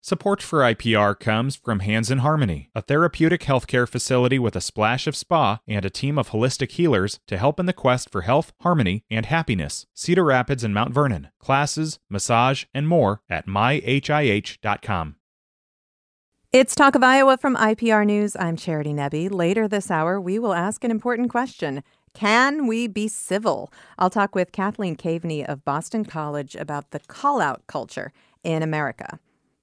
Support 0.00 0.40
for 0.42 0.60
IPR 0.60 1.18
comes 1.18 1.56
from 1.56 1.80
Hands 1.80 2.08
in 2.08 2.18
Harmony, 2.18 2.70
a 2.72 2.80
therapeutic 2.80 3.42
healthcare 3.42 3.86
facility 3.86 4.38
with 4.38 4.54
a 4.54 4.60
splash 4.60 5.08
of 5.08 5.16
spa 5.16 5.58
and 5.66 5.84
a 5.84 5.90
team 5.90 6.18
of 6.18 6.30
holistic 6.30 6.70
healers 6.72 7.18
to 7.26 7.36
help 7.36 7.58
in 7.58 7.66
the 7.66 7.72
quest 7.72 8.10
for 8.10 8.22
health, 8.22 8.52
harmony, 8.60 9.02
and 9.10 9.26
happiness. 9.26 9.86
Cedar 9.94 10.24
Rapids 10.24 10.62
and 10.62 10.72
Mount 10.72 10.94
Vernon. 10.94 11.28
Classes, 11.40 11.98
massage, 12.08 12.64
and 12.72 12.86
more 12.86 13.22
at 13.28 13.46
myhih.com. 13.46 15.16
It's 16.52 16.74
Talk 16.74 16.94
of 16.94 17.02
Iowa 17.02 17.36
from 17.36 17.56
IPR 17.56 18.06
News. 18.06 18.36
I'm 18.38 18.56
Charity 18.56 18.94
Nebbe. 18.94 19.30
Later 19.30 19.66
this 19.66 19.90
hour, 19.90 20.20
we 20.20 20.38
will 20.38 20.54
ask 20.54 20.84
an 20.84 20.92
important 20.92 21.28
question. 21.28 21.82
Can 22.14 22.66
we 22.68 22.86
be 22.86 23.08
civil? 23.08 23.70
I'll 23.98 24.10
talk 24.10 24.34
with 24.34 24.52
Cathleen 24.52 24.96
Kaveny 24.96 25.44
of 25.44 25.64
Boston 25.64 26.04
College 26.04 26.54
about 26.54 26.92
the 26.92 27.00
call 27.00 27.40
out 27.40 27.66
culture 27.66 28.12
in 28.44 28.62
America. 28.62 29.18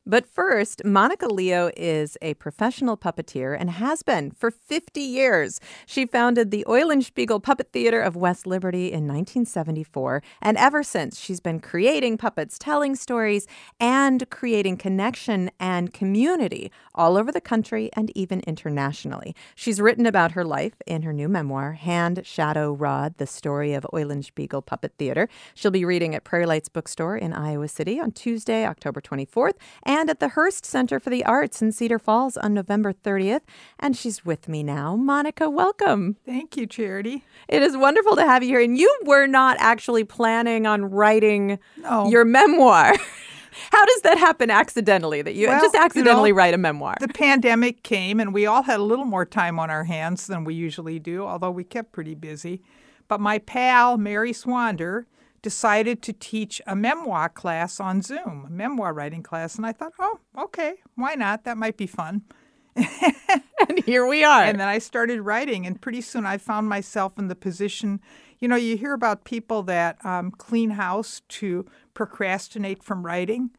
But 0.07 0.27
first, 0.27 0.85
Monica 0.85 1.25
Leo 1.25 1.71
is 1.75 2.15
a 2.21 2.35
professional 2.35 2.95
puppeteer 2.95 3.57
and 3.59 3.71
has 3.71 4.03
been 4.03 4.29
for 4.29 4.51
50 4.51 5.01
years. 5.01 5.59
She 5.87 6.05
founded 6.05 6.51
the 6.51 6.63
Eulenspiegel 6.67 7.41
Puppet 7.41 7.71
Theater 7.71 8.01
of 8.01 8.15
West 8.15 8.45
Liberty 8.45 8.87
in 8.87 9.07
1974, 9.07 10.21
and 10.43 10.57
ever 10.57 10.83
since, 10.83 11.19
she's 11.19 11.39
been 11.39 11.59
creating 11.59 12.19
puppets, 12.19 12.59
telling 12.59 12.95
stories, 12.95 13.47
and 13.79 14.29
creating 14.29 14.77
connection 14.77 15.49
and 15.59 15.91
community 15.91 16.71
all 16.93 17.17
over 17.17 17.31
the 17.31 17.41
country 17.41 17.89
and 17.93 18.15
even 18.15 18.41
internationally. 18.41 19.35
She's 19.55 19.81
written 19.81 20.05
about 20.05 20.33
her 20.33 20.45
life 20.45 20.75
in 20.85 21.01
her 21.01 21.13
new 21.13 21.27
memoir, 21.27 21.71
Hand, 21.73 22.21
Shadow, 22.25 22.73
Rod 22.73 23.17
The 23.17 23.25
Story 23.25 23.73
of 23.73 23.87
Eulenspiegel 23.91 24.67
Puppet 24.67 24.93
Theater. 24.99 25.27
She'll 25.55 25.71
be 25.71 25.83
reading 25.83 26.13
at 26.13 26.23
Prairie 26.23 26.45
Lights 26.45 26.69
Bookstore 26.69 27.17
in 27.17 27.33
Iowa 27.33 27.67
City 27.67 27.99
on 27.99 28.11
Tuesday, 28.11 28.67
October 28.67 29.01
24th 29.01 29.53
and 29.83 29.94
at 29.95 30.19
the 30.19 30.29
Hearst 30.29 30.65
Center 30.65 30.99
for 30.99 31.09
the 31.09 31.23
Arts 31.23 31.61
in 31.61 31.71
Cedar 31.71 31.97
Falls 31.97 32.35
on 32.35 32.53
November 32.53 32.91
30th. 32.91 33.41
And 33.79 33.95
she's 33.95 34.25
with 34.25 34.49
me 34.49 34.61
now. 34.61 34.95
Monica, 34.95 35.49
welcome. 35.49 36.17
Thank 36.25 36.57
you, 36.57 36.67
Charity. 36.67 37.23
It 37.47 37.63
is 37.63 37.77
wonderful 37.77 38.17
to 38.17 38.23
have 38.23 38.43
you 38.43 38.49
here. 38.49 38.61
And 38.61 38.77
you 38.77 38.93
were 39.05 39.25
not 39.25 39.55
actually 39.59 40.03
planning 40.03 40.67
on 40.67 40.85
writing 40.85 41.59
no. 41.77 42.09
your 42.09 42.25
memoir. 42.25 42.93
How 43.71 43.85
does 43.85 44.01
that 44.01 44.17
happen 44.17 44.51
accidentally 44.51 45.21
that 45.21 45.33
you 45.33 45.47
well, 45.47 45.61
just 45.61 45.75
accidentally 45.75 46.29
you 46.29 46.33
know, 46.35 46.37
write 46.37 46.53
a 46.53 46.57
memoir? 46.57 46.97
The 46.99 47.07
pandemic 47.07 47.83
came 47.83 48.19
and 48.19 48.33
we 48.33 48.45
all 48.45 48.63
had 48.63 48.81
a 48.81 48.83
little 48.83 49.05
more 49.05 49.25
time 49.25 49.59
on 49.59 49.69
our 49.69 49.85
hands 49.85 50.27
than 50.27 50.43
we 50.43 50.53
usually 50.53 50.99
do, 50.99 51.25
although 51.25 51.51
we 51.51 51.63
kept 51.63 51.93
pretty 51.93 52.15
busy. 52.15 52.61
But 53.07 53.21
my 53.21 53.39
pal, 53.39 53.97
Mary 53.97 54.33
Swander, 54.33 55.05
decided 55.45 56.01
to 56.01 56.11
teach 56.11 56.59
a 56.65 56.75
memoir 56.75 57.29
class 57.29 57.79
on 57.79 58.01
Zoom, 58.01 58.45
a 58.47 58.49
memoir 58.49 58.91
writing 58.95 59.21
class. 59.21 59.57
And 59.57 59.63
I 59.67 59.73
thought, 59.73 59.93
oh, 59.99 60.17
okay, 60.35 60.77
why 60.95 61.13
not? 61.13 61.43
That 61.43 61.55
might 61.55 61.77
be 61.77 61.85
fun. 61.85 62.23
and 62.75 63.83
here 63.85 64.07
we 64.07 64.23
are. 64.23 64.41
And 64.41 64.59
then 64.59 64.67
I 64.67 64.79
started 64.79 65.21
writing, 65.21 65.67
and 65.67 65.79
pretty 65.79 66.01
soon 66.01 66.25
I 66.25 66.39
found 66.39 66.67
myself 66.67 67.19
in 67.19 67.27
the 67.27 67.35
position. 67.35 68.01
You 68.39 68.47
know, 68.47 68.55
you 68.55 68.75
hear 68.75 68.93
about 68.93 69.23
people 69.23 69.61
that 69.61 70.03
um, 70.03 70.31
clean 70.31 70.71
house 70.71 71.21
to 71.29 71.67
procrastinate 71.93 72.83
from 72.83 73.05
writing. 73.05 73.51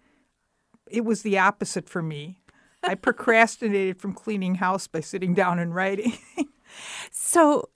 It 0.91 1.05
was 1.05 1.23
the 1.23 1.39
opposite 1.39 1.89
for 1.89 2.03
me. 2.03 2.41
I 2.83 2.95
procrastinated 3.07 4.01
from 4.01 4.13
cleaning 4.13 4.57
house 4.57 4.89
by 4.89 5.03
sitting 5.03 5.35
down 5.35 5.61
and 5.61 5.73
writing. 5.73 6.19
so, 7.13 7.69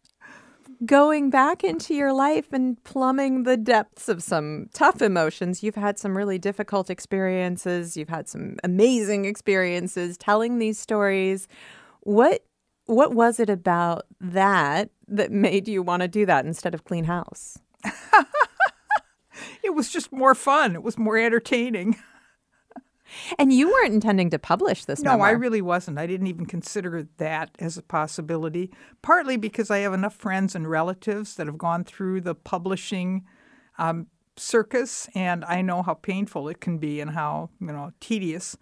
going 0.86 1.30
back 1.30 1.62
into 1.62 1.94
your 1.94 2.12
life 2.12 2.52
and 2.52 2.82
plumbing 2.84 3.42
the 3.42 3.56
depths 3.56 4.08
of 4.08 4.22
some 4.22 4.68
tough 4.72 5.02
emotions. 5.02 5.62
You've 5.62 5.74
had 5.74 5.98
some 5.98 6.16
really 6.16 6.38
difficult 6.38 6.90
experiences, 6.90 7.96
you've 7.96 8.08
had 8.08 8.28
some 8.28 8.56
amazing 8.64 9.24
experiences 9.24 10.16
telling 10.16 10.58
these 10.58 10.78
stories. 10.78 11.48
What 12.00 12.44
what 12.86 13.14
was 13.14 13.38
it 13.38 13.48
about 13.48 14.06
that 14.20 14.90
that 15.06 15.30
made 15.30 15.68
you 15.68 15.82
want 15.82 16.02
to 16.02 16.08
do 16.08 16.26
that 16.26 16.44
instead 16.44 16.74
of 16.74 16.84
clean 16.84 17.04
house? 17.04 17.58
it 19.62 19.74
was 19.74 19.90
just 19.90 20.10
more 20.12 20.34
fun. 20.34 20.74
It 20.74 20.82
was 20.82 20.98
more 20.98 21.16
entertaining. 21.16 21.96
And 23.38 23.52
you 23.52 23.68
weren't 23.68 23.94
intending 23.94 24.30
to 24.30 24.38
publish 24.38 24.84
this 24.84 25.02
no, 25.02 25.12
memoir. 25.12 25.28
I 25.28 25.32
really 25.32 25.62
wasn't. 25.62 25.98
I 25.98 26.06
didn't 26.06 26.26
even 26.26 26.46
consider 26.46 27.06
that 27.18 27.50
as 27.58 27.76
a 27.76 27.82
possibility, 27.82 28.70
partly 29.02 29.36
because 29.36 29.70
I 29.70 29.78
have 29.78 29.92
enough 29.92 30.14
friends 30.14 30.54
and 30.54 30.68
relatives 30.68 31.34
that 31.36 31.46
have 31.46 31.58
gone 31.58 31.84
through 31.84 32.22
the 32.22 32.34
publishing 32.34 33.24
um, 33.78 34.06
circus, 34.36 35.08
and 35.14 35.44
I 35.44 35.62
know 35.62 35.82
how 35.82 35.94
painful 35.94 36.48
it 36.48 36.60
can 36.60 36.78
be 36.78 37.00
and 37.00 37.10
how, 37.10 37.50
you 37.60 37.68
know, 37.68 37.92
tedious. 38.00 38.56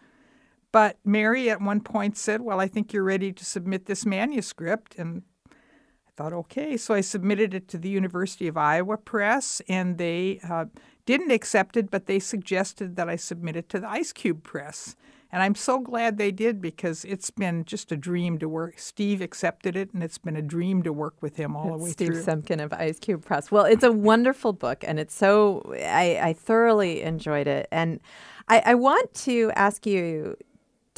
But 0.73 0.99
Mary 1.05 1.51
at 1.51 1.61
one 1.61 1.81
point 1.81 2.17
said, 2.17 2.43
Well, 2.43 2.61
I 2.61 2.69
think 2.69 2.93
you're 2.93 3.05
ready 3.05 3.33
to 3.33 3.45
submit 3.45 3.87
this 3.87 4.05
manuscript. 4.05 4.97
And 4.99 5.23
I 5.51 6.11
thought, 6.17 6.33
okay. 6.33 6.77
So 6.77 6.95
I 6.95 7.01
submitted 7.01 7.55
it 7.55 7.69
to 7.69 7.79
the 7.79 7.89
University 7.89 8.49
of 8.49 8.57
Iowa 8.57 8.99
Press, 8.99 9.63
and 9.69 9.99
they 9.99 10.41
uh, 10.49 10.67
didn't 11.09 11.31
accept 11.31 11.79
it, 11.79 11.91
but 11.91 12.05
they 12.05 12.19
suggested 12.19 12.97
that 12.97 13.09
I 13.09 13.17
submit 13.17 13.57
it 13.57 13.71
to 13.71 13.81
the 13.81 13.89
Ice 13.89 14.13
Cube 14.13 14.43
Press. 14.43 14.95
And 15.33 15.43
I'm 15.43 15.55
so 15.55 15.79
glad 15.79 16.19
they 16.19 16.31
did 16.31 16.61
because 16.61 17.03
it's 17.07 17.31
been 17.31 17.65
just 17.65 17.91
a 17.91 17.97
dream 17.97 18.39
to 18.41 18.47
work. 18.47 18.79
Steve 18.79 19.23
accepted 19.23 19.75
it, 19.75 19.95
and 19.95 20.03
it's 20.03 20.19
been 20.19 20.37
a 20.37 20.43
dream 20.43 20.83
to 20.83 20.93
work 20.93 21.15
with 21.23 21.37
him 21.37 21.57
all 21.57 21.79
the 21.79 21.83
way 21.83 21.91
Steve 21.93 22.09
through. 22.09 22.23
Steve 22.23 22.45
Semken 22.45 22.63
of 22.63 22.75
Ice 22.75 22.99
Cube 22.99 23.25
Press. 23.25 23.51
Well, 23.51 23.65
it's 23.65 23.85
a 23.85 23.91
wonderful 23.93 24.53
book, 24.53 24.85
and 24.87 25.01
it's 25.01 25.15
so 25.15 25.63
I, 25.77 26.19
I 26.23 26.33
thoroughly 26.35 27.01
enjoyed 27.01 27.47
it. 27.47 27.69
And 27.73 28.01
I, 28.49 28.63
I 28.67 28.75
want 28.75 29.15
to 29.29 29.51
ask 29.55 29.87
you 29.87 30.37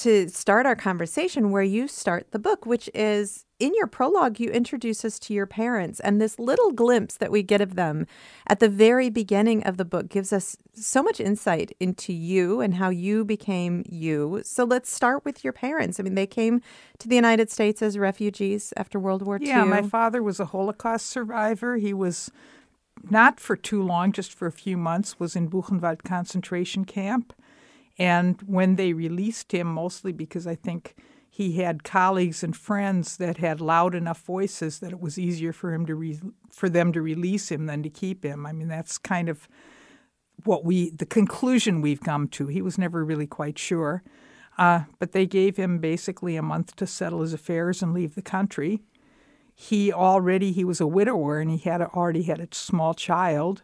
to 0.00 0.28
start 0.28 0.64
our 0.66 0.76
conversation 0.76 1.50
where 1.50 1.62
you 1.62 1.86
start 1.86 2.30
the 2.30 2.38
book, 2.38 2.64
which 2.64 2.88
is 2.94 3.44
in 3.58 3.74
your 3.74 3.86
prologue, 3.86 4.40
you 4.40 4.48
introduce 4.50 5.04
us 5.04 5.18
to 5.18 5.34
your 5.34 5.44
parents, 5.44 6.00
and 6.00 6.18
this 6.18 6.38
little 6.38 6.72
glimpse 6.72 7.16
that 7.18 7.30
we 7.30 7.42
get 7.42 7.60
of 7.60 7.74
them 7.74 8.06
at 8.46 8.58
the 8.60 8.68
very 8.70 9.10
beginning 9.10 9.62
of 9.64 9.76
the 9.76 9.84
book 9.84 10.08
gives 10.08 10.32
us 10.32 10.56
so 10.74 11.02
much 11.02 11.20
insight 11.20 11.76
into 11.78 12.14
you 12.14 12.62
and 12.62 12.76
how 12.76 12.88
you 12.88 13.22
became 13.24 13.84
you. 13.86 14.40
So 14.42 14.64
let's 14.64 14.90
start 14.90 15.26
with 15.26 15.44
your 15.44 15.52
parents. 15.52 16.00
I 16.00 16.02
mean, 16.02 16.14
they 16.14 16.26
came 16.26 16.62
to 16.98 17.06
the 17.06 17.16
United 17.16 17.50
States 17.50 17.82
as 17.82 17.98
refugees 17.98 18.72
after 18.78 18.98
World 18.98 19.20
War 19.20 19.38
II. 19.38 19.48
Yeah, 19.48 19.64
my 19.64 19.82
father 19.82 20.22
was 20.22 20.40
a 20.40 20.46
Holocaust 20.46 21.06
survivor. 21.06 21.76
He 21.76 21.92
was 21.92 22.30
not 23.10 23.38
for 23.38 23.56
too 23.56 23.82
long, 23.82 24.12
just 24.12 24.32
for 24.32 24.46
a 24.46 24.52
few 24.52 24.78
months, 24.78 25.20
was 25.20 25.36
in 25.36 25.50
Buchenwald 25.50 26.02
concentration 26.04 26.86
camp. 26.86 27.34
And 27.98 28.40
when 28.46 28.76
they 28.76 28.92
released 28.92 29.52
him, 29.52 29.66
mostly 29.66 30.12
because 30.12 30.46
I 30.46 30.54
think 30.54 30.94
he 31.28 31.52
had 31.52 31.84
colleagues 31.84 32.42
and 32.42 32.56
friends 32.56 33.16
that 33.18 33.38
had 33.38 33.60
loud 33.60 33.94
enough 33.94 34.20
voices 34.22 34.80
that 34.80 34.92
it 34.92 35.00
was 35.00 35.18
easier 35.18 35.52
for 35.52 35.72
him 35.72 35.86
to 35.86 35.94
re- 35.94 36.20
for 36.50 36.68
them 36.68 36.92
to 36.92 37.00
release 37.00 37.50
him 37.50 37.66
than 37.66 37.82
to 37.84 37.88
keep 37.88 38.24
him. 38.24 38.44
I 38.44 38.52
mean, 38.52 38.68
that's 38.68 38.98
kind 38.98 39.28
of 39.28 39.48
what 40.44 40.64
we 40.64 40.90
the 40.90 41.06
conclusion 41.06 41.80
we've 41.80 42.00
come 42.00 42.26
to. 42.28 42.48
He 42.48 42.60
was 42.60 42.78
never 42.78 43.04
really 43.04 43.28
quite 43.28 43.58
sure, 43.58 44.02
uh, 44.58 44.84
but 44.98 45.12
they 45.12 45.24
gave 45.24 45.56
him 45.56 45.78
basically 45.78 46.36
a 46.36 46.42
month 46.42 46.74
to 46.76 46.86
settle 46.86 47.20
his 47.20 47.32
affairs 47.32 47.80
and 47.80 47.94
leave 47.94 48.16
the 48.16 48.22
country. 48.22 48.82
He 49.54 49.92
already 49.92 50.52
he 50.52 50.64
was 50.64 50.80
a 50.80 50.86
widower 50.86 51.38
and 51.38 51.50
he 51.50 51.58
had 51.58 51.80
already 51.80 52.24
had 52.24 52.40
a 52.40 52.48
small 52.52 52.92
child, 52.92 53.62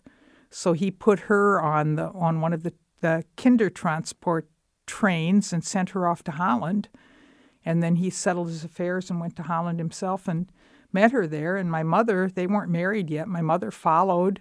so 0.50 0.72
he 0.72 0.91
put 0.91 1.20
her 1.20 1.60
on 1.60 1.97
the 1.97 2.10
on 2.10 2.41
one 2.41 2.53
of 2.53 2.62
the 2.62 2.75
the 3.00 3.24
Kindertransport 3.36 4.42
trains 4.86 5.52
and 5.52 5.64
sent 5.64 5.90
her 5.90 6.06
off 6.06 6.22
to 6.24 6.32
Holland 6.32 6.88
and 7.66 7.82
then 7.82 7.96
he 7.96 8.08
settled 8.08 8.46
his 8.46 8.64
affairs 8.64 9.10
and 9.10 9.20
went 9.20 9.34
to 9.36 9.42
Holland 9.42 9.80
himself 9.80 10.28
and 10.28 10.50
met 10.92 11.10
her 11.10 11.26
there. 11.26 11.56
And 11.56 11.68
my 11.68 11.82
mother, 11.82 12.30
they 12.32 12.46
weren't 12.46 12.70
married 12.70 13.10
yet. 13.10 13.26
My 13.26 13.42
mother 13.42 13.72
followed, 13.72 14.40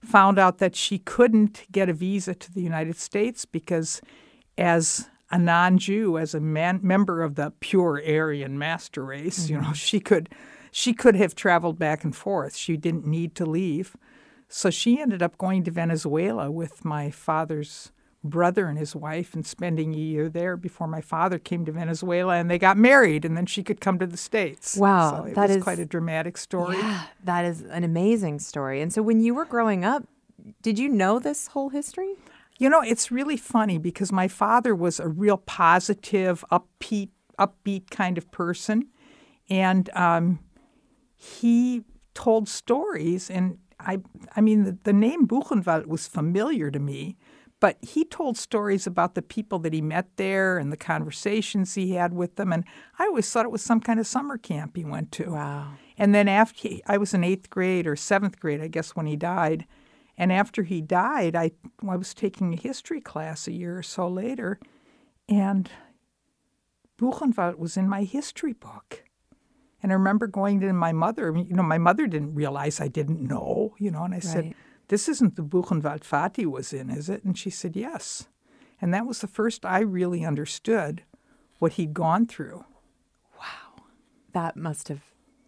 found 0.00 0.38
out 0.38 0.58
that 0.58 0.76
she 0.76 1.00
couldn't 1.00 1.64
get 1.72 1.88
a 1.88 1.92
visa 1.92 2.32
to 2.32 2.52
the 2.54 2.62
United 2.62 2.96
States 2.96 3.44
because, 3.44 4.00
as 4.56 5.08
a 5.32 5.38
non-Jew, 5.38 6.16
as 6.16 6.32
a 6.32 6.40
man, 6.40 6.78
member 6.80 7.24
of 7.24 7.34
the 7.34 7.52
pure 7.58 8.00
Aryan 8.06 8.56
master 8.56 9.04
race, 9.04 9.40
mm-hmm. 9.40 9.52
you 9.52 9.58
know, 9.58 9.64
mm-hmm. 9.64 9.74
she 9.74 9.98
could 9.98 10.28
she 10.72 10.94
could 10.94 11.16
have 11.16 11.34
traveled 11.34 11.80
back 11.80 12.04
and 12.04 12.14
forth. 12.14 12.54
She 12.54 12.76
didn't 12.76 13.04
need 13.04 13.34
to 13.34 13.44
leave. 13.44 13.96
So 14.52 14.68
she 14.68 15.00
ended 15.00 15.22
up 15.22 15.38
going 15.38 15.62
to 15.64 15.70
Venezuela 15.70 16.50
with 16.50 16.84
my 16.84 17.10
father's 17.10 17.92
brother 18.24 18.66
and 18.66 18.76
his 18.76 18.94
wife 18.94 19.32
and 19.32 19.46
spending 19.46 19.94
a 19.94 19.98
year 19.98 20.28
there 20.28 20.56
before 20.56 20.88
my 20.88 21.00
father 21.00 21.38
came 21.38 21.64
to 21.64 21.72
Venezuela 21.72 22.34
and 22.34 22.50
they 22.50 22.58
got 22.58 22.76
married 22.76 23.24
and 23.24 23.36
then 23.36 23.46
she 23.46 23.62
could 23.62 23.80
come 23.80 23.98
to 24.00 24.06
the 24.06 24.16
States. 24.16 24.76
Wow. 24.76 25.24
So 25.24 25.34
that 25.34 25.50
is 25.50 25.62
quite 25.62 25.78
a 25.78 25.86
dramatic 25.86 26.36
story. 26.36 26.76
Yeah, 26.76 27.04
that 27.24 27.44
is 27.44 27.62
an 27.62 27.84
amazing 27.84 28.40
story. 28.40 28.82
And 28.82 28.92
so 28.92 29.02
when 29.02 29.20
you 29.20 29.34
were 29.34 29.44
growing 29.44 29.84
up, 29.84 30.04
did 30.62 30.80
you 30.80 30.88
know 30.88 31.20
this 31.20 31.46
whole 31.46 31.68
history? 31.68 32.14
You 32.58 32.68
know, 32.68 32.82
it's 32.82 33.12
really 33.12 33.36
funny 33.36 33.78
because 33.78 34.10
my 34.10 34.26
father 34.26 34.74
was 34.74 34.98
a 34.98 35.08
real 35.08 35.38
positive, 35.38 36.44
upbeat, 36.50 37.10
upbeat 37.38 37.88
kind 37.90 38.18
of 38.18 38.30
person. 38.32 38.88
And 39.48 39.88
um, 39.94 40.40
he 41.16 41.84
told 42.14 42.48
stories 42.48 43.30
and 43.30 43.58
I, 43.86 43.98
I 44.36 44.40
mean, 44.40 44.64
the, 44.64 44.78
the 44.84 44.92
name 44.92 45.26
Buchenwald 45.26 45.86
was 45.86 46.06
familiar 46.06 46.70
to 46.70 46.78
me, 46.78 47.16
But 47.60 47.76
he 47.82 48.06
told 48.06 48.38
stories 48.38 48.86
about 48.86 49.14
the 49.14 49.22
people 49.22 49.58
that 49.60 49.74
he 49.74 49.82
met 49.82 50.16
there 50.16 50.56
and 50.56 50.72
the 50.72 50.78
conversations 50.78 51.74
he 51.74 51.92
had 51.92 52.14
with 52.14 52.36
them. 52.36 52.52
And 52.52 52.64
I 52.98 53.04
always 53.04 53.30
thought 53.30 53.44
it 53.44 53.52
was 53.52 53.62
some 53.62 53.80
kind 53.80 54.00
of 54.00 54.06
summer 54.06 54.38
camp 54.38 54.76
he 54.76 54.84
went 54.84 55.12
to. 55.12 55.32
Wow. 55.32 55.74
And 55.98 56.14
then 56.14 56.26
after 56.26 56.68
he, 56.68 56.82
I 56.86 56.96
was 56.96 57.12
in 57.12 57.22
eighth 57.22 57.50
grade 57.50 57.86
or 57.86 57.96
seventh 57.96 58.40
grade, 58.40 58.62
I 58.62 58.68
guess, 58.68 58.96
when 58.96 59.04
he 59.04 59.16
died. 59.16 59.66
And 60.16 60.32
after 60.32 60.62
he 60.62 60.80
died, 60.80 61.36
I, 61.36 61.52
I 61.86 61.96
was 61.96 62.14
taking 62.14 62.54
a 62.54 62.56
history 62.56 63.00
class 63.02 63.46
a 63.46 63.52
year 63.52 63.78
or 63.78 63.82
so 63.82 64.08
later, 64.08 64.58
and 65.28 65.70
Buchenwald 66.98 67.56
was 67.56 67.76
in 67.76 67.88
my 67.88 68.04
history 68.04 68.52
book. 68.52 69.04
And 69.82 69.92
I 69.92 69.94
remember 69.94 70.26
going 70.26 70.60
to 70.60 70.72
my 70.72 70.92
mother, 70.92 71.34
you 71.36 71.54
know, 71.54 71.62
my 71.62 71.78
mother 71.78 72.06
didn't 72.06 72.34
realize 72.34 72.80
I 72.80 72.88
didn't 72.88 73.20
know, 73.20 73.74
you 73.78 73.90
know, 73.90 74.04
and 74.04 74.14
I 74.14 74.18
said, 74.18 74.54
This 74.88 75.08
isn't 75.08 75.36
the 75.36 75.42
Buchenwald 75.42 76.04
Vati 76.04 76.44
was 76.46 76.72
in, 76.72 76.90
is 76.90 77.08
it? 77.08 77.24
And 77.24 77.36
she 77.36 77.50
said, 77.50 77.76
Yes. 77.76 78.28
And 78.80 78.92
that 78.94 79.06
was 79.06 79.20
the 79.20 79.26
first 79.26 79.64
I 79.64 79.80
really 79.80 80.24
understood 80.24 81.02
what 81.58 81.74
he'd 81.74 81.94
gone 81.94 82.26
through. 82.26 82.64
Wow. 83.38 83.84
That 84.32 84.56
must 84.56 84.88
have 84.88 85.02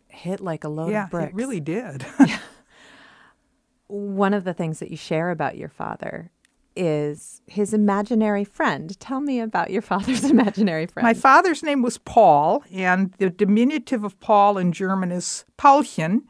hit 0.08 0.40
like 0.40 0.64
a 0.64 0.68
load 0.68 0.92
yeah, 0.92 1.04
of 1.04 1.10
bricks. 1.10 1.24
Yeah, 1.24 1.30
it 1.30 1.34
really 1.34 1.60
did. 1.60 2.06
One 3.86 4.34
of 4.34 4.44
the 4.44 4.54
things 4.54 4.78
that 4.78 4.90
you 4.90 4.96
share 4.96 5.30
about 5.30 5.56
your 5.56 5.68
father 5.68 6.30
is 6.76 7.42
his 7.46 7.74
imaginary 7.74 8.44
friend. 8.44 8.98
Tell 9.00 9.20
me 9.20 9.40
about 9.40 9.70
your 9.70 9.82
father's 9.92 10.24
imaginary 10.24 10.86
friend. 10.86 11.04
My 11.04 11.14
father's 11.14 11.62
name 11.62 11.82
was 11.82 11.98
Paul, 11.98 12.64
and 12.72 13.12
the 13.18 13.30
diminutive 13.30 14.04
of 14.04 14.18
Paul 14.20 14.58
in 14.58 14.72
German 14.72 15.12
is 15.12 15.44
Paulchen. 15.58 16.22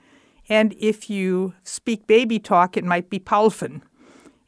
And 0.48 0.74
if 0.78 1.08
you 1.08 1.54
speak 1.62 2.06
baby 2.06 2.38
talk, 2.38 2.76
it 2.76 2.84
might 2.84 3.08
be 3.08 3.18
Paulfen. 3.18 3.82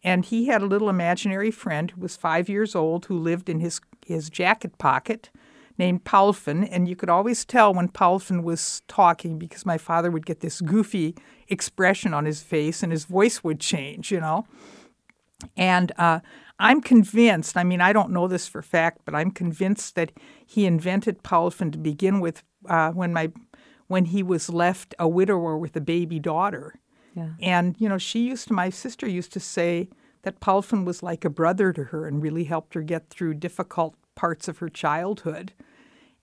And 0.02 0.25
he 0.25 0.46
had 0.46 0.61
a 0.61 0.67
little 0.67 0.91
imaginary 0.91 1.50
friend 1.50 1.91
who 1.91 2.00
was 2.00 2.17
five 2.17 2.49
years 2.49 2.75
old 2.75 3.06
who 3.06 3.19
lived 3.19 3.49
in 3.49 3.61
his, 3.61 3.81
his 4.05 4.29
jacket 4.29 4.76
pocket 4.76 5.31
named 5.79 6.05
Paulfen. 6.05 6.69
And 6.70 6.87
you 6.88 6.94
could 6.94 7.08
always 7.08 7.44
tell 7.44 7.73
when 7.73 7.88
Paulfen 7.88 8.43
was 8.43 8.82
talking 8.87 9.38
because 9.38 9.64
my 9.64 9.79
father 9.79 10.11
would 10.11 10.26
get 10.26 10.41
this 10.41 10.61
goofy 10.61 11.14
expression 11.49 12.12
on 12.12 12.26
his 12.26 12.43
face 12.43 12.82
and 12.82 12.93
his 12.93 13.06
voice 13.06 13.43
would 13.43 13.61
change, 13.61 14.12
you 14.12 14.20
know. 14.20 14.46
And 15.56 15.93
uh, 15.99 16.20
I'm 16.58 16.81
convinced, 16.81 17.56
I 17.56 17.64
mean, 17.64 17.81
I 17.81 17.93
don't 17.93 18.11
know 18.11 18.29
this 18.29 18.46
for 18.46 18.62
fact, 18.62 19.02
but 19.05 19.14
I'm 19.14 19.31
convinced 19.31 19.94
that 19.96 20.12
he 20.46 20.67
invented 20.67 21.23
Paulfen 21.23 21.73
to 21.73 21.79
begin 21.79 22.20
with 22.20 22.43
uh, 22.69 22.91
when, 22.91 23.12
my, 23.12 23.32
when 23.87 24.06
he 24.06 24.23
was 24.23 24.49
left 24.49 24.94
a 24.99 25.08
widower 25.08 25.58
with 25.58 25.76
a 25.76 25.81
baby 25.81 26.19
daughter. 26.19 26.75
Yeah. 27.14 27.31
And, 27.41 27.76
you 27.79 27.88
know, 27.88 27.99
she 27.99 28.20
used 28.20 28.49
to, 28.49 28.55
my 28.55 28.70
sister 28.70 29.08
used 29.08 29.32
to 29.32 29.41
say 29.41 29.88
that 30.23 30.41
Paulfen 30.41 30.85
was 30.85 31.02
like 31.02 31.25
a 31.25 31.31
brother 31.31 31.73
to 31.73 31.85
her 31.85 32.06
and 32.06 32.23
really 32.23 32.44
helped 32.44 32.75
her 32.75 32.82
get 32.82 33.11
through 33.11 33.35
difficult 33.35 33.94
parts 34.14 34.49
of 34.49 34.58
her 34.58 34.69
childhood. 34.69 35.52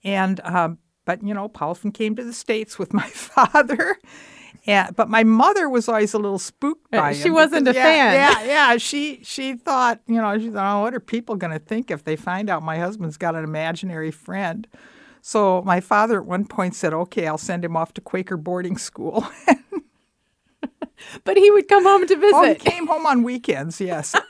And, 0.03 0.39
um, 0.41 0.79
but, 1.05 1.23
you 1.23 1.33
know, 1.33 1.49
Paulfen 1.49 1.93
came 1.93 2.15
to 2.15 2.23
the 2.23 2.33
States 2.33 2.79
with 2.79 2.93
my 2.93 3.07
father. 3.07 3.97
And, 4.67 4.95
but 4.95 5.09
my 5.09 5.23
mother 5.23 5.67
was 5.69 5.89
always 5.89 6.13
a 6.13 6.19
little 6.19 6.37
spooked 6.37 6.91
by 6.91 7.13
She 7.13 7.29
him 7.29 7.33
wasn't 7.33 7.65
because- 7.65 7.75
a 7.77 7.79
yeah, 7.79 7.83
fan. 8.33 8.45
Yeah, 8.45 8.45
yeah. 8.71 8.77
She 8.77 9.19
she 9.23 9.55
thought, 9.55 10.01
you 10.07 10.21
know, 10.21 10.37
she 10.37 10.49
thought, 10.51 10.77
oh, 10.77 10.81
what 10.83 10.93
are 10.93 10.99
people 10.99 11.35
going 11.35 11.53
to 11.53 11.59
think 11.59 11.89
if 11.89 12.03
they 12.03 12.15
find 12.15 12.49
out 12.49 12.61
my 12.61 12.77
husband's 12.77 13.17
got 13.17 13.35
an 13.35 13.43
imaginary 13.43 14.11
friend? 14.11 14.67
So 15.21 15.61
my 15.63 15.79
father 15.81 16.19
at 16.19 16.25
one 16.25 16.45
point 16.45 16.75
said, 16.75 16.93
okay, 16.93 17.27
I'll 17.27 17.37
send 17.37 17.63
him 17.65 17.75
off 17.77 17.93
to 17.95 18.01
Quaker 18.01 18.37
boarding 18.37 18.77
school. 18.77 19.27
but 21.23 21.37
he 21.37 21.51
would 21.51 21.67
come 21.67 21.83
home 21.83 22.07
to 22.07 22.15
visit. 22.15 22.35
oh, 22.35 22.45
he 22.47 22.55
came 22.55 22.87
home 22.87 23.05
on 23.05 23.23
weekends, 23.23 23.79
yes. 23.81 24.15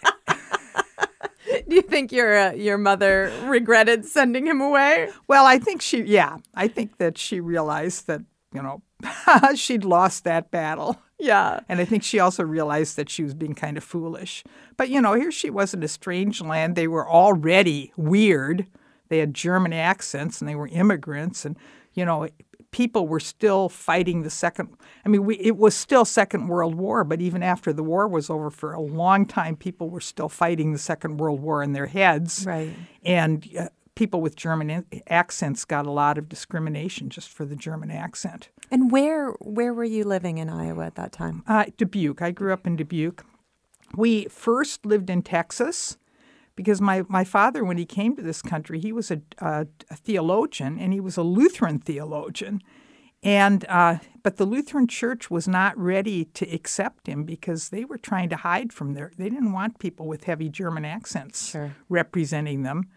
Do 1.68 1.76
you 1.76 1.82
think 1.82 2.12
your 2.12 2.38
uh, 2.38 2.52
your 2.54 2.78
mother 2.78 3.32
regretted 3.46 4.06
sending 4.06 4.46
him 4.48 4.62
away? 4.62 5.10
Well, 5.28 5.46
I 5.46 5.58
think 5.60 5.82
she, 5.82 6.02
yeah, 6.04 6.38
I 6.56 6.68
think 6.68 6.98
that 6.98 7.18
she 7.18 7.40
realized 7.40 8.08
that, 8.08 8.22
you 8.54 8.62
know, 8.62 8.82
she'd 9.56 9.84
lost 9.84 10.24
that 10.24 10.52
battle. 10.52 11.02
Yeah. 11.20 11.60
And 11.70 11.80
I 11.80 11.86
think 11.86 12.04
she 12.04 12.20
also 12.20 12.44
realized 12.44 12.96
that 12.98 13.10
she 13.10 13.24
was 13.24 13.34
being 13.34 13.54
kind 13.54 13.78
of 13.78 13.84
foolish. 13.84 14.44
But, 14.76 14.90
you 14.90 15.02
know, 15.02 15.14
here 15.14 15.32
she 15.32 15.50
was 15.50 15.74
in 15.74 15.84
a 15.84 15.88
strange 15.88 16.42
land. 16.42 16.76
They 16.76 16.88
were 16.88 17.08
already 17.08 17.94
weird. 17.96 18.66
They 19.10 19.20
had 19.20 19.34
German 19.34 19.72
accents 19.72 20.42
and 20.42 20.50
they 20.50 20.56
were 20.56 20.68
immigrants. 20.70 21.46
And, 21.46 21.58
you 21.94 22.06
know, 22.06 22.28
people 22.72 23.08
were 23.08 23.20
still 23.20 23.70
fighting 23.70 24.24
the 24.24 24.30
second. 24.30 24.70
I 25.06 25.10
mean, 25.10 25.26
we, 25.26 25.36
it 25.38 25.58
was 25.58 25.76
still 25.76 26.06
Second 26.06 26.48
World 26.48 26.76
War, 26.76 27.04
but 27.04 27.22
even 27.22 27.44
after 27.44 27.72
the 27.72 27.84
war 27.84 28.08
was 28.08 28.30
over, 28.30 28.50
for 28.50 28.74
a 28.74 28.82
long 28.82 29.26
time, 29.26 29.56
people 29.56 29.90
were 29.90 30.02
still 30.02 30.30
fighting 30.30 30.72
the 30.72 30.80
Second 30.80 31.18
World 31.18 31.42
War 31.42 31.62
in 31.62 31.74
their 31.74 31.88
heads. 31.88 32.46
Right. 32.48 32.74
And 33.04 33.48
uh, 33.60 33.68
people 34.02 34.20
with 34.20 34.36
German 34.36 34.84
accents 35.06 35.64
got 35.64 35.86
a 35.86 35.92
lot 35.92 36.18
of 36.18 36.28
discrimination 36.28 37.08
just 37.08 37.30
for 37.30 37.46
the 37.46 37.56
German 37.56 37.92
accent. 37.92 38.50
And 38.72 38.92
where 38.92 39.30
where 39.58 39.76
were 39.76 39.84
you 39.84 40.04
living 40.06 40.40
in 40.40 40.50
Iowa 40.50 40.88
at 40.88 40.96
that 40.96 41.12
time? 41.12 41.44
Uh, 41.46 41.66
Dubuque. 41.78 42.20
I 42.20 42.32
grew 42.32 42.52
up 42.52 42.66
in 42.66 42.76
Dubuque. 42.76 43.24
We 43.96 44.26
first 44.26 44.88
lived 44.88 45.12
in 45.12 45.22
Texas 45.22 46.00
because 46.56 46.82
my, 46.82 47.04
my 47.10 47.24
father, 47.24 47.64
when 47.64 47.78
he 47.78 47.86
came 47.86 48.16
to 48.16 48.24
this 48.24 48.42
country, 48.42 48.80
he 48.80 48.92
was 48.92 49.12
a, 49.12 49.22
a, 49.38 49.68
a 49.92 49.96
theologian 49.96 50.80
and 50.80 50.94
he 50.94 51.00
was 51.00 51.16
a 51.16 51.22
Lutheran 51.22 51.78
theologian. 51.78 52.60
And 53.22 53.66
uh, 53.70 53.98
but 54.24 54.38
the 54.38 54.46
Lutheran 54.46 54.88
Church 54.88 55.30
was 55.30 55.48
not 55.48 55.78
ready 55.78 56.26
to 56.26 56.50
accept 56.52 57.06
him 57.06 57.24
because 57.24 57.70
they 57.70 57.86
were 57.86 58.00
trying 58.00 58.30
to 58.30 58.36
hide 58.38 58.74
from 58.74 58.94
their. 58.96 59.12
They 59.16 59.30
didn't 59.30 59.52
want 59.52 59.78
people 59.78 60.08
with 60.08 60.24
heavy 60.24 60.50
German 60.50 60.86
accents 60.86 61.52
Sure. 61.52 61.76
representing 61.88 62.64
them. 62.64 62.88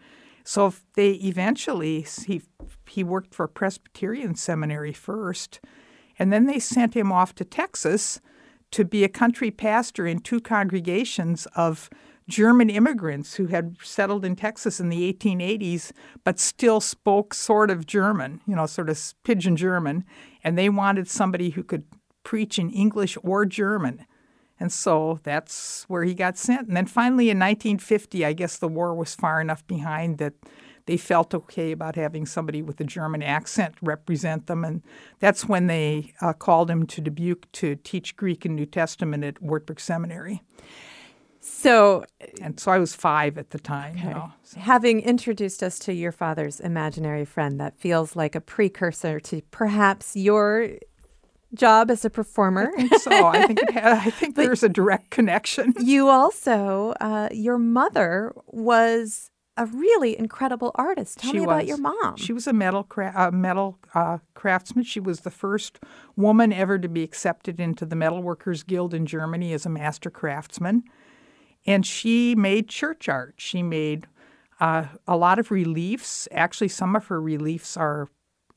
So 0.45 0.75
they 0.95 1.13
eventually 1.13 2.07
he 2.27 2.43
he 2.87 3.03
worked 3.03 3.35
for 3.35 3.49
Presbyterian 3.49 4.35
seminary 4.35 4.93
first, 4.93 5.61
and 6.19 6.33
then 6.33 6.47
they 6.47 6.59
sent 6.59 6.95
him 6.95 7.11
off 7.11 7.35
to 7.37 7.45
Texas 7.45 8.21
to 8.71 8.85
be 8.85 9.05
a 9.05 9.09
country 9.09 9.51
pastor 9.51 10.07
in 10.07 10.19
two 10.19 10.41
congregations 10.41 11.47
of 11.57 11.89
German 12.29 12.71
immigrants 12.71 13.35
who 13.35 13.47
had 13.47 13.77
settled 13.83 14.25
in 14.25 14.35
Texas 14.37 14.81
in 14.81 14.89
the 14.89 15.13
1880s, 15.13 15.93
but 16.25 16.39
still 16.39 16.81
spoke 16.81 17.35
sort 17.35 17.71
of 17.71 17.87
German, 17.87 18.41
you 18.47 18.57
know, 18.57 18.67
sort 18.67 18.89
of 18.89 19.15
pidgin 19.25 19.57
German, 19.57 20.05
and 20.43 20.57
they 20.57 20.69
wanted 20.69 21.09
somebody 21.09 21.51
who 21.51 21.63
could 21.63 21.85
preach 22.23 22.59
in 22.59 22.71
English 22.71 23.19
or 23.23 23.45
German. 23.45 24.07
And 24.65 24.73
so 24.73 25.21
that's 25.25 25.85
where 25.89 26.05
he 26.05 26.15
got 26.15 26.39
sent. 26.39 26.69
And 26.69 26.75
then 26.75 26.87
finally 26.87 27.29
in 27.29 27.39
1950, 27.39 28.25
I 28.25 28.33
guess 28.33 28.57
the 28.57 28.67
war 28.67 28.95
was 28.95 29.15
far 29.15 29.39
enough 29.39 29.67
behind 29.67 30.17
that 30.17 30.33
they 30.87 30.97
felt 30.97 31.35
okay 31.35 31.71
about 31.71 31.97
having 31.97 32.25
somebody 32.25 32.63
with 32.63 32.81
a 32.81 32.85
German 32.85 33.23
accent 33.23 33.75
represent 33.83 34.47
them. 34.47 34.65
And 34.65 34.83
that's 35.19 35.45
when 35.47 35.67
they 35.67 36.15
uh, 36.23 36.33
called 36.33 36.71
him 36.71 36.87
to 36.87 37.03
Dubuque 37.03 37.53
to 37.53 37.77
teach 37.77 38.17
Greek 38.17 38.47
and 38.47 38.57
New 38.57 38.65
Testament 38.65 39.23
at 39.23 39.43
Wartburg 39.43 39.81
Seminary. 39.81 40.43
So, 41.41 42.07
And 42.41 42.59
so 42.59 42.73
I 42.73 42.79
was 42.79 42.95
five 42.95 43.37
at 43.37 43.51
the 43.51 43.59
time. 43.59 43.99
You 43.99 44.05
know. 44.05 44.33
having 44.57 45.01
introduced 45.01 45.63
us 45.63 45.79
to 45.81 45.93
your 45.93 46.11
father's 46.11 46.59
imaginary 46.59 47.27
friend, 47.27 47.61
that 47.61 47.79
feels 47.79 48.17
like 48.17 48.35
a 48.35 48.41
precursor 48.41 49.21
to 49.21 49.43
perhaps 49.51 50.17
your 50.17 50.71
job 51.55 51.91
as 51.91 52.05
a 52.05 52.11
performer. 52.11 52.71
So 52.99 53.27
I 53.27 53.47
think 53.47 53.63
it 53.63 53.77
I 53.77 54.11
think 54.11 54.35
there's 54.37 54.63
a 54.63 54.69
direct 54.69 55.11
connection. 55.11 55.75
you 55.81 56.09
also, 56.09 56.95
uh, 57.01 57.29
your 57.33 57.59
mother 57.59 58.33
was 58.47 59.31
a 59.57 59.67
really 59.67 60.19
incredible 60.19 60.73
artist. 60.75 61.19
Tell 61.19 61.31
She 61.31 61.39
me 61.39 61.45
about 61.45 61.61
was. 61.61 61.69
your 61.69 61.79
mom. 61.79 62.17
She 62.17 62.33
was 62.33 62.47
a 62.47 62.53
metal 62.53 62.83
cra- 62.83 63.13
uh, 63.15 63.31
metal 63.31 63.79
uh, 63.95 64.19
craftsman. 64.35 64.85
She 64.85 65.01
was 65.01 65.21
the 65.21 65.31
first 65.31 65.79
woman 66.17 66.53
ever 66.53 66.79
to 66.79 66.89
be 66.89 67.03
accepted 67.03 67.61
into 67.61 67.87
the 67.87 67.97
Metalworkers 67.97 68.67
Guild 68.67 68.95
in 68.95 69.07
Germany 69.07 69.53
as 69.53 69.65
a 69.65 69.71
master 69.71 70.11
craftsman, 70.11 70.83
and 71.67 71.87
she 71.87 72.35
made 72.35 72.69
church 72.69 73.09
art. 73.09 73.35
She 73.39 73.63
made 73.63 74.07
uh, 74.61 74.87
a 75.07 75.17
lot 75.17 75.39
of 75.39 75.51
reliefs. 75.51 76.27
Actually, 76.33 76.69
some 76.69 76.97
of 76.97 77.07
her 77.07 77.21
reliefs 77.21 77.77
are 77.77 78.09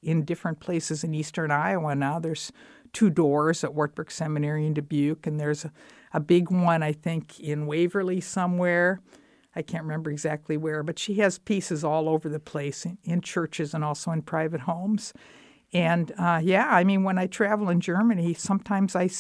in 0.02 0.24
different 0.24 0.60
places 0.60 1.04
in 1.04 1.14
eastern 1.14 1.52
Iowa 1.52 1.96
now. 1.96 2.20
There's 2.20 2.52
two 2.98 3.10
doors 3.12 3.64
at 3.64 3.76
Wartburg 3.76 4.10
Seminary 4.10 4.66
in 4.66 4.74
Dubuque, 4.74 5.28
and 5.28 5.40
there's 5.40 5.64
a, 5.64 5.72
a 6.14 6.20
big 6.20 6.50
one 6.50 6.82
I 6.82 6.94
think 6.94 7.40
in 7.40 7.68
Waverly 7.68 8.20
somewhere. 8.20 9.02
I 9.56 9.62
can't 9.62 9.84
remember 9.84 10.10
exactly 10.10 10.58
where, 10.58 10.82
but 10.82 10.98
she 10.98 11.14
has 11.16 11.38
pieces 11.38 11.84
all 11.84 12.10
over 12.10 12.28
the 12.28 12.40
place 12.40 12.86
in, 12.88 12.98
in 13.04 13.22
churches 13.22 13.76
and 13.76 13.84
also 13.84 14.10
in 14.10 14.24
private 14.24 14.62
homes. 14.62 15.14
And 15.72 16.12
uh, 16.18 16.42
yeah, 16.44 16.70
I 16.72 16.84
mean, 16.84 17.04
when 17.04 17.20
I 17.20 17.28
travel 17.28 17.70
in 17.70 17.82
Germany, 17.82 18.34
sometimes 18.34 18.96
I, 18.96 19.12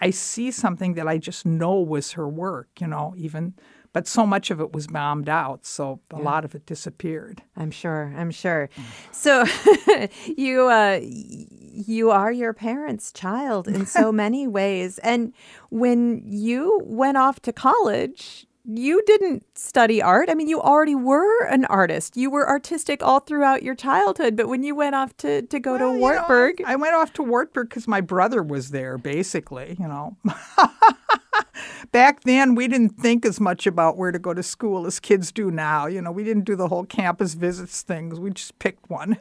I 0.00 0.08
see 0.08 0.50
something 0.50 0.94
that 0.94 1.06
I 1.06 1.18
just 1.18 1.44
know 1.44 1.80
was 1.80 2.12
her 2.12 2.26
work, 2.26 2.68
you 2.80 2.86
know, 2.86 3.12
even, 3.18 3.52
but 3.94 4.08
so 4.08 4.26
much 4.26 4.50
of 4.50 4.60
it 4.60 4.72
was 4.72 4.88
bombed 4.88 5.28
out. 5.28 5.64
So 5.64 6.00
a 6.10 6.18
lot 6.18 6.44
of 6.44 6.54
it 6.54 6.66
disappeared. 6.66 7.42
I'm 7.56 7.70
sure. 7.70 8.12
I'm 8.16 8.32
sure. 8.32 8.68
So 9.12 9.46
you 10.36 10.68
uh, 10.68 11.00
you 11.00 12.10
are 12.10 12.32
your 12.32 12.52
parents' 12.52 13.12
child 13.12 13.68
in 13.68 13.86
so 13.86 14.12
many 14.24 14.46
ways. 14.46 14.98
And 14.98 15.32
when 15.70 16.22
you 16.26 16.80
went 16.84 17.16
off 17.16 17.40
to 17.42 17.52
college, 17.52 18.46
you 18.64 19.00
didn't 19.06 19.44
study 19.56 20.02
art. 20.02 20.28
I 20.28 20.34
mean, 20.34 20.48
you 20.48 20.60
already 20.60 20.96
were 20.96 21.44
an 21.46 21.64
artist. 21.66 22.16
You 22.16 22.30
were 22.30 22.48
artistic 22.48 23.00
all 23.02 23.20
throughout 23.20 23.62
your 23.62 23.74
childhood. 23.76 24.36
But 24.36 24.48
when 24.48 24.64
you 24.64 24.74
went 24.74 24.96
off 24.96 25.16
to, 25.18 25.42
to 25.42 25.60
go 25.60 25.76
well, 25.76 25.92
to 25.92 25.98
Wartburg. 25.98 26.60
You 26.60 26.64
know, 26.64 26.70
I, 26.70 26.74
I, 26.74 26.76
went 26.76 26.94
off 26.94 27.12
to 27.14 27.22
Wartburg 27.22 27.68
because 27.68 27.86
my 27.86 28.00
brother 28.00 28.42
was 28.42 28.70
there, 28.70 28.96
basically, 28.98 29.76
you 29.78 29.86
know. 29.86 30.16
Back 31.92 32.22
then, 32.22 32.54
we 32.54 32.68
didn't 32.68 32.98
think 32.98 33.24
as 33.24 33.40
much 33.40 33.66
about 33.66 33.96
where 33.96 34.12
to 34.12 34.18
go 34.18 34.34
to 34.34 34.42
school 34.42 34.86
as 34.86 35.00
kids 35.00 35.32
do 35.32 35.50
now. 35.50 35.86
You 35.86 36.00
know, 36.00 36.12
we 36.12 36.24
didn't 36.24 36.44
do 36.44 36.56
the 36.56 36.68
whole 36.68 36.84
campus 36.84 37.34
visits 37.34 37.82
things. 37.82 38.18
We 38.18 38.30
just 38.30 38.58
picked 38.58 38.88
one. 38.90 39.18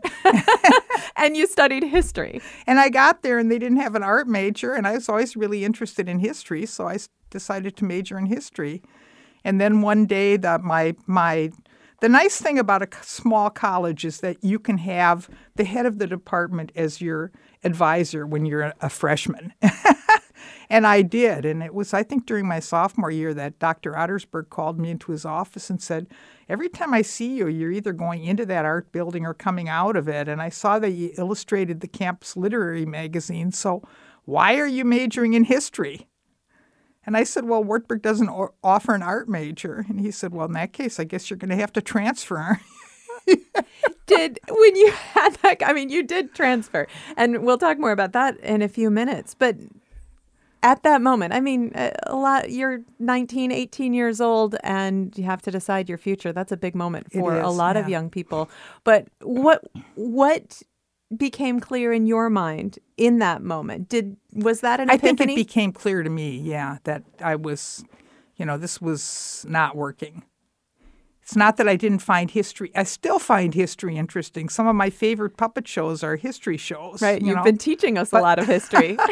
and 1.16 1.36
you 1.36 1.48
studied 1.48 1.84
history. 1.84 2.42
And 2.66 2.80
I 2.80 2.90
got 2.90 3.24
there 3.24 3.38
and 3.38 3.52
they 3.52 3.60
didn't 3.60 3.78
have 3.78 3.96
an 3.96 4.04
art 4.04 4.28
major. 4.28 4.74
And 4.74 4.88
I 4.88 4.94
was 4.94 5.10
always 5.10 5.36
really 5.36 5.66
interested 5.66 6.08
in 6.08 6.20
history. 6.20 6.66
So 6.66 6.88
I 6.88 6.98
decided 7.30 7.76
to 7.78 7.86
major 7.86 8.18
in 8.18 8.28
history. 8.28 8.82
And 9.44 9.60
then 9.60 9.82
one 9.82 10.06
day, 10.06 10.38
the, 10.38 10.60
my 10.60 10.96
my 11.06 11.52
the 12.00 12.10
nice 12.10 12.40
thing 12.42 12.60
about 12.60 12.82
a 12.82 12.88
small 13.02 13.50
college 13.50 14.04
is 14.04 14.20
that 14.22 14.44
you 14.44 14.60
can 14.60 14.78
have 14.80 15.30
the 15.56 15.64
head 15.64 15.86
of 15.86 16.00
the 16.00 16.08
department 16.08 16.72
as 16.76 17.00
your 17.00 17.32
advisor 17.64 18.26
when 18.26 18.46
you're 18.46 18.74
a 18.82 18.90
freshman. 18.90 19.54
and 20.70 20.88
I 20.88 21.02
did. 21.02 21.46
And 21.46 21.62
it 21.62 21.74
was, 21.74 21.94
I 21.94 22.04
think, 22.04 22.26
during 22.26 22.48
my 22.48 22.60
sophomore 22.60 23.12
year 23.12 23.34
that 23.34 23.60
Dr. 23.60 23.94
Ottersberg 23.94 24.50
called 24.50 24.80
me 24.80 24.90
into 24.90 25.12
his 25.12 25.26
office 25.26 25.70
and 25.70 25.82
said, 25.82 26.08
Every 26.50 26.70
time 26.70 26.94
I 26.94 27.02
see 27.02 27.36
you, 27.36 27.48
you're 27.48 27.72
either 27.72 27.94
going 27.94 28.26
into 28.26 28.46
that 28.48 28.66
art 28.66 28.92
building 28.92 29.26
or 29.26 29.34
coming 29.34 29.70
out 29.70 29.96
of 29.96 30.08
it. 30.08 30.28
And 30.28 30.42
I 30.42 30.50
saw 30.50 30.78
that 30.80 30.92
you 30.92 31.12
illustrated 31.18 31.80
the 31.80 31.88
campus 31.88 32.36
literary 32.36 32.86
magazine. 32.86 33.52
So 33.52 33.82
why 34.26 34.58
are 34.58 34.68
you 34.68 34.84
majoring 34.84 35.34
in 35.34 35.46
history? 35.46 36.08
And 37.06 37.18
I 37.18 37.24
said, 37.24 37.46
Well, 37.46 37.64
Wartburg 37.64 38.02
doesn't 38.02 38.30
offer 38.64 38.94
an 38.94 39.04
art 39.04 39.30
major. 39.30 39.86
And 39.88 40.00
he 40.00 40.12
said, 40.12 40.34
Well, 40.34 40.48
in 40.48 40.54
that 40.54 40.74
case, 40.74 41.00
I 41.00 41.04
guess 41.04 41.30
you're 41.30 41.38
going 41.38 41.50
to 41.50 41.56
have 41.56 41.74
to 41.74 41.82
transfer. 41.82 42.60
did 44.06 44.38
when 44.50 44.76
you 44.76 44.92
had 44.92 45.34
that 45.36 45.58
i 45.66 45.72
mean 45.72 45.90
you 45.90 46.04
did 46.04 46.34
transfer 46.34 46.88
and 47.16 47.46
we'll 47.46 47.58
talk 47.58 47.80
more 47.80 47.92
about 47.92 48.12
that 48.12 48.38
in 48.42 48.62
a 48.62 48.68
few 48.68 48.90
minutes 48.90 49.34
but 49.34 49.56
at 50.64 50.82
that 50.84 51.02
moment 51.02 51.34
i 51.34 51.40
mean 51.40 51.72
a 51.76 52.16
lot 52.16 52.50
you're 52.50 52.80
19 53.00 53.52
18 53.52 53.94
years 53.94 54.20
old 54.20 54.56
and 54.64 55.18
you 55.18 55.24
have 55.26 55.42
to 55.42 55.52
decide 55.52 55.88
your 55.88 55.98
future 55.98 56.34
that's 56.34 56.52
a 56.52 56.58
big 56.58 56.74
moment 56.74 57.12
for 57.12 57.38
is, 57.38 57.46
a 57.46 57.50
lot 57.50 57.76
yeah. 57.76 57.82
of 57.82 57.90
young 57.90 58.10
people 58.10 58.50
but 58.84 59.08
what 59.22 59.64
what 59.96 60.64
became 61.18 61.60
clear 61.60 61.94
in 61.94 62.06
your 62.06 62.30
mind 62.30 62.80
in 62.98 63.20
that 63.20 63.42
moment? 63.42 63.90
Did 63.90 64.18
was 64.34 64.62
that 64.62 64.80
an 64.80 64.90
I 64.90 64.98
think 64.98 65.22
it 65.22 65.28
became 65.28 65.72
clear 65.72 66.04
to 66.04 66.10
me, 66.10 66.38
yeah, 66.38 66.78
that 66.84 67.04
I 67.22 67.36
was, 67.36 67.84
you 68.36 68.46
know, 68.46 68.58
this 68.58 68.82
was 68.82 69.46
not 69.48 69.76
working. 69.76 70.24
It's 71.22 71.38
not 71.38 71.56
that 71.58 71.70
I 71.70 71.78
didn't 71.78 72.00
find 72.00 72.30
history. 72.30 72.72
I 72.76 72.84
still 72.84 73.20
find 73.20 73.54
history 73.54 73.96
interesting. 73.96 74.50
Some 74.50 74.68
of 74.68 74.76
my 74.76 74.90
favorite 74.90 75.38
puppet 75.38 75.68
shows 75.68 76.04
are 76.04 76.18
history 76.18 76.58
shows. 76.58 77.02
Right. 77.02 77.22
You 77.22 77.28
You've 77.30 77.38
know? 77.38 77.44
been 77.44 77.58
teaching 77.58 77.98
us 77.98 78.10
but, 78.10 78.20
a 78.20 78.24
lot 78.24 78.40
of 78.40 78.48
history. 78.48 78.98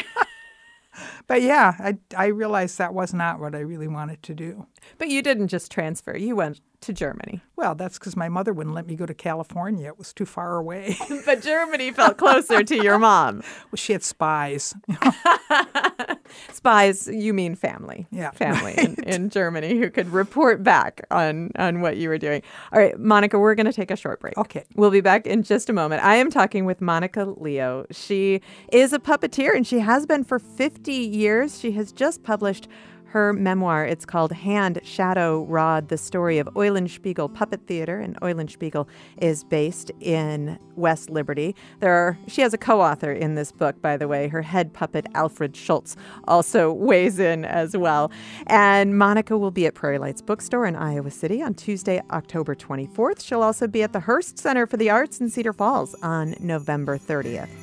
but 1.27 1.41
yeah, 1.41 1.75
I, 1.79 1.97
I 2.15 2.27
realized 2.27 2.77
that 2.77 2.93
was 2.93 3.13
not 3.13 3.39
what 3.39 3.55
I 3.55 3.59
really 3.59 3.87
wanted 3.87 4.23
to 4.23 4.33
do. 4.35 4.67
But 4.97 5.09
you 5.09 5.21
didn't 5.21 5.47
just 5.47 5.71
transfer. 5.71 6.15
You 6.15 6.35
went 6.35 6.61
to 6.81 6.93
Germany. 6.93 7.41
Well, 7.55 7.75
that's 7.75 7.99
because 7.99 8.15
my 8.15 8.27
mother 8.27 8.53
wouldn't 8.53 8.75
let 8.75 8.87
me 8.87 8.95
go 8.95 9.05
to 9.05 9.13
California. 9.13 9.87
It 9.87 9.99
was 9.99 10.13
too 10.13 10.25
far 10.25 10.57
away. 10.57 10.97
but 11.25 11.41
Germany 11.41 11.91
felt 11.91 12.17
closer 12.17 12.63
to 12.63 12.75
your 12.75 12.99
mom. 12.99 13.43
Well, 13.71 13.77
she 13.77 13.93
had 13.93 14.03
spies. 14.03 14.75
spies, 16.51 17.07
you 17.07 17.33
mean 17.33 17.55
family. 17.55 18.07
Yeah. 18.11 18.31
Family 18.31 18.73
right. 18.77 18.79
in, 18.79 19.03
in, 19.03 19.29
Germany 19.29 19.77
who 19.77 19.89
could 19.89 20.09
report 20.09 20.61
back 20.61 21.05
on, 21.09 21.51
on 21.57 21.79
what 21.79 21.95
you 21.97 22.09
were 22.09 22.17
doing. 22.17 22.41
All 22.73 22.79
right, 22.79 22.99
Monica, 22.99 23.39
we're 23.39 23.55
going 23.55 23.67
to 23.67 23.73
take 23.73 23.91
a 23.91 23.95
short 23.95 24.19
break. 24.19 24.37
Okay. 24.37 24.65
We'll 24.75 24.91
be 24.91 24.99
back 24.99 25.25
in 25.25 25.43
just 25.43 25.69
a 25.69 25.73
moment. 25.73 26.03
I 26.03 26.15
am 26.15 26.29
talking 26.29 26.65
with 26.65 26.81
Monica 26.81 27.25
Leo. 27.37 27.85
She 27.91 28.41
is 28.73 28.91
a 28.91 28.99
puppeteer 28.99 29.55
and 29.55 29.65
she 29.65 29.79
has 29.79 30.05
been 30.05 30.23
for 30.23 30.39
50 30.39 30.91
years. 30.91 31.59
She 31.59 31.71
has 31.73 31.91
just 31.91 32.23
published 32.23 32.67
her 33.11 33.33
memoir. 33.33 33.85
It's 33.85 34.05
called 34.05 34.31
Hand, 34.31 34.79
Shadow, 34.83 35.43
Rod, 35.43 35.89
the 35.89 35.97
story 35.97 36.37
of 36.37 36.47
Eulenspiegel 36.55 37.33
Puppet 37.33 37.67
Theater. 37.67 37.99
And 37.99 38.15
Eulenspiegel 38.21 38.87
is 39.21 39.43
based 39.43 39.91
in 39.99 40.57
West 40.75 41.09
Liberty. 41.09 41.53
There 41.81 41.93
are, 41.93 42.17
she 42.27 42.41
has 42.41 42.53
a 42.53 42.57
co 42.57 42.81
author 42.81 43.11
in 43.11 43.35
this 43.35 43.51
book, 43.51 43.81
by 43.81 43.97
the 43.97 44.07
way. 44.07 44.29
Her 44.29 44.41
head 44.41 44.73
puppet, 44.73 45.07
Alfred 45.13 45.55
Schultz, 45.55 45.97
also 46.25 46.71
weighs 46.91 47.19
in 47.19 47.43
as 47.43 47.75
well. 47.75 48.11
And 48.47 48.97
Monica 48.97 49.37
will 49.37 49.51
be 49.51 49.65
at 49.65 49.75
Prairie 49.75 49.99
Lights 49.99 50.21
Bookstore 50.21 50.65
in 50.65 50.75
Iowa 50.75 51.11
City 51.11 51.41
on 51.41 51.53
Tuesday, 51.53 52.01
October 52.11 52.55
24th. 52.55 53.23
She'll 53.25 53.43
also 53.43 53.67
be 53.67 53.83
at 53.83 53.91
the 53.91 53.99
Hearst 54.01 54.39
Center 54.39 54.65
for 54.65 54.77
the 54.77 54.89
Arts 54.89 55.19
in 55.19 55.29
Cedar 55.29 55.53
Falls 55.53 55.95
on 56.01 56.35
November 56.39 56.97
30th. 56.97 57.60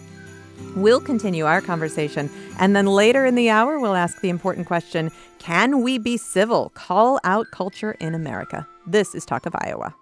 We'll 0.77 1.01
continue 1.01 1.45
our 1.45 1.61
conversation, 1.61 2.31
and 2.59 2.75
then 2.75 2.87
later 2.87 3.27
in 3.27 3.35
the 3.35 3.51
hour, 3.51 3.79
we'll 3.79 3.95
ask 3.95 4.21
the 4.21 4.29
important 4.29 4.67
question 4.67 5.11
Can 5.39 5.83
we 5.83 5.99
be 5.99 6.17
civil? 6.17 6.71
Call 6.71 7.21
out 7.25 7.51
culture 7.51 7.93
in 8.01 8.15
America. 8.15 8.67
This 8.87 9.15
is 9.15 9.25
Talk 9.25 9.47
of 9.47 9.55
Iowa. 9.57 9.95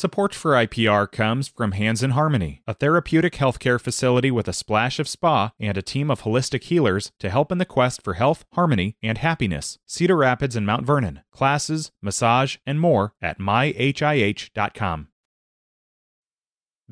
Support 0.00 0.34
for 0.34 0.52
IPR 0.52 1.12
comes 1.12 1.48
from 1.48 1.72
Hands 1.72 2.02
in 2.02 2.12
Harmony, 2.12 2.62
a 2.66 2.72
therapeutic 2.72 3.34
healthcare 3.34 3.78
facility 3.78 4.30
with 4.30 4.48
a 4.48 4.54
splash 4.54 4.98
of 4.98 5.06
spa 5.06 5.52
and 5.60 5.76
a 5.76 5.82
team 5.82 6.10
of 6.10 6.22
holistic 6.22 6.62
healers 6.62 7.12
to 7.18 7.28
help 7.28 7.52
in 7.52 7.58
the 7.58 7.66
quest 7.66 8.02
for 8.02 8.14
health, 8.14 8.46
harmony, 8.54 8.96
and 9.02 9.18
happiness. 9.18 9.78
Cedar 9.86 10.16
Rapids 10.16 10.56
and 10.56 10.64
Mount 10.64 10.86
Vernon. 10.86 11.20
Classes, 11.30 11.92
massage, 12.00 12.56
and 12.64 12.80
more 12.80 13.12
at 13.20 13.38
myhih.com. 13.38 15.08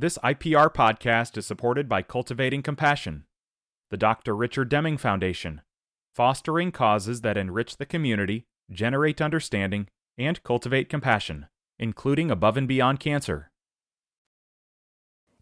This 0.01 0.17
IPR 0.19 0.73
podcast 0.73 1.37
is 1.37 1.45
supported 1.45 1.89
by 1.89 2.03
Cultivating 2.03 2.63
Compassion, 2.63 3.25
the 3.91 3.97
Dr. 3.97 4.37
Richard 4.37 4.69
Deming 4.69 4.97
Foundation, 4.97 5.61
fostering 6.15 6.71
causes 6.71 7.23
that 7.23 7.37
enrich 7.37 7.79
the 7.79 7.85
community, 7.85 8.47
generate 8.71 9.21
understanding, 9.21 9.89
and 10.17 10.41
cultivate 10.45 10.89
compassion, 10.89 11.49
including 11.81 12.31
above 12.31 12.57
and 12.57 12.69
beyond 12.69 13.01
cancer. 13.01 13.51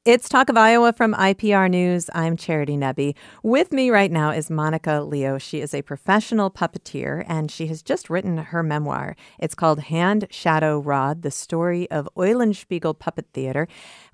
It's 0.07 0.29
Talk 0.29 0.49
of 0.49 0.57
Iowa 0.57 0.93
from 0.93 1.15
IPR 1.15 1.69
News. 1.69 2.09
I'm 2.15 2.37
Charity 2.37 2.77
Nebbe. 2.77 3.17
With 3.43 3.73
me 3.73 3.91
right 3.91 4.13
now 4.13 4.31
is 4.31 4.49
Monica 4.49 5.01
Leo. 5.03 5.37
She 5.37 5.61
is 5.61 5.75
a 5.75 5.83
professional 5.83 6.49
puppeteer 6.49 7.25
and 7.27 7.51
she 7.51 7.67
has 7.67 7.83
just 7.83 8.09
written 8.09 8.39
her 8.39 8.63
memoir. 8.63 9.17
It's 9.41 9.57
called 9.57 9.81
Hand, 9.81 10.29
Shadow, 10.31 10.79
Rod 10.79 11.23
The 11.23 11.33
Story 11.33 11.91
of 11.91 12.09
Eulenspiegel 12.17 12.97
Puppet 12.97 13.27
Theater. 13.33 13.67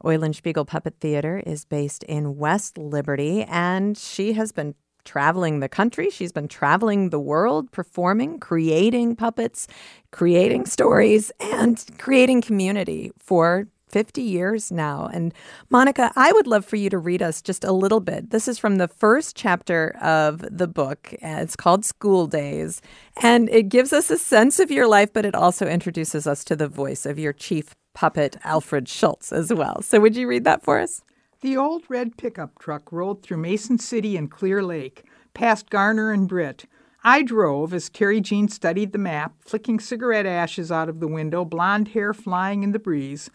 Eulenspiegel 0.03 0.67
Puppet 0.67 0.95
Theater 0.99 1.43
is 1.45 1.67
based 1.67 2.05
in 2.05 2.39
West 2.39 2.79
Liberty 2.79 3.43
and 3.43 3.99
she 3.99 4.33
has 4.33 4.51
been 4.51 4.75
traveling 5.05 5.61
the 5.61 5.69
country. 5.69 6.09
She's 6.09 6.33
been 6.33 6.49
traveling 6.49 7.11
the 7.11 7.21
world, 7.21 7.71
performing, 7.71 8.39
creating 8.41 9.17
puppets, 9.17 9.69
creating 10.11 10.65
stories, 10.65 11.31
and 11.39 11.85
creating 11.99 12.41
community 12.41 13.13
for 13.19 13.67
50 13.93 14.23
years 14.23 14.73
now. 14.73 15.09
And 15.13 15.33
Monica, 15.71 16.11
I 16.17 16.33
would 16.33 16.47
love 16.47 16.65
for 16.65 16.77
you 16.77 16.91
to 16.91 16.99
read 16.99 17.23
us 17.23 17.41
just 17.43 17.63
a 17.63 17.73
little 17.73 18.01
bit. 18.01 18.31
This 18.31 18.49
is 18.49 18.59
from 18.59 18.77
the 18.77 18.89
first 18.89 19.37
chapter 19.37 19.97
of 20.01 20.45
the 20.51 20.67
book. 20.67 21.15
It's 21.21 21.55
called 21.55 21.85
School 21.85 22.27
Days. 22.27 22.83
And 23.23 23.49
it 23.51 23.69
gives 23.69 23.93
us 23.93 24.11
a 24.11 24.19
sense 24.19 24.59
of 24.59 24.71
your 24.71 24.89
life, 24.89 25.13
but 25.13 25.27
it 25.27 25.35
also 25.35 25.67
introduces 25.67 26.27
us 26.27 26.43
to 26.45 26.57
the 26.57 26.69
voice 26.69 27.07
of 27.07 27.19
your 27.19 27.35
chief 27.35 27.75
puppet, 27.95 28.39
Alfred 28.43 28.89
Schultz, 28.89 29.31
as 29.33 29.53
well. 29.53 29.83
So 29.83 30.01
would 30.01 30.17
you 30.17 30.27
read 30.27 30.45
that 30.45 30.65
for 30.65 30.81
us? 30.81 31.03
The 31.43 31.57
old 31.57 31.83
red 31.89 32.17
pickup 32.17 32.59
truck 32.59 32.91
rolled 32.91 33.23
through 33.23 33.39
Mason 33.39 33.79
City 33.79 34.17
and 34.17 34.31
Clear 34.31 34.63
Lake, 34.63 35.05
past 35.35 35.69
Garner 35.69 36.11
and 36.11 36.27
Britt. 36.27 36.65
I 37.05 37.23
drove 37.23 37.75
as 37.75 37.91
Terry 37.91 38.21
Jean 38.21 38.49
studied 38.49 38.93
the 38.93 38.99
map, 38.99 39.35
flicking 39.41 39.81
cigarette 39.81 40.25
ashes 40.25 40.71
out 40.71 40.89
of 40.89 41.01
the 41.01 41.09
window, 41.09 41.45
blonde 41.45 41.89
hair 41.89 42.15
flying 42.15 42.63
in 42.63 42.71
the 42.71 42.79
breeze. 42.79 43.29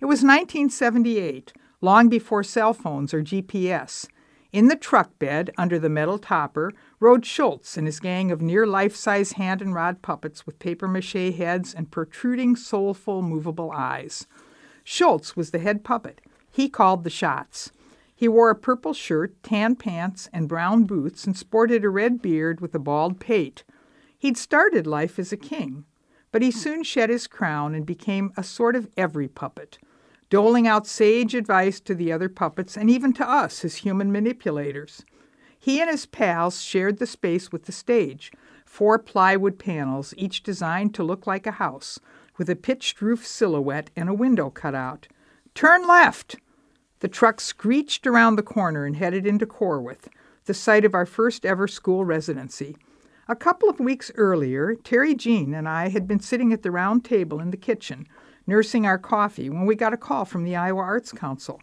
It 0.00 0.04
was 0.04 0.22
1978, 0.22 1.52
long 1.80 2.08
before 2.08 2.44
cell 2.44 2.72
phones 2.72 3.12
or 3.12 3.20
GPS. 3.20 4.06
In 4.52 4.68
the 4.68 4.76
truck 4.76 5.18
bed, 5.18 5.50
under 5.58 5.76
the 5.76 5.88
metal 5.88 6.18
topper, 6.18 6.72
rode 7.00 7.26
Schultz 7.26 7.76
and 7.76 7.84
his 7.84 7.98
gang 7.98 8.30
of 8.30 8.40
near 8.40 8.64
life 8.64 8.94
size 8.94 9.32
hand 9.32 9.60
and 9.60 9.74
rod 9.74 10.00
puppets 10.00 10.46
with 10.46 10.60
paper 10.60 10.86
mache 10.86 11.34
heads 11.34 11.74
and 11.74 11.90
protruding, 11.90 12.54
soulful, 12.54 13.22
movable 13.22 13.72
eyes. 13.72 14.28
Schultz 14.84 15.34
was 15.34 15.50
the 15.50 15.58
head 15.58 15.82
puppet. 15.82 16.20
He 16.48 16.68
called 16.68 17.02
the 17.02 17.10
shots. 17.10 17.72
He 18.14 18.28
wore 18.28 18.50
a 18.50 18.54
purple 18.54 18.94
shirt, 18.94 19.34
tan 19.42 19.74
pants, 19.74 20.30
and 20.32 20.48
brown 20.48 20.84
boots, 20.84 21.24
and 21.24 21.36
sported 21.36 21.84
a 21.84 21.90
red 21.90 22.22
beard 22.22 22.60
with 22.60 22.72
a 22.72 22.78
bald 22.78 23.18
pate. 23.18 23.64
He'd 24.16 24.36
started 24.36 24.86
life 24.86 25.18
as 25.18 25.32
a 25.32 25.36
king, 25.36 25.86
but 26.30 26.40
he 26.40 26.52
soon 26.52 26.84
shed 26.84 27.10
his 27.10 27.26
crown 27.26 27.74
and 27.74 27.84
became 27.84 28.32
a 28.36 28.44
sort 28.44 28.76
of 28.76 28.88
every 28.96 29.26
puppet 29.26 29.78
doling 30.30 30.66
out 30.66 30.86
sage 30.86 31.34
advice 31.34 31.80
to 31.80 31.94
the 31.94 32.12
other 32.12 32.28
puppets 32.28 32.76
and 32.76 32.90
even 32.90 33.12
to 33.14 33.28
us, 33.28 33.60
his 33.60 33.76
human 33.76 34.12
manipulators. 34.12 35.04
He 35.58 35.80
and 35.80 35.90
his 35.90 36.06
pals 36.06 36.60
shared 36.60 36.98
the 36.98 37.06
space 37.06 37.50
with 37.50 37.64
the 37.64 37.72
stage, 37.72 38.30
four 38.64 38.98
plywood 38.98 39.58
panels, 39.58 40.14
each 40.16 40.42
designed 40.42 40.94
to 40.94 41.02
look 41.02 41.26
like 41.26 41.46
a 41.46 41.52
house, 41.52 41.98
with 42.36 42.48
a 42.48 42.56
pitched 42.56 43.00
roof 43.02 43.26
silhouette 43.26 43.90
and 43.96 44.08
a 44.08 44.14
window 44.14 44.50
cut 44.50 44.74
out. 44.74 45.08
Turn 45.54 45.86
left! 45.86 46.36
The 47.00 47.08
truck 47.08 47.40
screeched 47.40 48.06
around 48.06 48.36
the 48.36 48.42
corner 48.42 48.84
and 48.84 48.96
headed 48.96 49.26
into 49.26 49.46
Corwith, 49.46 50.08
the 50.44 50.54
site 50.54 50.84
of 50.84 50.94
our 50.94 51.06
first 51.06 51.44
ever 51.44 51.68
school 51.68 52.04
residency. 52.04 52.76
A 53.28 53.36
couple 53.36 53.68
of 53.68 53.80
weeks 53.80 54.10
earlier, 54.14 54.74
Terry 54.74 55.14
Jean 55.14 55.54
and 55.54 55.68
I 55.68 55.88
had 55.88 56.08
been 56.08 56.20
sitting 56.20 56.52
at 56.52 56.62
the 56.62 56.70
round 56.70 57.04
table 57.04 57.40
in 57.40 57.50
the 57.50 57.56
kitchen, 57.56 58.06
nursing 58.48 58.86
our 58.86 58.98
coffee, 58.98 59.50
when 59.50 59.66
we 59.66 59.76
got 59.76 59.92
a 59.92 59.98
call 59.98 60.24
from 60.24 60.42
the 60.42 60.56
Iowa 60.56 60.80
Arts 60.80 61.12
Council. 61.12 61.60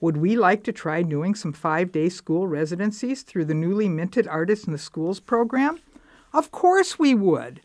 Would 0.00 0.16
we 0.16 0.36
like 0.36 0.62
to 0.62 0.72
try 0.72 1.02
doing 1.02 1.34
some 1.34 1.52
five 1.52 1.90
day 1.90 2.08
school 2.08 2.46
residencies 2.46 3.22
through 3.22 3.46
the 3.46 3.54
newly 3.54 3.88
minted 3.88 4.28
Artists 4.28 4.64
in 4.64 4.72
the 4.72 4.78
Schools 4.78 5.18
program? 5.18 5.80
Of 6.32 6.52
course 6.52 6.96
we 6.96 7.12
would. 7.12 7.60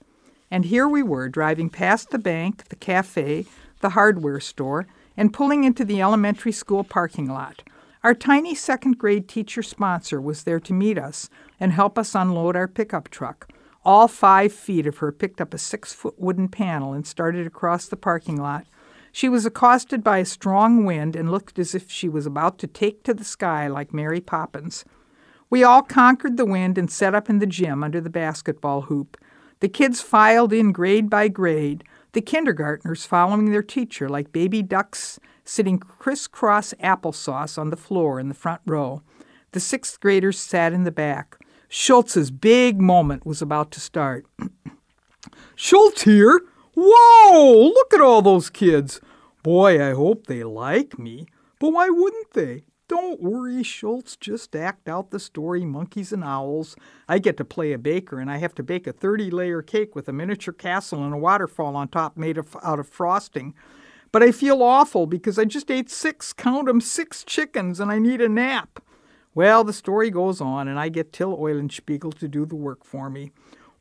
And 0.49 0.65
here 0.65 0.87
we 0.87 1.03
were, 1.03 1.29
driving 1.29 1.69
past 1.69 2.09
the 2.09 2.17
bank, 2.17 2.69
the 2.69 2.75
cafe, 2.75 3.45
the 3.81 3.89
hardware 3.89 4.39
store, 4.39 4.87
and 5.15 5.33
pulling 5.33 5.63
into 5.63 5.85
the 5.85 6.01
elementary 6.01 6.51
school 6.51 6.83
parking 6.83 7.27
lot. 7.27 7.61
Our 8.03 8.15
tiny 8.15 8.55
second 8.55 8.97
grade 8.97 9.29
teacher 9.29 9.61
sponsor 9.61 10.19
was 10.19 10.43
there 10.43 10.59
to 10.61 10.73
meet 10.73 10.97
us 10.97 11.29
and 11.59 11.71
help 11.71 11.99
us 11.99 12.15
unload 12.15 12.55
our 12.55 12.67
pickup 12.67 13.09
truck. 13.09 13.51
All 13.85 14.07
five 14.07 14.53
feet 14.53 14.87
of 14.87 14.97
her 14.97 15.11
picked 15.11 15.41
up 15.41 15.53
a 15.53 15.57
six 15.57 15.93
foot 15.93 16.17
wooden 16.17 16.47
panel 16.47 16.93
and 16.93 17.05
started 17.05 17.45
across 17.45 17.87
the 17.87 17.97
parking 17.97 18.37
lot 18.37 18.65
she 19.15 19.29
was 19.29 19.45
accosted 19.45 20.03
by 20.03 20.17
a 20.17 20.25
strong 20.25 20.85
wind 20.85 21.15
and 21.15 21.31
looked 21.31 21.59
as 21.59 21.75
if 21.75 21.89
she 21.89 22.09
was 22.09 22.25
about 22.25 22.57
to 22.57 22.67
take 22.67 23.03
to 23.03 23.13
the 23.13 23.23
sky 23.23 23.67
like 23.67 23.93
Mary 23.93 24.19
Poppins. 24.19 24.83
We 25.51 25.63
all 25.63 25.83
conquered 25.83 26.35
the 26.35 26.47
wind 26.47 26.79
and 26.79 26.89
set 26.89 27.13
up 27.13 27.29
in 27.29 27.37
the 27.37 27.45
gym 27.45 27.83
under 27.83 28.01
the 28.01 28.09
basketball 28.09 28.81
hoop. 28.81 29.15
The 29.59 29.69
kids 29.69 30.01
filed 30.01 30.51
in 30.51 30.71
grade 30.71 31.11
by 31.11 31.27
grade, 31.27 31.83
the 32.13 32.21
kindergartners 32.21 33.05
following 33.05 33.51
their 33.51 33.61
teacher 33.61 34.09
like 34.09 34.33
baby 34.33 34.63
ducks 34.63 35.19
sitting 35.45 35.77
crisscross 35.77 36.73
applesauce 36.81 37.59
on 37.59 37.69
the 37.69 37.77
floor 37.77 38.19
in 38.19 38.29
the 38.29 38.33
front 38.33 38.61
row. 38.65 39.03
The 39.51 39.59
sixth 39.59 39.99
graders 39.99 40.39
sat 40.39 40.73
in 40.73 40.85
the 40.85 40.91
back. 40.91 41.37
Schultz's 41.75 42.29
big 42.29 42.79
moment 42.79 43.25
was 43.25 43.41
about 43.41 43.71
to 43.71 43.79
start. 43.79 44.27
Schultz 45.55 46.03
here! 46.03 46.41
Whoa! 46.75 47.71
Look 47.73 47.95
at 47.95 47.99
all 47.99 48.21
those 48.21 48.51
kids. 48.51 49.01
Boy, 49.41 49.83
I 49.83 49.93
hope 49.93 50.27
they 50.27 50.43
like 50.43 50.99
me. 50.99 51.25
But 51.59 51.73
why 51.73 51.89
wouldn't 51.89 52.33
they? 52.33 52.65
Don't 52.87 53.23
worry, 53.23 53.63
Schultz. 53.63 54.15
Just 54.15 54.55
act 54.55 54.87
out 54.87 55.09
the 55.09 55.19
story, 55.19 55.65
Monkeys 55.65 56.13
and 56.13 56.23
Owls. 56.23 56.75
I 57.09 57.17
get 57.17 57.37
to 57.37 57.43
play 57.43 57.73
a 57.73 57.79
baker, 57.79 58.19
and 58.19 58.29
I 58.29 58.37
have 58.37 58.53
to 58.53 58.63
bake 58.63 58.85
a 58.85 58.93
30 58.93 59.31
layer 59.31 59.63
cake 59.63 59.95
with 59.95 60.07
a 60.07 60.13
miniature 60.13 60.53
castle 60.53 61.03
and 61.03 61.15
a 61.15 61.17
waterfall 61.17 61.75
on 61.75 61.87
top 61.87 62.15
made 62.15 62.37
of, 62.37 62.55
out 62.61 62.79
of 62.79 62.87
frosting. 62.87 63.55
But 64.11 64.21
I 64.21 64.31
feel 64.31 64.61
awful 64.61 65.07
because 65.07 65.39
I 65.39 65.45
just 65.45 65.71
ate 65.71 65.89
six, 65.89 66.33
count 66.33 66.69
'em, 66.69 66.81
six 66.81 67.23
chickens, 67.23 67.79
and 67.79 67.91
I 67.91 67.97
need 67.97 68.21
a 68.21 68.29
nap. 68.29 68.79
Well, 69.35 69.63
the 69.63 69.73
story 69.73 70.09
goes 70.09 70.39
on, 70.39 70.67
and 70.67 70.79
I 70.79 70.89
get 70.89 71.11
Till 71.11 71.35
Eulenspiegel 71.37 72.13
to 72.19 72.27
do 72.27 72.45
the 72.45 72.55
work 72.55 72.83
for 72.83 73.09
me. 73.09 73.31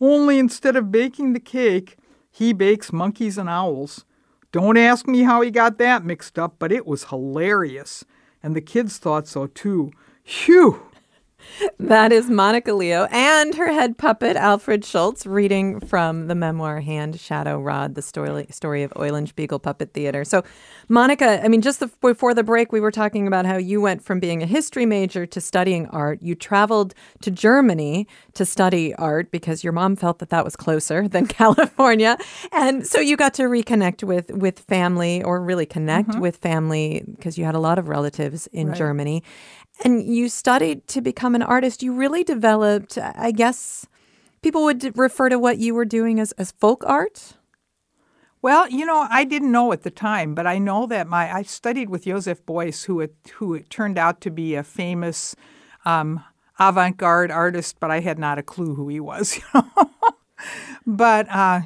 Only 0.00 0.38
instead 0.38 0.76
of 0.76 0.90
baking 0.90 1.32
the 1.32 1.40
cake, 1.40 1.96
he 2.30 2.52
bakes 2.52 2.92
monkeys 2.92 3.36
and 3.36 3.48
owls. 3.48 4.04
Don't 4.50 4.76
ask 4.76 5.06
me 5.06 5.22
how 5.22 5.40
he 5.42 5.50
got 5.50 5.78
that 5.78 6.04
mixed 6.04 6.38
up, 6.38 6.56
but 6.58 6.72
it 6.72 6.86
was 6.86 7.04
hilarious. 7.04 8.04
And 8.42 8.56
the 8.56 8.60
kids 8.60 8.98
thought 8.98 9.28
so 9.28 9.46
too. 9.46 9.92
Phew! 10.24 10.82
That 11.78 12.12
is 12.12 12.30
Monica 12.30 12.72
Leo 12.72 13.06
and 13.10 13.54
her 13.54 13.72
head 13.72 13.98
puppet, 13.98 14.36
Alfred 14.36 14.84
Schultz, 14.84 15.26
reading 15.26 15.80
from 15.80 16.28
the 16.28 16.34
memoir 16.34 16.80
Hand, 16.80 17.18
Shadow, 17.18 17.60
Rod, 17.60 17.94
the 17.94 18.02
story, 18.02 18.46
story 18.50 18.82
of 18.82 18.92
Eulenspiegel 18.92 19.62
Puppet 19.62 19.92
Theater. 19.92 20.24
So, 20.24 20.44
Monica, 20.88 21.44
I 21.44 21.48
mean, 21.48 21.60
just 21.60 21.80
the, 21.80 21.88
before 22.00 22.34
the 22.34 22.42
break, 22.42 22.72
we 22.72 22.80
were 22.80 22.90
talking 22.90 23.26
about 23.26 23.46
how 23.46 23.56
you 23.56 23.80
went 23.80 24.02
from 24.02 24.20
being 24.20 24.42
a 24.42 24.46
history 24.46 24.86
major 24.86 25.26
to 25.26 25.40
studying 25.40 25.86
art. 25.88 26.22
You 26.22 26.34
traveled 26.34 26.94
to 27.22 27.30
Germany 27.30 28.06
to 28.34 28.44
study 28.44 28.94
art 28.94 29.30
because 29.30 29.64
your 29.64 29.72
mom 29.72 29.96
felt 29.96 30.18
that 30.20 30.30
that 30.30 30.44
was 30.44 30.56
closer 30.56 31.08
than 31.12 31.26
California. 31.26 32.16
And 32.52 32.86
so 32.86 33.00
you 33.00 33.16
got 33.16 33.34
to 33.34 33.44
reconnect 33.44 34.04
with, 34.04 34.30
with 34.30 34.60
family 34.60 35.22
or 35.22 35.40
really 35.42 35.66
connect 35.66 36.10
mm-hmm. 36.10 36.20
with 36.20 36.36
family 36.36 37.04
because 37.06 37.36
you 37.36 37.44
had 37.44 37.54
a 37.54 37.60
lot 37.60 37.78
of 37.78 37.88
relatives 37.88 38.46
in 38.48 38.68
right. 38.68 38.76
Germany 38.76 39.22
and 39.84 40.02
you 40.04 40.28
studied 40.28 40.86
to 40.88 41.00
become 41.00 41.34
an 41.34 41.42
artist, 41.42 41.82
you 41.82 41.92
really 41.92 42.24
developed, 42.24 42.98
I 42.98 43.30
guess 43.32 43.86
people 44.42 44.64
would 44.64 44.96
refer 44.96 45.28
to 45.28 45.38
what 45.38 45.58
you 45.58 45.74
were 45.74 45.84
doing 45.84 46.20
as, 46.20 46.32
as 46.32 46.52
folk 46.52 46.84
art. 46.86 47.34
Well, 48.42 48.68
you 48.68 48.84
know, 48.84 49.06
I 49.08 49.24
didn't 49.24 49.52
know 49.52 49.72
at 49.72 49.82
the 49.82 49.90
time, 49.90 50.34
but 50.34 50.48
I 50.48 50.58
know 50.58 50.86
that 50.86 51.06
my 51.06 51.32
I 51.32 51.42
studied 51.42 51.88
with 51.88 52.04
Joseph 52.04 52.44
Beuys, 52.44 52.86
who 52.86 53.00
it, 53.00 53.14
who 53.34 53.54
it 53.54 53.70
turned 53.70 53.98
out 53.98 54.20
to 54.22 54.30
be 54.30 54.56
a 54.56 54.64
famous 54.64 55.36
um, 55.84 56.24
avant-garde 56.58 57.30
artist, 57.30 57.76
but 57.78 57.92
I 57.92 58.00
had 58.00 58.18
not 58.18 58.38
a 58.38 58.42
clue 58.42 58.74
who 58.74 58.88
he 58.88 58.98
was. 58.98 59.38
but 60.86 61.28
uh, 61.28 61.60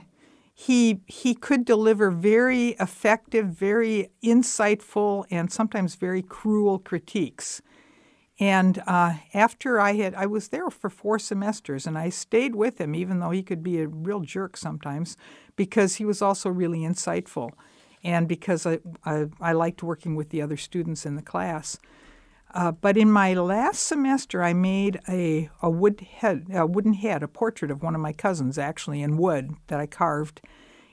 he 0.52 1.00
he 1.06 1.34
could 1.34 1.64
deliver 1.64 2.10
very 2.10 2.70
effective, 2.80 3.46
very 3.46 4.10
insightful, 4.22 5.24
and 5.30 5.50
sometimes 5.50 5.94
very 5.94 6.22
cruel 6.22 6.78
critiques. 6.78 7.62
And 8.38 8.82
uh, 8.86 9.14
after 9.32 9.80
I 9.80 9.94
had, 9.94 10.14
I 10.14 10.26
was 10.26 10.48
there 10.48 10.68
for 10.68 10.90
four 10.90 11.18
semesters, 11.18 11.86
and 11.86 11.96
I 11.96 12.10
stayed 12.10 12.54
with 12.54 12.78
him, 12.78 12.94
even 12.94 13.20
though 13.20 13.30
he 13.30 13.42
could 13.42 13.62
be 13.62 13.80
a 13.80 13.88
real 13.88 14.20
jerk 14.20 14.56
sometimes, 14.58 15.16
because 15.56 15.94
he 15.94 16.04
was 16.04 16.20
also 16.20 16.50
really 16.50 16.80
insightful, 16.80 17.52
and 18.04 18.28
because 18.28 18.66
I 18.66 18.80
I, 19.04 19.26
I 19.40 19.52
liked 19.52 19.82
working 19.82 20.16
with 20.16 20.28
the 20.28 20.42
other 20.42 20.58
students 20.58 21.06
in 21.06 21.16
the 21.16 21.22
class. 21.22 21.78
Uh, 22.52 22.72
but 22.72 22.96
in 22.96 23.10
my 23.10 23.34
last 23.34 23.80
semester, 23.86 24.42
I 24.42 24.52
made 24.52 25.00
a, 25.08 25.50
a 25.60 25.68
wood 25.68 26.00
head, 26.00 26.46
a 26.52 26.66
wooden 26.66 26.94
head, 26.94 27.22
a 27.22 27.28
portrait 27.28 27.70
of 27.70 27.82
one 27.82 27.94
of 27.94 28.00
my 28.00 28.12
cousins, 28.12 28.56
actually 28.58 29.02
in 29.02 29.16
wood 29.18 29.54
that 29.66 29.80
I 29.80 29.86
carved. 29.86 30.40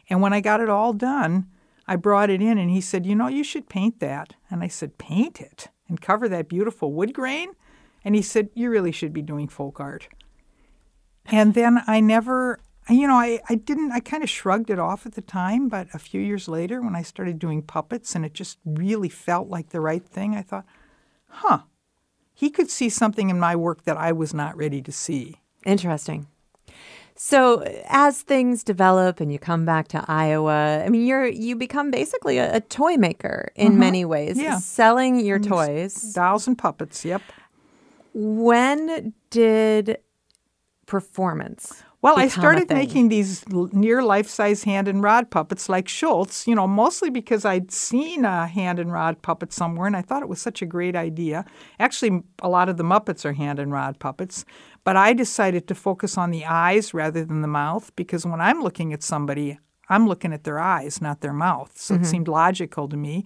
And 0.09 0.21
when 0.21 0.33
I 0.33 0.41
got 0.41 0.61
it 0.61 0.69
all 0.69 0.93
done, 0.93 1.47
I 1.87 1.97
brought 1.97 2.29
it 2.29 2.41
in, 2.41 2.57
and 2.57 2.69
he 2.69 2.81
said, 2.81 3.05
"You 3.05 3.15
know, 3.15 3.27
you 3.27 3.43
should 3.43 3.67
paint 3.67 3.99
that." 3.99 4.35
And 4.49 4.63
I 4.63 4.69
said, 4.69 4.97
"Paint 4.97 5.41
it." 5.41 5.67
And 5.93 6.01
cover 6.01 6.27
that 6.27 6.49
beautiful 6.49 6.91
wood 6.91 7.13
grain? 7.13 7.51
And 8.03 8.15
he 8.15 8.23
said, 8.23 8.49
You 8.55 8.71
really 8.71 8.91
should 8.91 9.13
be 9.13 9.21
doing 9.21 9.47
folk 9.47 9.79
art. 9.79 10.07
And 11.27 11.53
then 11.53 11.83
I 11.85 11.99
never, 11.99 12.59
you 12.89 13.07
know, 13.07 13.15
I, 13.15 13.39
I 13.47 13.55
didn't, 13.55 13.91
I 13.91 13.99
kind 13.99 14.23
of 14.23 14.29
shrugged 14.29 14.71
it 14.71 14.79
off 14.79 15.05
at 15.05 15.13
the 15.13 15.21
time, 15.21 15.69
but 15.69 15.87
a 15.93 15.99
few 15.99 16.19
years 16.19 16.47
later, 16.47 16.81
when 16.81 16.95
I 16.95 17.03
started 17.03 17.37
doing 17.37 17.61
puppets 17.61 18.15
and 18.15 18.25
it 18.25 18.33
just 18.33 18.57
really 18.65 19.07
felt 19.07 19.49
like 19.49 19.69
the 19.69 19.79
right 19.79 20.03
thing, 20.03 20.35
I 20.35 20.41
thought, 20.41 20.65
huh, 21.29 21.59
he 22.33 22.49
could 22.49 22.71
see 22.71 22.89
something 22.89 23.29
in 23.29 23.39
my 23.39 23.55
work 23.55 23.83
that 23.83 23.97
I 23.97 24.11
was 24.11 24.33
not 24.33 24.57
ready 24.57 24.81
to 24.81 24.91
see. 24.91 25.41
Interesting. 25.63 26.27
So 27.25 27.61
as 27.87 28.21
things 28.21 28.65
develop 28.65 29.21
and 29.21 29.31
you 29.31 29.39
come 29.39 29.63
back 29.63 29.87
to 29.87 30.03
Iowa, 30.09 30.83
I 30.85 30.89
mean, 30.89 31.05
you're 31.07 31.25
you 31.25 31.55
become 31.55 31.89
basically 31.89 32.37
a, 32.37 32.57
a 32.57 32.59
toy 32.59 32.97
maker 32.97 33.49
in 33.55 33.69
mm-hmm. 33.69 33.79
many 33.79 34.03
ways, 34.03 34.37
yeah. 34.37 34.59
selling 34.59 35.21
your 35.21 35.37
and 35.37 35.47
toys, 35.47 35.95
dolls 36.13 36.47
and 36.47 36.57
puppets. 36.57 37.05
Yep. 37.05 37.21
When 38.13 39.13
did 39.29 39.99
performance? 40.85 41.81
Well, 42.03 42.19
I 42.19 42.27
started 42.27 42.69
making 42.69 43.07
these 43.07 43.45
near 43.47 44.03
life 44.03 44.27
size 44.27 44.65
hand 44.65 44.89
and 44.89 45.01
rod 45.01 45.31
puppets 45.31 45.69
like 45.69 45.87
Schultz, 45.87 46.45
you 46.45 46.53
know, 46.53 46.67
mostly 46.67 47.09
because 47.09 47.45
I'd 47.45 47.71
seen 47.71 48.25
a 48.25 48.45
hand 48.45 48.77
and 48.77 48.91
rod 48.91 49.21
puppet 49.21 49.53
somewhere 49.53 49.87
and 49.87 49.95
I 49.95 50.01
thought 50.01 50.21
it 50.21 50.27
was 50.27 50.41
such 50.41 50.61
a 50.61 50.65
great 50.65 50.97
idea. 50.97 51.45
Actually, 51.79 52.23
a 52.41 52.49
lot 52.49 52.67
of 52.67 52.75
the 52.75 52.83
Muppets 52.83 53.23
are 53.23 53.31
hand 53.31 53.57
and 53.57 53.71
rod 53.71 53.99
puppets. 53.99 54.43
But 54.83 54.97
I 54.97 55.13
decided 55.13 55.65
to 55.69 55.75
focus 55.75 56.17
on 56.17 56.31
the 56.31 56.43
eyes 56.43 56.93
rather 56.93 57.23
than 57.23 57.41
the 57.41 57.47
mouth 57.47 57.89
because 57.95 58.25
when 58.25 58.41
I'm 58.41 58.61
looking 58.61 58.91
at 58.91 59.01
somebody, 59.01 59.57
I'm 59.87 60.05
looking 60.05 60.33
at 60.33 60.43
their 60.43 60.59
eyes, 60.59 61.01
not 61.01 61.21
their 61.21 61.31
mouth. 61.31 61.71
So 61.77 61.93
mm-hmm. 61.93 62.03
it 62.03 62.07
seemed 62.07 62.27
logical 62.27 62.89
to 62.89 62.97
me. 62.97 63.25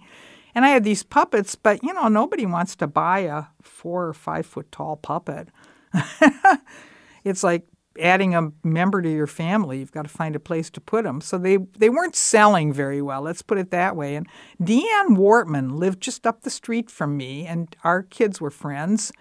And 0.54 0.64
I 0.64 0.68
had 0.68 0.84
these 0.84 1.02
puppets, 1.02 1.56
but 1.56 1.82
you 1.82 1.92
know, 1.94 2.06
nobody 2.06 2.46
wants 2.46 2.76
to 2.76 2.86
buy 2.86 3.20
a 3.20 3.46
four 3.60 4.06
or 4.06 4.14
five 4.14 4.46
foot 4.46 4.70
tall 4.70 4.94
puppet. 4.94 5.48
it's 7.24 7.42
like 7.42 7.66
adding 7.98 8.34
a 8.34 8.52
member 8.62 9.02
to 9.02 9.10
your 9.10 9.26
family. 9.26 9.78
You've 9.78 9.92
got 9.92 10.02
to 10.02 10.08
find 10.08 10.36
a 10.36 10.40
place 10.40 10.70
to 10.70 10.80
put 10.80 11.04
them. 11.04 11.20
So 11.20 11.38
they, 11.38 11.58
they 11.78 11.90
weren't 11.90 12.16
selling 12.16 12.72
very 12.72 13.02
well, 13.02 13.22
let's 13.22 13.42
put 13.42 13.58
it 13.58 13.70
that 13.70 13.96
way. 13.96 14.14
And 14.14 14.26
Deanne 14.60 15.16
Wortman 15.16 15.78
lived 15.78 16.00
just 16.00 16.26
up 16.26 16.42
the 16.42 16.50
street 16.50 16.90
from 16.90 17.16
me, 17.16 17.46
and 17.46 17.74
our 17.84 18.02
kids 18.02 18.40
were 18.40 18.50
friends. 18.50 19.12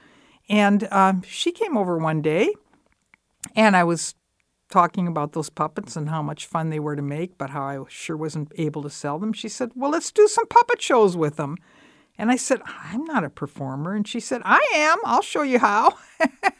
And 0.50 0.88
um, 0.92 1.24
she 1.24 1.52
came 1.52 1.78
over 1.78 1.98
one 1.98 2.22
day, 2.22 2.54
and 3.56 3.76
I 3.76 3.84
was 3.84 4.16
talking 4.70 5.08
about 5.08 5.34
those 5.34 5.50
puppets 5.50 5.96
and 5.96 6.10
how 6.10 6.22
much 6.22 6.46
fun 6.46 6.70
they 6.70 6.80
were 6.80 6.96
to 6.96 7.02
make, 7.02 7.38
but 7.38 7.52
how 7.52 7.64
I 7.64 7.80
sure 7.88 8.18
wasn't 8.18 8.52
able 8.58 8.82
to 8.84 8.90
sell 8.90 9.20
them. 9.20 9.34
She 9.34 9.50
said, 9.50 9.72
Well, 9.76 9.92
let's 9.92 10.12
do 10.12 10.28
some 10.28 10.48
puppet 10.48 10.82
shows 10.82 11.16
with 11.16 11.38
them. 11.38 11.58
And 12.18 12.32
I 12.32 12.36
said, 12.36 12.62
I'm 12.66 13.04
not 13.06 13.24
a 13.24 13.30
performer. 13.30 13.94
And 13.94 14.08
she 14.08 14.20
said, 14.20 14.42
I 14.44 14.66
am. 14.74 14.98
I'll 15.06 15.22
show 15.22 15.44
you 15.44 15.60
how. 15.60 15.98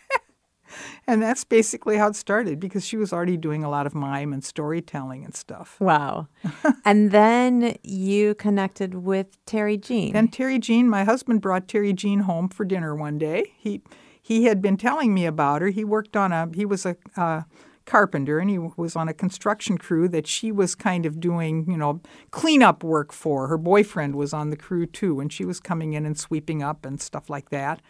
and 1.08 1.22
that's 1.22 1.44
basically 1.44 1.98
how 1.98 2.08
it 2.08 2.16
started 2.16 2.60
because 2.60 2.86
she 2.86 2.98
was 2.98 3.14
already 3.14 3.38
doing 3.38 3.64
a 3.64 3.70
lot 3.70 3.86
of 3.86 3.96
mime 3.96 4.34
and 4.34 4.44
storytelling 4.44 5.24
and 5.24 5.36
stuff. 5.36 5.80
Wow. 5.80 6.28
and 6.86 7.12
then 7.12 7.78
you 7.84 8.36
connected 8.36 8.96
with 8.96 9.44
Terry 9.46 9.78
Jean. 9.78 10.16
And 10.16 10.32
Terry 10.32 10.60
Jean, 10.60 10.90
my 10.90 11.04
husband 11.04 11.42
brought 11.42 11.68
Terry 11.68 11.94
Jean 11.94 12.22
home 12.22 12.50
for 12.50 12.66
dinner 12.66 12.96
one 12.96 13.18
day. 13.18 13.54
He 13.58 13.82
he 14.22 14.44
had 14.44 14.62
been 14.62 14.76
telling 14.76 15.14
me 15.14 15.26
about 15.26 15.62
her. 15.62 15.70
He 15.70 15.86
worked 15.86 16.18
on 16.18 16.32
a 16.32 16.50
he 16.54 16.66
was 16.66 16.86
a 16.86 16.98
uh, 17.16 17.44
carpenter 17.88 18.38
and 18.38 18.50
he 18.50 18.60
was 18.60 18.96
on 18.96 19.08
a 19.08 19.14
construction 19.14 19.78
crew 19.78 20.08
that 20.10 20.28
she 20.28 20.52
was 20.52 20.76
kind 20.76 21.06
of 21.06 21.20
doing, 21.20 21.66
you 21.72 21.78
know, 21.78 22.02
cleanup 22.30 22.84
work 22.84 23.12
for. 23.12 23.48
Her 23.48 23.58
boyfriend 23.58 24.16
was 24.16 24.34
on 24.34 24.52
the 24.52 24.58
crew 24.58 24.86
too 24.86 25.20
and 25.20 25.34
she 25.34 25.46
was 25.46 25.60
coming 25.60 25.94
in 25.94 26.06
and 26.06 26.20
sweeping 26.20 26.62
up 26.62 26.86
and 26.86 27.02
stuff 27.02 27.30
like 27.30 27.50
that. 27.50 27.82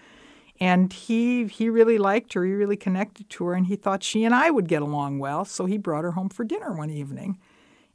And 0.60 0.91
he 0.91 1.46
he 1.46 1.70
really 1.70 1.98
liked 1.98 2.34
her. 2.34 2.43
He 2.43 2.54
really 2.54 2.78
connected 2.78 3.30
to 3.32 3.46
her 3.46 3.54
and 3.54 3.67
he 3.67 3.76
thought 3.76 4.04
she 4.04 4.24
and 4.24 4.34
I 4.34 4.50
would 4.50 4.67
get 4.67 4.82
along 4.82 5.20
well, 5.20 5.46
so 5.46 5.65
he 5.65 5.78
brought 5.78 6.04
her 6.04 6.12
home 6.12 6.30
for 6.30 6.43
dinner 6.43 6.74
one 6.74 6.89
evening. 6.89 7.38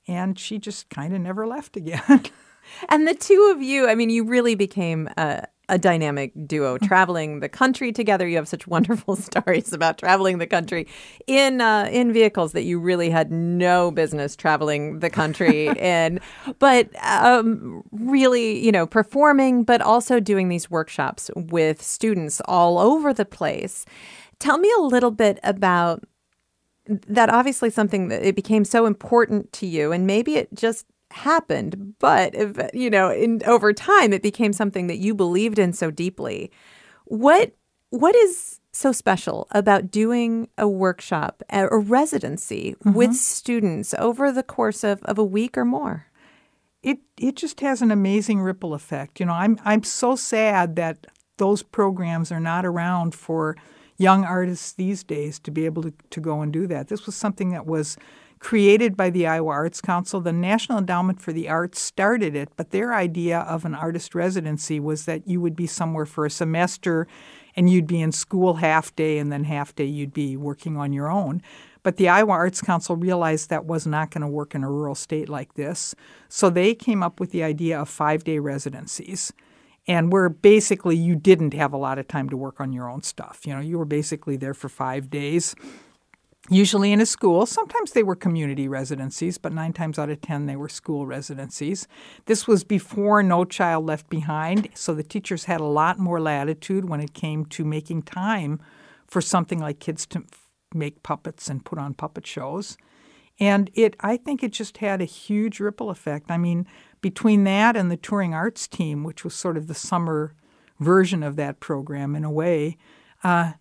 And 0.08 0.38
she 0.38 0.58
just 0.58 0.88
kind 0.88 1.14
of 1.14 1.20
never 1.20 1.46
left 1.46 1.76
again. 1.76 2.24
and 2.88 3.06
the 3.06 3.14
two 3.14 3.52
of 3.54 3.62
you, 3.62 3.88
I 3.88 3.94
mean, 3.94 4.10
you 4.10 4.24
really 4.24 4.54
became 4.54 5.08
a, 5.16 5.46
a 5.68 5.78
dynamic 5.78 6.32
duo 6.46 6.78
traveling 6.82 7.40
the 7.40 7.48
country 7.48 7.92
together. 7.92 8.26
You 8.26 8.36
have 8.36 8.48
such 8.48 8.66
wonderful 8.66 9.16
stories 9.28 9.72
about 9.72 9.98
traveling 9.98 10.38
the 10.38 10.46
country 10.46 10.86
in 11.26 11.60
uh, 11.60 11.88
in 11.90 12.12
vehicles 12.12 12.52
that 12.52 12.62
you 12.62 12.78
really 12.78 13.10
had 13.10 13.30
no 13.30 13.90
business 13.90 14.36
traveling 14.36 15.00
the 15.00 15.10
country 15.10 15.68
in, 15.78 16.20
but 16.58 16.88
um, 17.04 17.82
really, 17.92 18.64
you 18.64 18.72
know, 18.72 18.86
performing, 18.86 19.64
but 19.64 19.80
also 19.80 20.20
doing 20.20 20.48
these 20.48 20.70
workshops 20.70 21.30
with 21.36 21.82
students 21.82 22.40
all 22.46 22.78
over 22.78 23.12
the 23.12 23.24
place. 23.24 23.84
Tell 24.38 24.58
me 24.58 24.72
a 24.76 24.82
little 24.82 25.12
bit 25.12 25.38
about 25.42 26.02
that 26.86 27.30
obviously 27.30 27.70
something 27.70 28.08
that 28.08 28.26
it 28.26 28.34
became 28.34 28.64
so 28.64 28.86
important 28.86 29.52
to 29.52 29.66
you 29.66 29.92
and 29.92 30.04
maybe 30.04 30.34
it 30.34 30.52
just 30.52 30.84
happened, 31.12 31.94
but 31.98 32.34
if, 32.34 32.70
you 32.74 32.90
know, 32.90 33.10
in 33.10 33.42
over 33.46 33.72
time 33.72 34.12
it 34.12 34.22
became 34.22 34.52
something 34.52 34.86
that 34.86 34.98
you 34.98 35.14
believed 35.14 35.58
in 35.58 35.72
so 35.72 35.90
deeply. 35.90 36.50
What 37.04 37.52
what 37.90 38.16
is 38.16 38.60
so 38.72 38.90
special 38.90 39.46
about 39.50 39.90
doing 39.90 40.48
a 40.56 40.66
workshop, 40.66 41.42
a 41.50 41.76
residency 41.76 42.74
mm-hmm. 42.80 42.94
with 42.94 43.14
students 43.14 43.94
over 43.98 44.32
the 44.32 44.42
course 44.42 44.82
of, 44.82 45.02
of 45.02 45.18
a 45.18 45.24
week 45.24 45.58
or 45.58 45.64
more? 45.64 46.06
It 46.82 46.98
it 47.18 47.36
just 47.36 47.60
has 47.60 47.82
an 47.82 47.90
amazing 47.90 48.40
ripple 48.40 48.74
effect. 48.74 49.20
You 49.20 49.26
know, 49.26 49.34
I'm 49.34 49.58
I'm 49.64 49.82
so 49.82 50.16
sad 50.16 50.76
that 50.76 51.06
those 51.36 51.62
programs 51.62 52.32
are 52.32 52.40
not 52.40 52.64
around 52.64 53.14
for 53.14 53.56
young 53.98 54.24
artists 54.24 54.72
these 54.72 55.04
days 55.04 55.38
to 55.38 55.50
be 55.50 55.64
able 55.64 55.82
to, 55.82 55.92
to 56.10 56.20
go 56.20 56.40
and 56.40 56.52
do 56.52 56.66
that. 56.66 56.88
This 56.88 57.06
was 57.06 57.14
something 57.14 57.50
that 57.50 57.66
was 57.66 57.96
created 58.42 58.96
by 58.96 59.08
the 59.08 59.24
Iowa 59.24 59.52
Arts 59.52 59.80
Council. 59.80 60.20
The 60.20 60.32
National 60.32 60.78
Endowment 60.78 61.22
for 61.22 61.32
the 61.32 61.48
Arts 61.48 61.80
started 61.80 62.34
it, 62.34 62.48
but 62.56 62.70
their 62.70 62.92
idea 62.92 63.38
of 63.38 63.64
an 63.64 63.72
artist 63.72 64.16
residency 64.16 64.80
was 64.80 65.04
that 65.04 65.28
you 65.28 65.40
would 65.40 65.54
be 65.54 65.68
somewhere 65.68 66.04
for 66.04 66.26
a 66.26 66.30
semester 66.30 67.06
and 67.54 67.70
you'd 67.70 67.86
be 67.86 68.00
in 68.00 68.10
school 68.10 68.54
half 68.54 68.94
day 68.96 69.18
and 69.18 69.30
then 69.30 69.44
half 69.44 69.72
day 69.76 69.84
you'd 69.84 70.12
be 70.12 70.36
working 70.36 70.76
on 70.76 70.92
your 70.92 71.08
own. 71.08 71.40
But 71.84 71.98
the 71.98 72.08
Iowa 72.08 72.32
Arts 72.32 72.60
Council 72.60 72.96
realized 72.96 73.48
that 73.48 73.64
was 73.64 73.86
not 73.86 74.10
going 74.10 74.22
to 74.22 74.28
work 74.28 74.56
in 74.56 74.64
a 74.64 74.70
rural 74.70 74.96
state 74.96 75.28
like 75.28 75.54
this. 75.54 75.94
So 76.28 76.50
they 76.50 76.74
came 76.74 77.00
up 77.00 77.20
with 77.20 77.30
the 77.30 77.44
idea 77.44 77.80
of 77.80 77.88
five 77.88 78.24
day 78.24 78.40
residencies. 78.40 79.32
And 79.86 80.12
where 80.12 80.28
basically 80.28 80.96
you 80.96 81.14
didn't 81.14 81.54
have 81.54 81.72
a 81.72 81.76
lot 81.76 81.98
of 81.98 82.08
time 82.08 82.28
to 82.30 82.36
work 82.36 82.60
on 82.60 82.72
your 82.72 82.88
own 82.88 83.02
stuff. 83.02 83.40
You 83.44 83.54
know, 83.54 83.60
you 83.60 83.78
were 83.78 83.84
basically 83.84 84.36
there 84.36 84.54
for 84.54 84.68
five 84.68 85.10
days 85.10 85.54
usually 86.50 86.92
in 86.92 87.00
a 87.00 87.06
school. 87.06 87.46
Sometimes 87.46 87.92
they 87.92 88.02
were 88.02 88.16
community 88.16 88.66
residencies, 88.68 89.38
but 89.38 89.52
nine 89.52 89.72
times 89.72 89.98
out 89.98 90.10
of 90.10 90.20
ten 90.20 90.46
they 90.46 90.56
were 90.56 90.68
school 90.68 91.06
residencies. 91.06 91.86
This 92.26 92.46
was 92.48 92.64
before 92.64 93.22
No 93.22 93.44
Child 93.44 93.86
Left 93.86 94.08
Behind, 94.08 94.68
so 94.74 94.94
the 94.94 95.02
teachers 95.04 95.44
had 95.44 95.60
a 95.60 95.64
lot 95.64 95.98
more 95.98 96.20
latitude 96.20 96.88
when 96.88 97.00
it 97.00 97.14
came 97.14 97.44
to 97.46 97.64
making 97.64 98.02
time 98.02 98.60
for 99.06 99.20
something 99.20 99.60
like 99.60 99.78
kids 99.78 100.06
to 100.06 100.24
make 100.74 101.02
puppets 101.02 101.48
and 101.48 101.64
put 101.64 101.78
on 101.78 101.94
puppet 101.94 102.26
shows. 102.26 102.76
And 103.38 103.70
it, 103.74 103.96
I 104.00 104.16
think 104.16 104.42
it 104.42 104.52
just 104.52 104.78
had 104.78 105.00
a 105.00 105.06
huge 105.06 105.60
ripple 105.60 105.90
effect. 105.90 106.30
I 106.30 106.38
mean, 106.38 106.66
between 107.00 107.44
that 107.44 107.76
and 107.76 107.90
the 107.90 107.96
touring 107.96 108.34
arts 108.34 108.68
team, 108.68 109.04
which 109.04 109.24
was 109.24 109.34
sort 109.34 109.56
of 109.56 109.66
the 109.66 109.74
summer 109.74 110.34
version 110.80 111.22
of 111.22 111.36
that 111.36 111.60
program 111.60 112.14
in 112.14 112.24
a 112.24 112.30
way, 112.30 112.76
uh, 113.22 113.52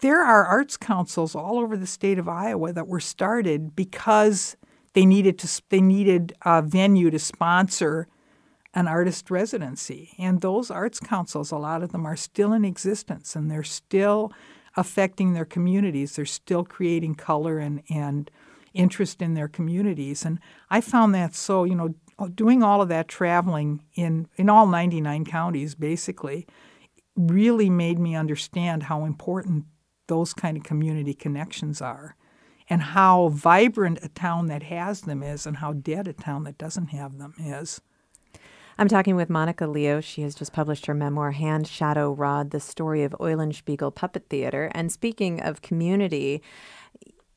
there 0.00 0.22
are 0.22 0.44
arts 0.44 0.76
councils 0.76 1.34
all 1.34 1.58
over 1.58 1.76
the 1.76 1.86
state 1.86 2.18
of 2.18 2.28
Iowa 2.28 2.72
that 2.72 2.88
were 2.88 3.00
started 3.00 3.76
because 3.76 4.56
they 4.94 5.06
needed 5.06 5.38
to 5.40 5.62
they 5.68 5.80
needed 5.80 6.34
a 6.42 6.62
venue 6.62 7.10
to 7.10 7.18
sponsor 7.18 8.08
an 8.74 8.86
artist 8.86 9.30
residency. 9.30 10.12
And 10.18 10.40
those 10.40 10.70
arts 10.70 11.00
councils, 11.00 11.50
a 11.50 11.56
lot 11.56 11.82
of 11.82 11.92
them 11.92 12.06
are 12.06 12.16
still 12.16 12.52
in 12.52 12.64
existence 12.64 13.34
and 13.34 13.50
they're 13.50 13.64
still 13.64 14.32
affecting 14.76 15.32
their 15.32 15.44
communities. 15.44 16.14
They're 16.14 16.24
still 16.24 16.64
creating 16.64 17.16
color 17.16 17.58
and, 17.58 17.82
and 17.90 18.30
interest 18.72 19.20
in 19.20 19.34
their 19.34 19.48
communities. 19.48 20.24
And 20.24 20.38
I 20.70 20.80
found 20.80 21.14
that 21.16 21.34
so, 21.34 21.64
you 21.64 21.74
know, 21.74 21.94
doing 22.34 22.62
all 22.62 22.80
of 22.80 22.88
that 22.90 23.08
traveling 23.08 23.82
in, 23.94 24.28
in 24.36 24.48
all 24.48 24.66
99 24.66 25.24
counties 25.24 25.74
basically 25.74 26.46
really 27.16 27.70
made 27.70 27.98
me 27.98 28.14
understand 28.14 28.84
how 28.84 29.04
important 29.04 29.64
those 30.10 30.34
kind 30.34 30.56
of 30.56 30.64
community 30.64 31.14
connections 31.14 31.80
are 31.80 32.16
and 32.68 32.82
how 32.82 33.28
vibrant 33.28 34.00
a 34.02 34.08
town 34.08 34.46
that 34.46 34.64
has 34.64 35.02
them 35.02 35.22
is 35.22 35.46
and 35.46 35.58
how 35.58 35.72
dead 35.72 36.08
a 36.08 36.12
town 36.12 36.42
that 36.42 36.58
doesn't 36.58 36.88
have 36.88 37.16
them 37.16 37.32
is. 37.38 37.80
I'm 38.76 38.88
talking 38.88 39.14
with 39.14 39.30
Monica 39.30 39.68
Leo. 39.68 40.00
She 40.00 40.22
has 40.22 40.34
just 40.34 40.52
published 40.52 40.86
her 40.86 40.94
memoir, 40.94 41.30
Hand, 41.30 41.68
Shadow, 41.68 42.12
Rod, 42.12 42.50
the 42.50 42.58
story 42.58 43.04
of 43.04 43.12
Eulenspiegel 43.20 43.94
Puppet 43.94 44.28
Theater. 44.28 44.68
And 44.74 44.90
speaking 44.90 45.40
of 45.40 45.62
community, 45.62 46.42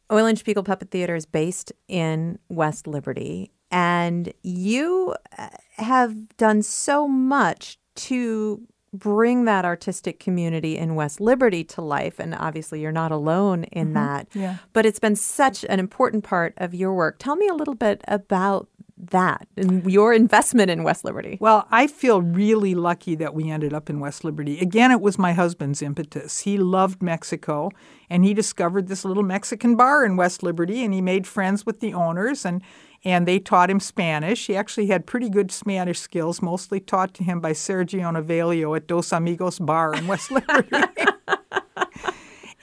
Eulenspiegel 0.10 0.66
Puppet 0.66 0.90
Theater 0.90 1.16
is 1.16 1.28
based 1.28 1.72
in 1.88 2.40
West 2.50 2.88
Liberty. 2.88 3.52
And 3.70 4.34
you 4.42 5.16
uh, 5.38 5.50
have 5.78 6.38
done 6.38 6.64
so 6.64 7.08
much 7.08 7.78
to 7.96 8.66
bring 8.94 9.46
that 9.46 9.66
artistic 9.66 10.20
community 10.20 10.78
in 10.78 10.96
West 10.96 11.20
Liberty 11.20 11.64
to 11.66 11.82
life. 11.82 12.20
And 12.20 12.36
obviously, 12.36 12.80
you're 12.80 12.92
not 12.92 13.12
alone 13.12 13.66
in 13.66 13.88
mm-hmm. 13.88 13.94
that. 13.96 14.28
Yeah. 14.34 14.58
But 14.72 14.86
it's 14.86 15.00
been 15.00 15.16
such 15.16 15.66
an 15.66 15.80
important 15.80 16.24
part 16.24 16.54
of 16.58 16.74
your 16.74 16.94
work. 16.94 17.18
Tell 17.20 17.36
me 17.36 17.48
a 17.48 17.54
little 17.54 17.76
bit 17.76 18.02
about 18.08 18.68
that 19.12 19.48
and 19.58 19.90
your 19.92 20.14
investment 20.14 20.70
in 20.70 20.84
West 20.84 21.04
Liberty? 21.04 21.38
Well, 21.40 21.68
I 21.72 21.88
feel 21.88 22.22
really 22.22 22.76
lucky 22.76 23.16
that 23.16 23.34
we 23.34 23.50
ended 23.50 23.74
up 23.74 23.90
in 23.90 24.00
West 24.00 24.24
Liberty. 24.24 24.60
Again, 24.60 24.92
it 24.92 25.02
was 25.02 25.18
my 25.18 25.34
husband's 25.34 25.82
impetus. 25.82 26.42
He 26.42 26.58
loved 26.58 27.02
Mexico 27.02 27.72
and 28.10 28.24
he 28.24 28.34
discovered 28.34 28.88
this 28.88 29.04
little 29.04 29.24
Mexican 29.24 29.76
bar 29.76 30.06
in 30.06 30.16
West 30.16 30.44
Liberty 30.44 30.84
and 30.84 30.94
he 30.94 31.02
made 31.02 31.28
friends 31.28 31.66
with 31.66 31.80
the 31.80 31.94
owners 31.94 32.46
and 32.46 32.62
and 33.04 33.28
they 33.28 33.40
taught 33.40 33.70
him 33.70 33.80
Spanish. 33.80 34.48
He 34.48 34.56
actually 34.56 34.88
had 34.88 35.06
pretty 35.06 35.30
good 35.30 35.52
Spanish 35.52 36.00
skills, 36.00 36.42
mostly 36.42 36.80
taught 36.80 37.14
to 37.16 37.24
him 37.24 37.40
by 37.40 37.52
Sergio 37.52 38.12
Novelio 38.14 38.76
at 38.76 38.88
Dos 38.88 39.12
Amigos 39.12 39.60
Bar 39.60 39.96
in 39.96 40.08
West 40.08 40.32
Liberty. 40.32 40.78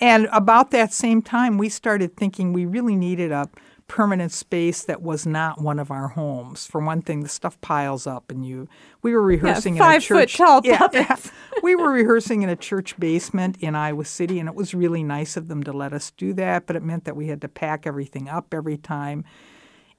and 0.01 0.29
about 0.33 0.71
that 0.71 0.93
same 0.93 1.23
time, 1.23 1.59
we 1.59 1.69
started 1.69 2.17
thinking 2.17 2.53
we 2.53 2.65
really 2.65 2.97
needed 2.97 3.33
a 3.33 3.49
permanent 3.91 4.31
space 4.31 4.85
that 4.85 5.03
was 5.03 5.27
not 5.27 5.61
one 5.61 5.81
of 5.81 5.91
our 5.91 6.07
homes. 6.07 6.65
For 6.65 6.81
one 6.81 7.03
thing, 7.03 7.25
the 7.25 7.29
stuff 7.29 7.61
piles 7.61 8.07
up, 8.07 8.31
and 8.31 8.47
you. 8.47 8.69
We 9.03 9.13
were 9.13 9.23
rehearsing 9.23 9.77
yeah, 9.77 9.91
in 9.91 9.97
a 9.97 10.01
church. 10.01 10.37
Five 10.37 10.39
foot 10.39 10.47
tall 10.47 10.63
puppets. 10.79 11.27
Yeah, 11.27 11.59
we 11.65 11.75
were 11.75 11.91
rehearsing 11.91 12.43
in 12.43 12.49
a 12.49 12.55
church 12.55 12.97
basement 13.01 13.57
in 13.59 13.75
Iowa 13.75 14.05
City, 14.05 14.39
and 14.39 14.49
it 14.49 14.55
was 14.55 14.75
really 14.75 15.03
nice 15.03 15.37
of 15.37 15.49
them 15.49 15.65
to 15.65 15.73
let 15.73 15.93
us 15.93 16.13
do 16.13 16.33
that. 16.35 16.69
But 16.69 16.77
it 16.77 16.85
meant 16.85 17.05
that 17.05 17.17
we 17.17 17.27
had 17.27 17.41
to 17.41 17.49
pack 17.49 17.85
everything 17.85 18.29
up 18.29 18.55
every 18.55 18.77
time, 18.77 19.25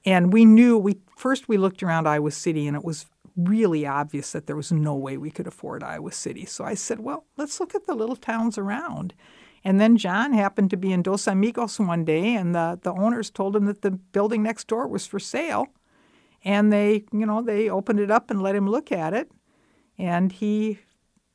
and 0.04 0.32
we 0.32 0.44
knew 0.44 0.78
we 0.78 0.98
first 1.16 1.48
we 1.48 1.56
looked 1.56 1.82
around 1.82 2.08
Iowa 2.08 2.30
City, 2.30 2.66
and 2.66 2.76
it 2.76 2.84
was 2.84 3.06
really 3.36 3.86
obvious 3.86 4.32
that 4.32 4.46
there 4.46 4.56
was 4.56 4.72
no 4.72 4.94
way 4.94 5.16
we 5.16 5.30
could 5.30 5.46
afford 5.46 5.82
Iowa 5.82 6.12
City. 6.12 6.44
So 6.44 6.64
I 6.64 6.74
said, 6.74 7.00
well, 7.00 7.24
let's 7.36 7.60
look 7.60 7.74
at 7.74 7.86
the 7.86 7.94
little 7.94 8.16
towns 8.16 8.58
around. 8.58 9.14
And 9.64 9.80
then 9.80 9.96
John 9.96 10.32
happened 10.32 10.70
to 10.70 10.76
be 10.76 10.92
in 10.92 11.02
Dos 11.02 11.26
Amigos 11.26 11.78
one 11.78 12.04
day, 12.04 12.34
and 12.34 12.54
the, 12.54 12.78
the 12.82 12.92
owners 12.92 13.30
told 13.30 13.54
him 13.54 13.66
that 13.66 13.82
the 13.82 13.92
building 13.92 14.42
next 14.42 14.66
door 14.66 14.86
was 14.88 15.06
for 15.06 15.18
sale. 15.18 15.68
And 16.44 16.72
they, 16.72 17.04
you 17.12 17.24
know, 17.24 17.40
they 17.40 17.70
opened 17.70 18.00
it 18.00 18.10
up 18.10 18.30
and 18.30 18.42
let 18.42 18.56
him 18.56 18.68
look 18.68 18.90
at 18.90 19.14
it. 19.14 19.30
And 19.96 20.32
he 20.32 20.80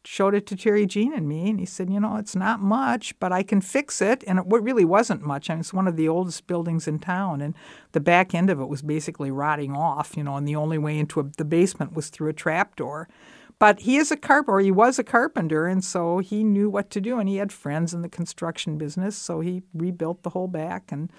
showed 0.10 0.34
it 0.34 0.48
to 0.48 0.56
Terry 0.56 0.86
Jean 0.86 1.14
and 1.14 1.28
me, 1.28 1.50
and 1.50 1.60
he 1.60 1.66
said, 1.66 1.90
you 1.90 2.00
know, 2.00 2.16
it's 2.16 2.36
not 2.36 2.62
much, 2.62 3.14
but 3.20 3.34
I 3.34 3.44
can 3.44 3.60
fix 3.60 4.02
it. 4.02 4.24
And 4.26 4.40
it 4.40 4.46
really 4.48 4.86
wasn't 4.86 5.22
much. 5.22 5.50
I 5.50 5.54
mean, 5.54 5.60
it's 5.60 5.74
one 5.74 5.86
of 5.86 5.98
the 5.98 6.08
oldest 6.08 6.48
buildings 6.48 6.88
in 6.88 6.98
town, 7.00 7.42
and 7.42 7.54
the 7.92 8.00
back 8.00 8.34
end 8.34 8.50
of 8.50 8.62
it 8.62 8.70
was 8.70 8.82
basically 8.82 9.32
rotting 9.32 9.74
off, 9.74 10.16
you 10.16 10.24
know, 10.24 10.38
and 10.38 10.48
the 10.48 10.56
only 10.56 10.78
way 10.78 10.98
into 10.98 11.20
a, 11.20 11.24
the 11.38 11.44
basement 11.44 11.94
was 11.94 12.08
through 12.08 12.30
a 12.30 12.34
trap 12.34 12.78
door. 12.78 13.10
but 13.60 13.82
he 13.82 13.98
is 13.98 14.12
a 14.12 14.18
carpenter, 14.18 14.60
he 14.60 14.72
was 14.72 15.00
a 15.00 15.04
carpenter, 15.04 15.66
and 15.66 15.84
so 15.84 16.20
he 16.20 16.44
knew 16.44 16.70
what 16.70 16.90
to 16.92 17.02
do, 17.02 17.20
and 17.20 17.28
he 17.28 17.38
had 17.38 17.52
friends 17.52 17.94
in 17.94 18.02
the 18.02 18.10
construction 18.10 18.78
business, 18.78 19.16
so 19.16 19.40
he 19.40 19.64
rebuilt 19.74 20.24
the 20.24 20.32
whole 20.32 20.48
back 20.48 20.92
and 20.92 21.12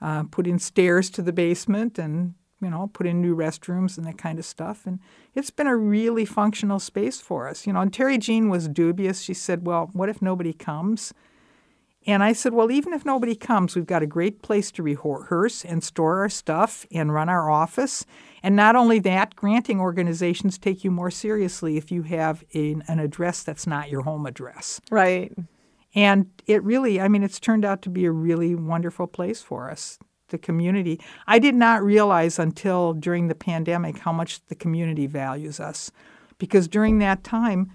uh, 0.00 0.22
put 0.24 0.46
in 0.46 0.58
stairs 0.58 1.10
to 1.10 1.22
the 1.22 1.32
basement 1.32 1.98
and 1.98 2.34
you 2.64 2.70
know 2.70 2.90
put 2.92 3.06
in 3.06 3.20
new 3.20 3.36
restrooms 3.36 3.96
and 3.96 4.06
that 4.06 4.18
kind 4.18 4.38
of 4.38 4.44
stuff 4.44 4.86
and 4.86 4.98
it's 5.34 5.50
been 5.50 5.66
a 5.66 5.76
really 5.76 6.24
functional 6.24 6.78
space 6.78 7.20
for 7.20 7.46
us 7.48 7.66
you 7.66 7.72
know 7.72 7.80
and 7.80 7.92
terry 7.92 8.18
jean 8.18 8.48
was 8.48 8.68
dubious 8.68 9.20
she 9.20 9.34
said 9.34 9.66
well 9.66 9.90
what 9.92 10.08
if 10.08 10.20
nobody 10.22 10.52
comes 10.52 11.12
and 12.06 12.22
I 12.22 12.32
said, 12.32 12.52
Well, 12.52 12.70
even 12.70 12.92
if 12.92 13.04
nobody 13.04 13.34
comes, 13.34 13.74
we've 13.74 13.86
got 13.86 14.02
a 14.02 14.06
great 14.06 14.42
place 14.42 14.70
to 14.72 14.82
rehearse 14.82 15.64
and 15.64 15.82
store 15.82 16.20
our 16.20 16.28
stuff 16.28 16.86
and 16.92 17.12
run 17.12 17.28
our 17.28 17.50
office. 17.50 18.04
And 18.42 18.54
not 18.54 18.76
only 18.76 18.98
that, 19.00 19.34
granting 19.36 19.80
organizations 19.80 20.58
take 20.58 20.84
you 20.84 20.90
more 20.90 21.10
seriously 21.10 21.76
if 21.78 21.90
you 21.90 22.02
have 22.02 22.44
a, 22.54 22.76
an 22.88 22.98
address 22.98 23.42
that's 23.42 23.66
not 23.66 23.90
your 23.90 24.02
home 24.02 24.26
address. 24.26 24.80
Right. 24.90 25.32
And 25.94 26.30
it 26.46 26.62
really, 26.62 27.00
I 27.00 27.08
mean, 27.08 27.22
it's 27.22 27.40
turned 27.40 27.64
out 27.64 27.80
to 27.82 27.88
be 27.88 28.04
a 28.04 28.10
really 28.10 28.54
wonderful 28.54 29.06
place 29.06 29.40
for 29.40 29.70
us, 29.70 29.98
the 30.34 30.38
community. 30.38 31.00
I 31.26 31.38
did 31.38 31.54
not 31.54 31.82
realize 31.82 32.38
until 32.38 32.92
during 32.92 33.28
the 33.28 33.34
pandemic 33.34 33.98
how 33.98 34.12
much 34.12 34.44
the 34.46 34.54
community 34.54 35.06
values 35.06 35.60
us. 35.60 35.90
Because 36.38 36.66
during 36.66 36.98
that 36.98 37.22
time, 37.22 37.70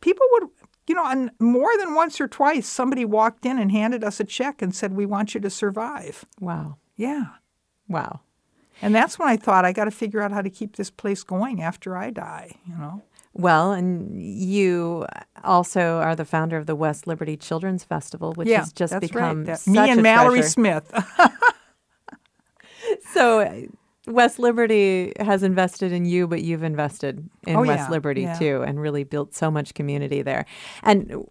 people 0.00 0.24
would 0.32 0.48
you 0.88 0.94
know, 0.96 1.06
and 1.06 1.30
more 1.38 1.76
than 1.78 1.94
once 1.94 2.20
or 2.20 2.26
twice, 2.26 2.66
somebody 2.66 3.04
walked 3.04 3.46
in 3.46 3.58
and 3.58 3.70
handed 3.70 4.02
us 4.02 4.18
a 4.18 4.24
check 4.24 4.60
and 4.60 4.74
said, 4.74 4.94
"We 4.94 5.06
want 5.06 5.34
you 5.34 5.40
to 5.40 5.50
survive." 5.50 6.24
Wow. 6.40 6.76
Yeah. 6.96 7.26
Wow. 7.88 8.20
And 8.80 8.94
that's 8.94 9.18
when 9.18 9.28
I 9.28 9.36
thought 9.36 9.64
I 9.64 9.72
got 9.72 9.84
to 9.84 9.90
figure 9.90 10.20
out 10.20 10.32
how 10.32 10.42
to 10.42 10.50
keep 10.50 10.76
this 10.76 10.90
place 10.90 11.22
going 11.22 11.62
after 11.62 11.96
I 11.96 12.10
die. 12.10 12.56
You 12.66 12.76
know. 12.76 13.02
Well, 13.34 13.72
and 13.72 14.20
you 14.20 15.06
also 15.42 15.98
are 15.98 16.14
the 16.14 16.24
founder 16.24 16.56
of 16.56 16.66
the 16.66 16.74
West 16.74 17.06
Liberty 17.06 17.36
Children's 17.36 17.84
Festival, 17.84 18.32
which 18.34 18.48
yeah, 18.48 18.60
has 18.60 18.72
just 18.72 18.98
become 19.00 19.44
right. 19.44 19.58
That, 19.64 19.66
me 19.66 19.78
and 19.90 20.02
Mallory 20.02 20.40
treasure. 20.40 20.50
Smith. 20.50 20.92
so 23.12 23.66
West 24.06 24.38
Liberty 24.38 25.12
has 25.20 25.42
invested 25.42 25.92
in 25.92 26.04
you, 26.04 26.26
but 26.26 26.42
you've 26.42 26.62
invested 26.62 27.28
in 27.46 27.56
Oh, 27.56 27.60
West 27.62 27.86
yeah, 27.86 27.90
Liberty 27.90 28.22
yeah. 28.22 28.38
too, 28.38 28.62
and 28.62 28.80
really 28.80 29.04
built 29.04 29.34
so 29.34 29.50
much 29.50 29.74
community 29.74 30.22
there. 30.22 30.44
And 30.82 31.24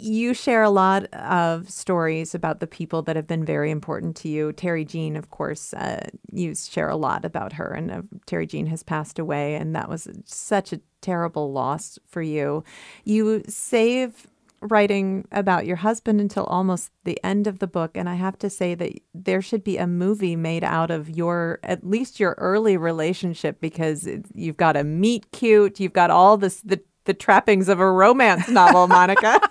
you 0.00 0.32
share 0.34 0.62
a 0.62 0.70
lot 0.70 1.04
of 1.14 1.68
stories 1.70 2.34
about 2.34 2.60
the 2.60 2.66
people 2.66 3.02
that 3.02 3.16
have 3.16 3.26
been 3.26 3.44
very 3.44 3.70
important 3.70 4.14
to 4.16 4.28
you. 4.28 4.52
Terry 4.52 4.84
Jean, 4.84 5.16
of 5.16 5.30
course, 5.30 5.74
uh, 5.74 6.06
you 6.30 6.54
share 6.54 6.88
a 6.88 6.96
lot 6.96 7.24
about 7.24 7.54
her, 7.54 7.72
and 7.72 7.90
uh, 7.90 8.02
Terry 8.26 8.46
Jean 8.46 8.66
has 8.66 8.82
passed 8.82 9.18
away, 9.18 9.54
and 9.54 9.74
that 9.74 9.88
was 9.88 10.08
such 10.24 10.72
a 10.72 10.80
terrible 11.00 11.52
loss 11.52 11.98
for 12.06 12.22
you. 12.22 12.62
You 13.04 13.42
save 13.48 14.26
writing 14.60 15.26
about 15.30 15.66
your 15.66 15.76
husband 15.76 16.20
until 16.20 16.44
almost 16.44 16.90
the 17.04 17.18
end 17.24 17.46
of 17.46 17.58
the 17.60 17.66
book 17.66 17.92
and 17.96 18.08
i 18.08 18.14
have 18.14 18.36
to 18.38 18.50
say 18.50 18.74
that 18.74 18.92
there 19.14 19.40
should 19.40 19.62
be 19.62 19.76
a 19.76 19.86
movie 19.86 20.34
made 20.36 20.64
out 20.64 20.90
of 20.90 21.08
your 21.08 21.60
at 21.62 21.86
least 21.86 22.18
your 22.18 22.34
early 22.38 22.76
relationship 22.76 23.60
because 23.60 24.06
it- 24.06 24.26
you've 24.34 24.56
got 24.56 24.76
a 24.76 24.82
meet 24.84 25.30
cute 25.32 25.78
you've 25.78 25.92
got 25.92 26.10
all 26.10 26.36
this 26.36 26.60
the, 26.62 26.80
the 27.04 27.14
trappings 27.14 27.68
of 27.68 27.78
a 27.80 27.90
romance 27.90 28.48
novel 28.48 28.86
monica. 28.98 29.40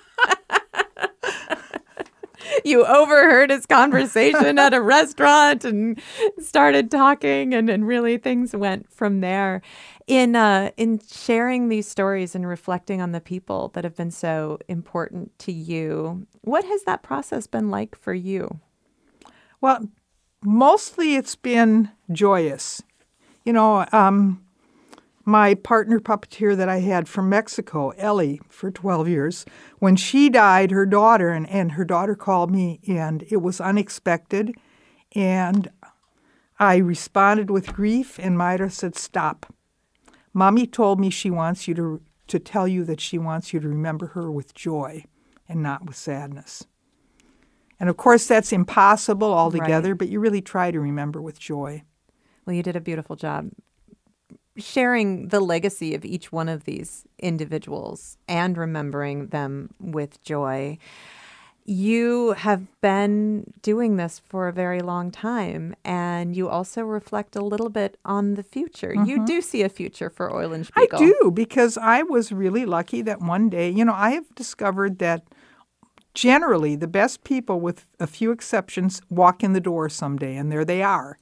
You 2.63 2.85
overheard 2.85 3.49
his 3.49 3.65
conversation 3.65 4.57
at 4.59 4.73
a 4.73 4.81
restaurant 4.81 5.63
and 5.65 5.99
started 6.39 6.89
talking 6.91 7.53
and, 7.53 7.69
and 7.69 7.87
really 7.87 8.17
things 8.17 8.55
went 8.55 8.91
from 8.91 9.21
there 9.21 9.61
in 10.07 10.35
uh, 10.35 10.71
in 10.77 10.99
sharing 11.11 11.69
these 11.69 11.87
stories 11.87 12.35
and 12.35 12.47
reflecting 12.47 13.01
on 13.01 13.11
the 13.11 13.21
people 13.21 13.69
that 13.75 13.83
have 13.83 13.95
been 13.95 14.11
so 14.11 14.57
important 14.67 15.37
to 15.39 15.51
you 15.51 16.27
what 16.41 16.65
has 16.65 16.83
that 16.83 17.03
process 17.03 17.47
been 17.47 17.69
like 17.69 17.95
for 17.95 18.13
you 18.13 18.59
Well, 19.61 19.87
mostly 20.43 21.15
it's 21.15 21.35
been 21.35 21.91
joyous. 22.11 22.81
You 23.45 23.53
know, 23.53 23.85
um, 23.91 24.43
my 25.25 25.55
partner 25.55 25.99
puppeteer 25.99 26.55
that 26.55 26.69
I 26.69 26.79
had 26.79 27.07
from 27.09 27.29
Mexico, 27.29 27.89
Ellie, 27.91 28.39
for 28.49 28.71
12 28.71 29.07
years, 29.09 29.45
when 29.79 29.95
she 29.95 30.29
died, 30.29 30.71
her 30.71 30.85
daughter, 30.85 31.29
and, 31.29 31.49
and 31.49 31.73
her 31.73 31.85
daughter 31.85 32.15
called 32.15 32.51
me, 32.51 32.79
and 32.87 33.23
it 33.29 33.41
was 33.41 33.59
unexpected. 33.59 34.53
And 35.13 35.69
I 36.59 36.77
responded 36.77 37.49
with 37.49 37.73
grief, 37.73 38.19
and 38.19 38.37
Myra 38.37 38.69
said, 38.69 38.95
Stop. 38.95 39.53
Mommy 40.37 40.67
told 40.67 40.99
me 40.99 41.09
she 41.09 41.31
wants 41.31 41.67
you 41.67 41.73
to, 41.73 41.99
to 42.27 42.37
tell 42.37 42.67
you 42.67 42.83
that 42.83 43.01
she 43.01 43.17
wants 43.17 43.53
you 43.53 43.59
to 43.59 43.67
remember 43.67 44.05
her 44.07 44.29
with 44.29 44.53
joy 44.53 45.03
and 45.49 45.63
not 45.63 45.87
with 45.87 45.95
sadness. 45.95 46.67
And 47.79 47.89
of 47.89 47.97
course, 47.97 48.27
that's 48.27 48.53
impossible 48.53 49.33
altogether, 49.33 49.95
but 49.95 50.09
you 50.09 50.19
really 50.19 50.41
try 50.41 50.69
to 50.69 50.79
remember 50.79 51.19
with 51.19 51.39
joy. 51.39 51.81
well 52.45 52.55
you 52.55 52.61
did 52.61 52.75
a 52.75 52.81
beautiful 52.81 53.15
job 53.15 53.49
sharing 54.57 55.29
the 55.29 55.39
legacy 55.39 55.95
of 55.95 56.05
each 56.05 56.31
one 56.31 56.49
of 56.49 56.65
these 56.65 57.05
individuals 57.17 58.19
and 58.27 58.59
remembering 58.59 59.27
them 59.27 59.73
with 59.79 60.21
joy 60.21 60.77
you 61.69 62.31
have 62.31 62.65
been 62.79 63.53
doing 63.61 63.97
this 63.97 64.21
for 64.25 64.47
a 64.47 64.53
very 64.53 64.79
long 64.79 65.11
time 65.11 65.75
and 65.83 66.33
you 66.33 66.47
also 66.47 66.81
reflect 66.81 67.35
a 67.35 67.43
little 67.43 67.69
bit 67.69 67.97
on 68.05 68.35
the 68.35 68.43
future 68.43 68.93
you 68.93 69.17
mm-hmm. 69.17 69.25
do 69.25 69.41
see 69.41 69.61
a 69.61 69.69
future 69.69 70.09
for 70.09 70.31
eulenspiegel 70.31 70.93
I 70.93 70.97
do 70.97 71.31
because 71.33 71.77
I 71.77 72.03
was 72.03 72.31
really 72.31 72.65
lucky 72.65 73.01
that 73.03 73.21
one 73.21 73.49
day, 73.49 73.69
you 73.69 73.85
know, 73.85 73.93
I 73.93 74.11
have 74.11 74.33
discovered 74.35 74.99
that 74.99 75.23
generally 76.17 76.75
the 76.75 76.87
best 76.87 77.23
people, 77.23 77.59
with 77.59 77.85
a 77.99 78.07
few 78.07 78.31
exceptions, 78.31 79.01
walk 79.09 79.43
in 79.43 79.53
the 79.53 79.61
door 79.61 79.87
someday, 79.87 80.35
and 80.35 80.51
there 80.51 80.65
they 80.65 80.81
are. 80.81 81.19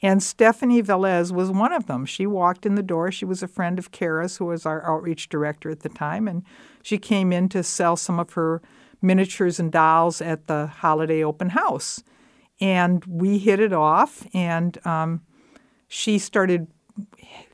And 0.00 0.22
Stephanie 0.22 0.80
Velez 0.80 1.32
was 1.32 1.50
one 1.50 1.72
of 1.72 1.86
them. 1.86 2.06
She 2.06 2.24
walked 2.24 2.64
in 2.64 2.76
the 2.76 2.82
door. 2.84 3.10
She 3.10 3.24
was 3.24 3.42
a 3.42 3.48
friend 3.48 3.80
of 3.80 3.90
Kara's, 3.90 4.36
who 4.36 4.44
was 4.44 4.64
our 4.64 4.88
outreach 4.88 5.28
director 5.28 5.70
at 5.70 5.80
the 5.80 5.88
time, 5.88 6.28
and 6.28 6.44
she 6.82 6.98
came 6.98 7.32
in 7.32 7.48
to 7.48 7.64
sell 7.64 7.96
some 7.96 8.20
of 8.20 8.34
her 8.34 8.62
miniatures 9.00 9.60
and 9.60 9.70
dolls 9.70 10.20
at 10.20 10.46
the 10.46 10.66
holiday 10.66 11.22
open 11.22 11.50
house. 11.50 12.02
And 12.60 13.04
we 13.04 13.38
hit 13.38 13.60
it 13.60 13.72
off, 13.72 14.26
and 14.34 14.84
um, 14.86 15.22
she 15.86 16.18
started 16.18 16.66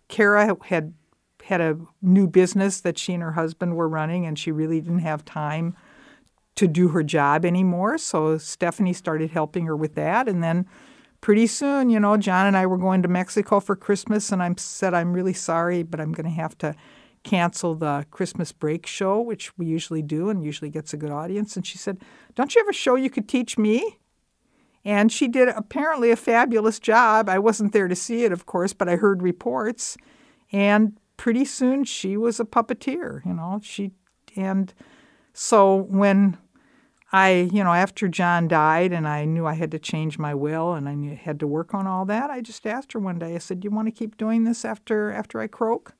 Kara 0.09 0.57
had 0.65 0.95
had 1.43 1.61
a 1.61 1.79
new 2.01 2.27
business 2.27 2.81
that 2.81 2.97
she 2.97 3.13
and 3.13 3.23
her 3.23 3.33
husband 3.33 3.77
were 3.77 3.89
running, 3.89 4.25
and 4.25 4.39
she 4.39 4.51
really 4.51 4.81
didn't 4.81 5.01
have 5.01 5.25
time 5.25 5.77
to 6.55 6.67
do 6.67 6.89
her 6.89 7.03
job 7.03 7.45
anymore. 7.45 7.99
So 7.99 8.39
Stephanie 8.39 8.93
started 8.95 9.31
helping 9.31 9.67
her 9.67 9.77
with 9.77 9.95
that, 9.97 10.29
and 10.29 10.43
then 10.43 10.67
pretty 11.21 11.47
soon, 11.47 11.91
you 11.91 12.01
know, 12.01 12.17
John 12.17 12.47
and 12.47 12.57
I 12.57 12.65
were 12.65 12.79
going 12.79 13.03
to 13.03 13.09
Mexico 13.09 13.61
for 13.61 13.77
Christmas, 13.77 14.33
and 14.33 14.43
I 14.43 14.55
said 14.57 14.95
I'm 14.95 15.13
really 15.13 15.35
sorry, 15.35 15.83
but 15.83 16.01
I'm 16.01 16.13
going 16.13 16.25
to 16.25 16.31
have 16.31 16.57
to 16.59 16.75
cancel 17.25 17.75
the 17.75 18.07
Christmas 18.11 18.53
break 18.53 18.87
show, 18.87 19.21
which 19.21 19.57
we 19.59 19.67
usually 19.67 20.03
do 20.03 20.29
and 20.29 20.45
usually 20.45 20.71
gets 20.71 20.93
a 20.93 20.97
good 20.97 21.11
audience. 21.11 21.57
And 21.57 21.67
she 21.67 21.79
said, 21.79 21.99
"Don't 22.35 22.55
you 22.55 22.61
have 22.61 22.69
a 22.69 22.73
show 22.73 22.95
you 22.95 23.11
could 23.11 23.29
teach 23.29 23.59
me?" 23.59 23.99
And 24.85 25.11
she 25.11 25.29
did 25.29 25.49
apparently 25.49 26.11
a 26.11 26.17
fabulous 26.17 26.79
job. 26.79 27.29
I 27.29 27.39
wasn't 27.39 27.73
there 27.73 27.89
to 27.89 27.97
see 27.97 28.25
it, 28.25 28.33
of 28.33 28.47
course, 28.47 28.75
but 28.75 28.89
I 28.89 28.97
heard 28.97 29.23
reports. 29.23 29.97
And 30.53 30.99
pretty 31.17 31.45
soon 31.47 31.85
she 31.85 32.17
was 32.17 32.39
a 32.39 32.45
puppeteer, 32.45 33.25
you 33.25 33.33
know. 33.33 33.61
She 33.63 33.93
and 34.37 34.73
so 35.33 35.75
when 35.75 36.37
I, 37.13 37.49
you 37.53 37.63
know, 37.65 37.73
after 37.73 38.09
John 38.09 38.49
died 38.49 38.93
and 38.93 39.07
I 39.07 39.25
knew 39.25 39.47
I 39.47 39.55
had 39.55 39.71
to 39.71 39.79
change 39.79 40.19
my 40.19 40.35
will 40.35 40.75
and 40.75 40.89
I 40.89 41.15
had 41.15 41.39
to 41.41 41.47
work 41.47 41.73
on 41.73 41.87
all 41.87 42.05
that, 42.07 42.29
I 42.29 42.41
just 42.41 42.67
asked 42.67 42.93
her 42.93 42.99
one 42.99 43.19
day. 43.19 43.35
I 43.35 43.39
said, 43.39 43.61
"Do 43.61 43.67
you 43.67 43.75
want 43.75 43.87
to 43.87 43.93
keep 43.93 44.17
doing 44.17 44.45
this 44.45 44.65
after 44.65 45.11
after 45.13 45.41
I 45.41 45.47
croak?" 45.47 45.95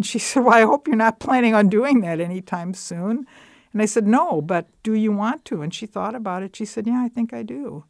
And 0.00 0.06
she 0.06 0.18
said, 0.18 0.44
"Well, 0.44 0.54
I 0.54 0.62
hope 0.62 0.86
you're 0.86 0.96
not 0.96 1.20
planning 1.20 1.54
on 1.54 1.68
doing 1.68 2.00
that 2.00 2.20
anytime 2.20 2.74
soon." 2.74 3.26
And 3.72 3.82
I 3.82 3.86
said, 3.86 4.06
"No, 4.06 4.40
but 4.42 4.66
do 4.82 4.94
you 4.94 5.12
want 5.12 5.44
to?" 5.46 5.62
And 5.62 5.72
she 5.72 5.86
thought 5.86 6.14
about 6.14 6.42
it. 6.42 6.56
She 6.56 6.64
said, 6.64 6.86
"Yeah, 6.86 7.02
I 7.02 7.08
think 7.08 7.32
I 7.32 7.42
do." 7.42 7.84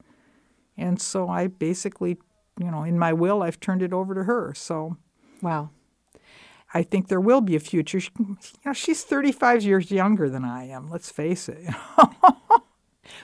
And 0.76 1.00
so 1.00 1.28
I 1.28 1.46
basically, 1.46 2.18
you 2.58 2.70
know, 2.70 2.82
in 2.82 2.98
my 2.98 3.12
will, 3.12 3.42
I've 3.42 3.60
turned 3.60 3.82
it 3.82 3.92
over 3.92 4.14
to 4.14 4.24
her. 4.24 4.52
So 4.54 4.96
wow 5.42 5.70
I 6.72 6.82
think 6.82 7.08
there 7.08 7.20
will 7.20 7.40
be 7.40 7.56
a 7.56 7.60
future. 7.60 8.00
She, 8.00 8.10
you 8.18 8.36
know, 8.64 8.72
she's 8.72 9.02
35 9.02 9.62
years 9.62 9.90
younger 9.90 10.28
than 10.28 10.44
I 10.44 10.68
am. 10.68 10.88
Let's 10.90 11.10
face 11.10 11.48
it. 11.48 11.66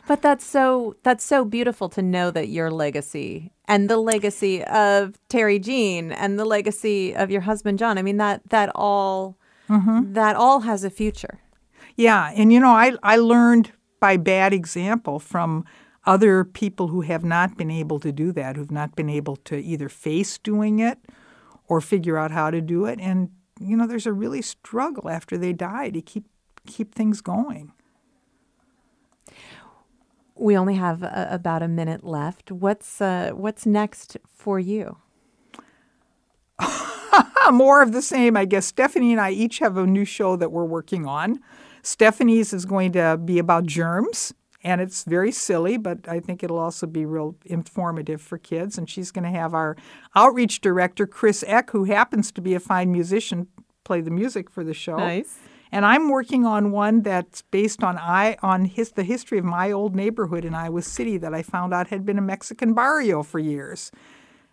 But 0.07 0.22
that's 0.22 0.44
so 0.44 0.96
that's 1.03 1.25
so 1.25 1.44
beautiful 1.44 1.88
to 1.90 2.03
know 2.03 2.31
that 2.31 2.49
your 2.49 2.70
legacy 2.70 3.53
and 3.66 3.88
the 3.88 3.99
legacy 3.99 4.64
of 4.64 5.18
Terry 5.29 5.59
Jean 5.59 6.12
and 6.12 6.38
the 6.38 6.44
legacy 6.44 7.14
of 7.14 7.31
your 7.31 7.42
husband 7.42 7.79
John. 7.79 7.99
I 7.99 8.03
mean 8.03 8.16
that 8.18 8.42
that 8.51 8.70
all 8.75 9.37
mm-hmm. 9.68 10.12
that 10.12 10.37
all 10.37 10.61
has 10.61 10.85
a 10.85 10.90
future. 10.90 11.40
yeah, 11.96 12.33
and 12.35 12.53
you 12.53 12.61
know, 12.61 12.70
I 12.70 12.94
I 13.03 13.16
learned 13.16 13.72
by 14.01 14.16
bad 14.16 14.53
example 14.53 15.18
from 15.18 15.64
other 16.05 16.44
people 16.44 16.88
who 16.88 17.01
have 17.01 17.25
not 17.25 17.57
been 17.57 17.70
able 17.70 17.99
to 18.01 18.12
do 18.12 18.31
that, 18.33 18.57
who've 18.57 18.70
not 18.70 18.94
been 18.94 19.11
able 19.11 19.37
to 19.37 19.57
either 19.57 19.88
face 19.88 20.38
doing 20.38 20.79
it 20.79 20.99
or 21.66 21.81
figure 21.81 22.16
out 22.16 22.31
how 22.31 22.51
to 22.51 22.61
do 22.61 22.87
it. 22.87 23.01
And 23.01 23.31
you 23.61 23.77
know, 23.77 23.87
there's 23.87 24.07
a 24.07 24.12
really 24.12 24.42
struggle 24.42 25.09
after 25.09 25.37
they 25.37 25.53
die 25.53 25.90
to 25.90 26.01
keep 26.01 26.27
keep 26.66 26.94
things 26.94 27.20
going. 27.20 27.72
We 30.37 30.57
only 30.57 30.75
have 30.75 31.03
a, 31.03 31.29
about 31.31 31.62
a 31.62 31.68
minute 31.68 32.05
left. 32.05 32.53
What's 32.53 33.01
uh, 33.01 33.31
what's 33.35 33.66
next 33.66 34.16
for 34.33 34.59
you? 34.59 34.99
More 37.51 37.83
of 37.83 37.92
the 37.92 38.03
same, 38.03 38.37
I 38.37 38.44
guess. 38.44 38.66
Stephanie 38.66 39.12
and 39.12 39.20
I 39.20 39.31
each 39.31 39.59
have 39.61 39.77
a 39.77 39.87
new 39.87 40.05
show 40.05 40.37
that 40.37 40.53
we're 40.53 40.64
working 40.64 41.07
on. 41.07 41.40
Stephanie's 41.83 42.53
is 42.53 42.64
going 42.64 42.92
to 42.92 43.16
be 43.16 43.38
about 43.38 43.64
germs, 43.66 44.35
and 44.64 44.81
it's 44.81 45.05
very 45.05 45.31
silly, 45.31 45.77
but 45.77 46.09
I 46.09 46.18
think 46.18 46.42
it'll 46.42 46.59
also 46.59 46.87
be 46.87 47.07
real 47.07 47.37
informative 47.44 48.20
for 48.20 48.38
kids. 48.38 48.77
And 48.77 48.90
she's 48.90 49.12
going 49.12 49.25
to 49.25 49.31
have 49.31 49.55
our 49.55 49.77
outreach 50.16 50.61
director, 50.61 51.07
Chris 51.07 51.44
Eck, 51.46 51.70
who 51.70 51.85
happens 51.85 52.33
to 52.33 52.40
be 52.40 52.55
a 52.55 52.61
fine 52.61 52.90
musician, 52.90 53.46
play 53.85 54.01
the 54.01 54.11
music 54.11 54.51
for 54.51 54.64
the 54.64 54.75
show. 54.75 54.96
Nice. 54.96 55.38
And 55.72 55.85
I'm 55.85 56.09
working 56.09 56.46
on 56.46 56.70
one 56.70 57.02
that's 57.02 57.42
based 57.42 57.83
on 57.83 57.98
I 57.98 58.37
on 58.42 58.64
his 58.66 58.92
the 58.92 59.02
history 59.02 59.38
of 59.38 59.44
my 59.44 59.72
old 59.72 59.94
neighborhood 59.94 60.44
in 60.44 60.55
Iowa 60.55 60.83
City 60.83 61.18
that 61.18 61.35
I 61.35 61.42
found 61.42 61.74
out 61.74 61.88
had 61.88 62.05
been 62.05 62.18
a 62.18 62.22
Mexican 62.22 62.72
barrio 62.72 63.22
for 63.22 63.38
years. 63.38 63.90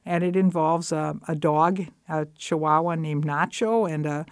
And 0.06 0.24
it 0.24 0.36
involves 0.36 0.92
a, 0.92 1.16
a 1.28 1.36
dog, 1.36 1.86
a 2.10 2.26
Chihuahua 2.38 2.96
named 2.96 3.26
Nacho, 3.26 3.90
and 3.90 4.06
a, 4.06 4.26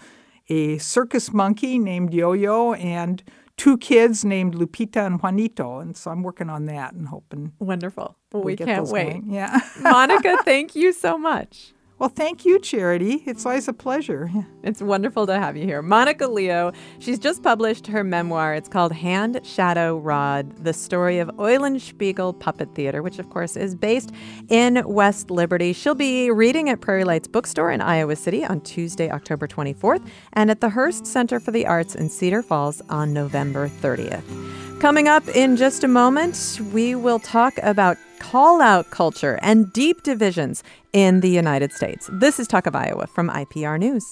a 0.50 0.78
circus 0.80 1.32
monkey 1.32 1.80
named 1.80 2.13
Yo 2.13 2.34
Yo, 2.34 2.74
and 2.74 3.24
two 3.56 3.78
kids 3.78 4.26
named 4.26 4.56
Lupita 4.56 5.06
and 5.06 5.22
Juanito. 5.22 5.80
And 5.80 5.96
so 5.96 6.12
I'm 6.12 6.24
working 6.24 6.50
on 6.50 6.65
that 6.65 6.94
and 6.94 7.08
hoping. 7.08 7.54
Wonderful. 7.60 8.17
Well, 8.34 8.44
we 8.44 8.56
get 8.56 8.67
can't 8.67 8.88
wait. 8.88 9.12
going. 9.12 9.32
Yeah. 9.32 9.60
Monica, 9.80 10.39
thank 10.46 10.76
you 10.76 10.91
so 10.91 11.17
much. 11.17 11.74
Well, 12.02 12.10
thank 12.10 12.46
you, 12.46 12.58
Charity. 12.58 13.22
It's 13.28 13.46
always 13.46 13.68
a 13.68 13.74
pleasure. 13.74 14.32
It's 14.64 14.82
wonderful 14.82 15.26
to 15.26 15.34
have 15.40 15.58
you 15.58 15.66
here. 15.66 15.82
Monica 15.82 16.28
Leo, 16.28 16.72
she's 17.00 17.18
just 17.18 17.42
published 17.42 17.88
her 17.88 18.04
memoir. 18.04 18.54
It's 18.54 18.70
called 18.70 18.92
Hand, 18.92 19.42
Shadow, 19.44 19.98
Rod 19.98 20.56
The 20.64 20.72
Story 20.72 21.18
of 21.18 21.30
Eulenspiegel 21.30 22.40
Puppet 22.40 22.76
Theater, 22.76 23.02
which, 23.02 23.18
of 23.18 23.32
course, 23.32 23.56
is 23.56 23.74
based 23.74 24.12
in 24.50 24.84
West 24.86 25.32
Liberty. 25.32 25.74
She'll 25.74 25.96
be 25.96 26.30
reading 26.30 26.70
at 26.70 26.80
Prairie 26.80 27.04
Lights 27.04 27.28
Bookstore 27.28 27.72
in 27.72 27.82
Iowa 27.82 28.16
City 28.16 28.46
on 28.46 28.62
Tuesday, 28.62 29.10
October 29.10 29.48
24th, 29.48 30.08
and 30.34 30.52
at 30.52 30.62
the 30.62 30.70
Hearst 30.70 31.08
Center 31.08 31.40
for 31.40 31.50
the 31.50 31.66
Arts 31.66 31.96
in 31.96 32.08
Cedar 32.10 32.44
Falls 32.44 32.84
on 32.90 33.14
November 33.14 33.68
30th. 33.68 34.80
Coming 34.80 35.08
up 35.08 35.28
in 35.30 35.58
just 35.58 35.84
a 35.84 35.88
moment, 35.88 36.60
we 36.72 36.94
will 36.94 37.20
talk 37.20 37.58
about 37.64 37.98
call 38.22 38.62
out 38.62 38.92
culture 38.92 39.40
and 39.42 39.74
deep 39.74 40.04
divisions 40.04 40.64
in 40.94 41.22
the 41.22 41.30
United 41.30 41.74
States. 41.74 42.08
This 42.14 42.40
is 42.40 42.48
Talk 42.48 42.68
of 42.68 42.76
Iowa 42.76 43.08
from 43.08 43.30
IPR 43.30 43.80
News. 43.80 44.06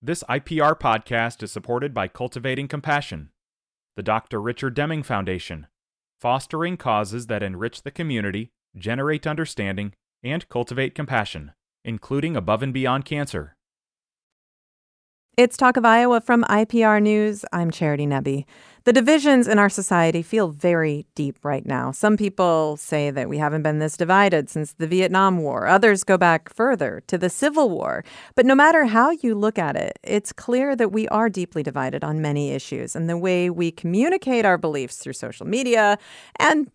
This 0.00 0.22
IPR 0.30 0.78
podcast 0.78 1.42
is 1.42 1.50
supported 1.50 1.92
by 1.92 2.06
Cultivating 2.06 2.68
Compassion, 2.68 3.30
the 3.96 4.02
Dr. 4.02 4.40
Richard 4.40 4.74
Deming 4.74 5.02
Foundation, 5.02 5.66
fostering 6.20 6.76
causes 6.76 7.26
that 7.26 7.42
enrich 7.42 7.82
the 7.82 7.90
community, 7.90 8.52
generate 8.78 9.26
understanding, 9.26 9.92
and 10.22 10.48
cultivate 10.48 10.94
compassion, 10.94 11.52
including 11.84 12.36
above 12.36 12.62
and 12.62 12.72
beyond 12.72 13.04
cancer. 13.04 13.55
It's 15.36 15.58
Talk 15.58 15.76
of 15.76 15.84
Iowa 15.84 16.22
from 16.22 16.44
IPR 16.44 17.02
News. 17.02 17.44
I'm 17.52 17.70
Charity 17.70 18.06
Nebbe. 18.06 18.46
The 18.84 18.92
divisions 18.94 19.46
in 19.46 19.58
our 19.58 19.68
society 19.68 20.22
feel 20.22 20.48
very 20.48 21.04
deep 21.14 21.36
right 21.44 21.66
now. 21.66 21.90
Some 21.90 22.16
people 22.16 22.78
say 22.78 23.10
that 23.10 23.28
we 23.28 23.36
haven't 23.36 23.62
been 23.62 23.78
this 23.78 23.98
divided 23.98 24.48
since 24.48 24.72
the 24.72 24.86
Vietnam 24.86 25.36
War. 25.36 25.66
Others 25.66 26.04
go 26.04 26.16
back 26.16 26.48
further 26.48 27.02
to 27.08 27.18
the 27.18 27.28
Civil 27.28 27.68
War. 27.68 28.02
But 28.34 28.46
no 28.46 28.54
matter 28.54 28.86
how 28.86 29.10
you 29.10 29.34
look 29.34 29.58
at 29.58 29.76
it, 29.76 29.98
it's 30.02 30.32
clear 30.32 30.74
that 30.74 30.90
we 30.90 31.06
are 31.08 31.28
deeply 31.28 31.62
divided 31.62 32.02
on 32.02 32.22
many 32.22 32.52
issues. 32.52 32.96
And 32.96 33.10
the 33.10 33.18
way 33.18 33.50
we 33.50 33.70
communicate 33.70 34.46
our 34.46 34.56
beliefs 34.56 34.96
through 34.96 35.12
social 35.12 35.46
media 35.46 35.98
and 36.38 36.70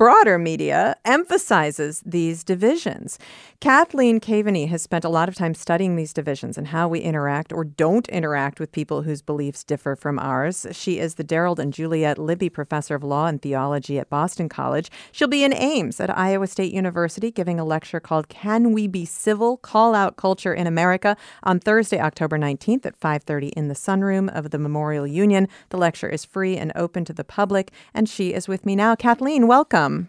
broader 0.00 0.38
media 0.38 0.96
emphasizes 1.04 2.02
these 2.06 2.42
divisions. 2.42 3.18
Cathleen 3.60 4.18
Kaveny 4.18 4.66
has 4.66 4.80
spent 4.80 5.04
a 5.04 5.10
lot 5.10 5.28
of 5.28 5.34
time 5.34 5.52
studying 5.52 5.94
these 5.94 6.14
divisions 6.14 6.56
and 6.56 6.68
how 6.68 6.88
we 6.88 7.00
interact 7.00 7.52
or 7.52 7.64
don't 7.64 8.08
interact 8.08 8.58
with 8.58 8.72
people 8.72 9.02
whose 9.02 9.20
beliefs 9.20 9.62
differ 9.62 9.94
from 9.94 10.18
ours. 10.18 10.66
She 10.72 10.98
is 10.98 11.16
the 11.16 11.22
Darald 11.22 11.58
and 11.58 11.70
Juliet 11.70 12.16
Libby 12.16 12.48
Professor 12.48 12.94
of 12.94 13.04
Law 13.04 13.26
and 13.26 13.42
Theology 13.42 13.98
at 13.98 14.08
Boston 14.08 14.48
College. 14.48 14.90
She'll 15.12 15.28
be 15.28 15.44
in 15.44 15.52
Ames 15.52 16.00
at 16.00 16.08
Iowa 16.16 16.46
State 16.46 16.72
University 16.72 17.30
giving 17.30 17.60
a 17.60 17.64
lecture 17.66 18.00
called 18.00 18.30
Can 18.30 18.72
We 18.72 18.86
Be 18.86 19.04
Civil? 19.04 19.58
Call 19.58 19.94
Out 19.94 20.16
Culture 20.16 20.54
in 20.54 20.66
America 20.66 21.14
on 21.42 21.60
Thursday, 21.60 22.00
October 22.00 22.38
19th 22.38 22.86
at 22.86 22.98
5:30 22.98 23.48
in 23.48 23.68
the 23.68 23.74
sunroom 23.74 24.34
of 24.34 24.48
the 24.48 24.58
Memorial 24.58 25.06
Union. 25.06 25.46
The 25.68 25.76
lecture 25.76 26.08
is 26.08 26.24
free 26.24 26.56
and 26.56 26.72
open 26.74 27.04
to 27.04 27.12
the 27.12 27.22
public, 27.22 27.70
and 27.92 28.08
she 28.08 28.32
is 28.32 28.48
with 28.48 28.64
me 28.64 28.74
now. 28.74 28.94
Cathleen, 28.94 29.46
welcome. 29.46 29.89
Um, 29.90 30.08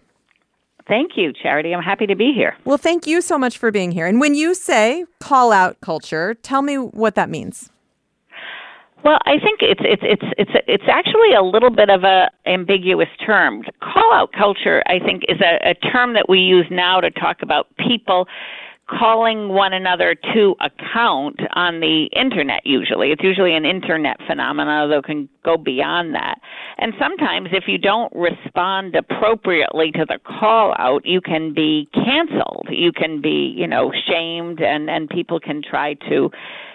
thank 0.87 1.11
you, 1.15 1.33
Charity. 1.33 1.73
I'm 1.73 1.83
happy 1.83 2.07
to 2.07 2.15
be 2.15 2.33
here. 2.33 2.55
Well, 2.65 2.77
thank 2.77 3.07
you 3.07 3.21
so 3.21 3.37
much 3.37 3.57
for 3.57 3.71
being 3.71 3.91
here. 3.91 4.07
And 4.07 4.19
when 4.19 4.35
you 4.35 4.53
say 4.53 5.05
call 5.19 5.51
out 5.51 5.79
culture, 5.81 6.35
tell 6.35 6.61
me 6.61 6.75
what 6.75 7.15
that 7.15 7.29
means. 7.29 7.69
Well, 9.03 9.17
I 9.25 9.39
think 9.39 9.61
it's 9.61 9.81
it's 9.83 10.03
it's 10.05 10.33
it's 10.37 10.51
it's 10.67 10.83
actually 10.87 11.33
a 11.33 11.41
little 11.41 11.71
bit 11.71 11.89
of 11.89 12.03
a 12.03 12.29
ambiguous 12.45 13.09
term. 13.25 13.63
Call 13.81 14.13
out 14.13 14.31
culture, 14.31 14.83
I 14.85 14.99
think, 14.99 15.23
is 15.27 15.39
a, 15.41 15.71
a 15.71 15.73
term 15.73 16.13
that 16.13 16.29
we 16.29 16.37
use 16.39 16.67
now 16.69 17.01
to 17.01 17.09
talk 17.09 17.37
about 17.41 17.67
people 17.77 18.27
calling 18.91 19.49
one 19.49 19.73
another 19.73 20.15
to 20.33 20.55
account 20.59 21.39
on 21.53 21.79
the 21.79 22.09
internet 22.15 22.61
usually. 22.65 23.11
It's 23.11 23.23
usually 23.23 23.55
an 23.55 23.65
internet 23.65 24.17
phenomenon 24.27 24.89
that 24.89 25.03
can 25.05 25.29
go 25.45 25.57
beyond 25.57 26.13
that. 26.15 26.39
And 26.77 26.93
sometimes 26.99 27.49
if 27.51 27.65
you 27.67 27.77
don't 27.77 28.11
respond 28.13 28.95
appropriately 28.95 29.91
to 29.93 30.05
the 30.05 30.19
call 30.25 30.75
out 30.77 31.05
you 31.05 31.21
can 31.21 31.53
be 31.53 31.89
canceled. 31.93 32.67
You 32.69 32.91
can 32.91 33.21
be 33.21 33.53
you 33.55 33.67
know 33.67 33.91
shamed 34.07 34.61
and 34.61 34.89
and 34.89 35.09
people 35.09 35.39
can 35.39 35.61
try 35.61 35.93
to 36.09 36.29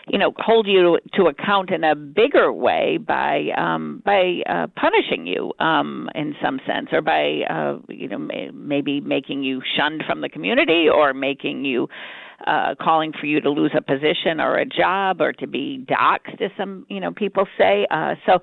you 0.07 0.19
know 0.19 0.33
hold 0.39 0.67
you 0.67 0.99
to 1.15 1.25
account 1.25 1.71
in 1.71 1.83
a 1.83 1.95
bigger 1.95 2.53
way 2.53 2.99
by 2.99 3.49
um, 3.57 4.03
by 4.05 4.43
uh, 4.49 4.67
punishing 4.77 5.27
you 5.27 5.53
um, 5.59 6.09
in 6.15 6.35
some 6.43 6.61
sense, 6.67 6.89
or 6.93 7.01
by 7.01 7.41
uh, 7.51 7.79
you 7.89 8.09
know 8.09 8.19
may, 8.19 8.51
maybe 8.53 9.01
making 9.01 9.43
you 9.43 9.61
shunned 9.77 10.05
from 10.07 10.21
the 10.21 10.29
community, 10.29 10.87
or 10.89 11.13
making 11.13 11.65
you 11.65 11.89
uh, 12.47 12.75
calling 12.81 13.13
for 13.19 13.27
you 13.27 13.41
to 13.41 13.51
lose 13.51 13.73
a 13.77 13.83
position 13.83 14.41
or 14.41 14.57
a 14.59 14.65
job, 14.65 15.21
or 15.21 15.33
to 15.33 15.47
be 15.47 15.85
doxxed, 15.89 16.41
as 16.41 16.51
some 16.57 16.87
you 16.89 17.01
know 17.01 17.13
people 17.13 17.47
say. 17.59 17.87
Uh, 17.91 18.15
so 18.27 18.35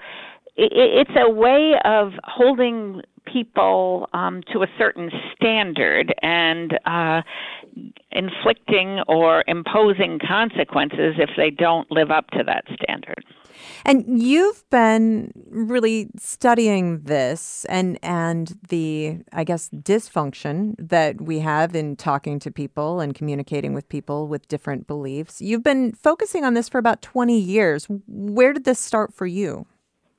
it, 0.56 0.72
it's 1.08 1.18
a 1.18 1.30
way 1.30 1.74
of 1.86 2.12
holding 2.26 3.02
people 3.26 4.10
um, 4.14 4.42
to 4.52 4.64
a 4.64 4.68
certain 4.78 5.10
standard 5.36 6.14
and 6.22 6.74
uh, 6.86 7.22
inflicting 8.12 9.02
or 9.08 9.44
imposing 9.48 10.20
consequences 10.20 11.16
if 11.18 11.30
they 11.38 11.50
don't 11.50 11.90
live 11.92 12.12
up 12.12 12.30
to 12.32 12.44
that 12.46 12.66
standard. 12.82 13.24
And 13.86 14.22
you've 14.22 14.68
been 14.70 15.32
really 15.50 16.10
studying 16.18 17.02
this 17.02 17.66
and 17.66 17.98
and 18.04 18.58
the 18.70 19.20
I 19.32 19.44
guess 19.44 19.70
dysfunction 19.70 20.76
that 20.80 21.22
we 21.22 21.40
have 21.40 21.76
in 21.76 21.96
talking 21.96 22.40
to 22.40 22.52
people 22.52 23.00
and 23.00 23.14
communicating 23.14 23.74
with 23.74 23.88
people 23.90 24.28
with 24.28 24.48
different 24.48 24.88
beliefs. 24.88 25.42
You've 25.42 25.64
been 25.64 25.94
focusing 25.94 26.44
on 26.44 26.54
this 26.54 26.70
for 26.70 26.78
about 26.78 27.02
20 27.02 27.38
years. 27.38 27.88
Where 28.08 28.54
did 28.54 28.66
this 28.66 28.80
start 28.80 29.14
for 29.14 29.26
you? 29.26 29.66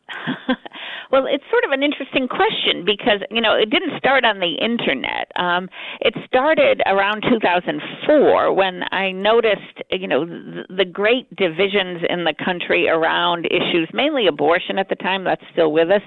well, 1.11 1.27
it's 1.27 1.45
sort 1.51 1.65
of 1.65 1.71
an 1.71 1.83
interesting 1.83 2.29
question 2.29 2.85
because 2.85 3.21
you 3.31 3.41
know 3.41 3.55
it 3.55 3.71
didn't 3.71 3.99
start 3.99 4.25
on 4.25 4.41
the 4.41 4.55
internet. 4.61 5.31
Um, 5.37 5.69
it 6.01 6.15
started 6.27 6.83
around 6.87 7.23
2004 7.29 8.53
when 8.53 8.83
I 8.91 9.13
noticed 9.13 9.83
you 9.91 10.09
know 10.09 10.25
the, 10.25 10.85
great 10.85 11.35
divisions 11.35 12.03
in 12.09 12.25
the 12.25 12.35
country 12.45 12.89
around 12.89 13.47
issues, 13.47 13.89
mainly 13.93 14.27
abortion 14.27 14.79
at 14.79 14.89
the 14.89 14.97
time. 14.97 15.25
That's 15.25 15.43
still 15.53 15.73
with 15.73 15.91
us. 15.91 16.03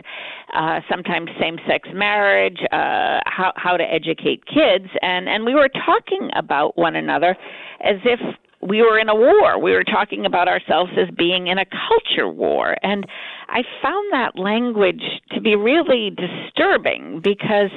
Uh, 0.53 0.79
sometimes 0.89 1.29
same-sex 1.41 1.89
marriage, 1.93 2.59
uh, 2.71 3.19
how 3.25 3.51
how 3.55 3.75
to 3.77 3.83
educate 3.83 4.45
kids, 4.45 4.87
and 5.01 5.27
and 5.27 5.45
we 5.45 5.53
were 5.53 5.69
talking 5.85 6.29
about 6.35 6.77
one 6.77 6.95
another 6.95 7.35
as 7.81 7.97
if 8.05 8.19
we 8.61 8.81
were 8.81 8.97
in 8.97 9.09
a 9.09 9.15
war. 9.15 9.61
We 9.61 9.71
were 9.71 9.83
talking 9.83 10.25
about 10.25 10.47
ourselves 10.47 10.91
as 10.97 11.13
being 11.15 11.47
in 11.47 11.57
a 11.57 11.65
culture 11.65 12.27
war. 12.27 12.75
And 12.83 13.05
I 13.49 13.61
found 13.81 14.11
that 14.11 14.37
language 14.37 15.03
to 15.31 15.41
be 15.41 15.55
really 15.55 16.09
disturbing 16.09 17.21
because 17.23 17.69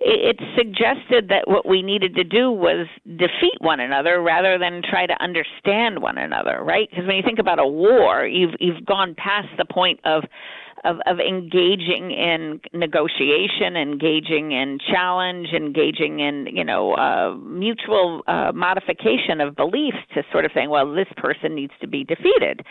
it 0.00 0.40
suggested 0.56 1.28
that 1.28 1.44
what 1.46 1.66
we 1.66 1.82
needed 1.82 2.16
to 2.16 2.24
do 2.24 2.50
was 2.50 2.88
defeat 3.06 3.60
one 3.60 3.78
another 3.78 4.20
rather 4.20 4.58
than 4.58 4.82
try 4.82 5.06
to 5.06 5.22
understand 5.22 6.02
one 6.02 6.18
another, 6.18 6.62
right? 6.62 6.88
Because 6.90 7.06
when 7.06 7.16
you 7.16 7.22
think 7.22 7.38
about 7.38 7.60
a 7.60 7.66
war, 7.66 8.26
you've 8.26 8.54
you've 8.58 8.84
gone 8.84 9.14
past 9.14 9.48
the 9.58 9.64
point 9.64 10.00
of 10.04 10.24
of, 10.84 10.96
of 11.06 11.18
engaging 11.20 12.10
in 12.10 12.60
negotiation, 12.72 13.76
engaging 13.76 14.52
in 14.52 14.78
challenge, 14.90 15.48
engaging 15.54 16.20
in 16.20 16.48
you 16.52 16.64
know 16.64 16.94
uh, 16.94 17.36
mutual 17.36 18.22
uh, 18.26 18.52
modification 18.52 19.40
of 19.40 19.54
beliefs 19.54 19.98
to 20.14 20.22
sort 20.32 20.44
of 20.44 20.50
saying, 20.54 20.70
well, 20.70 20.92
this 20.92 21.06
person 21.16 21.54
needs 21.54 21.72
to 21.80 21.86
be 21.86 22.04
defeated, 22.04 22.62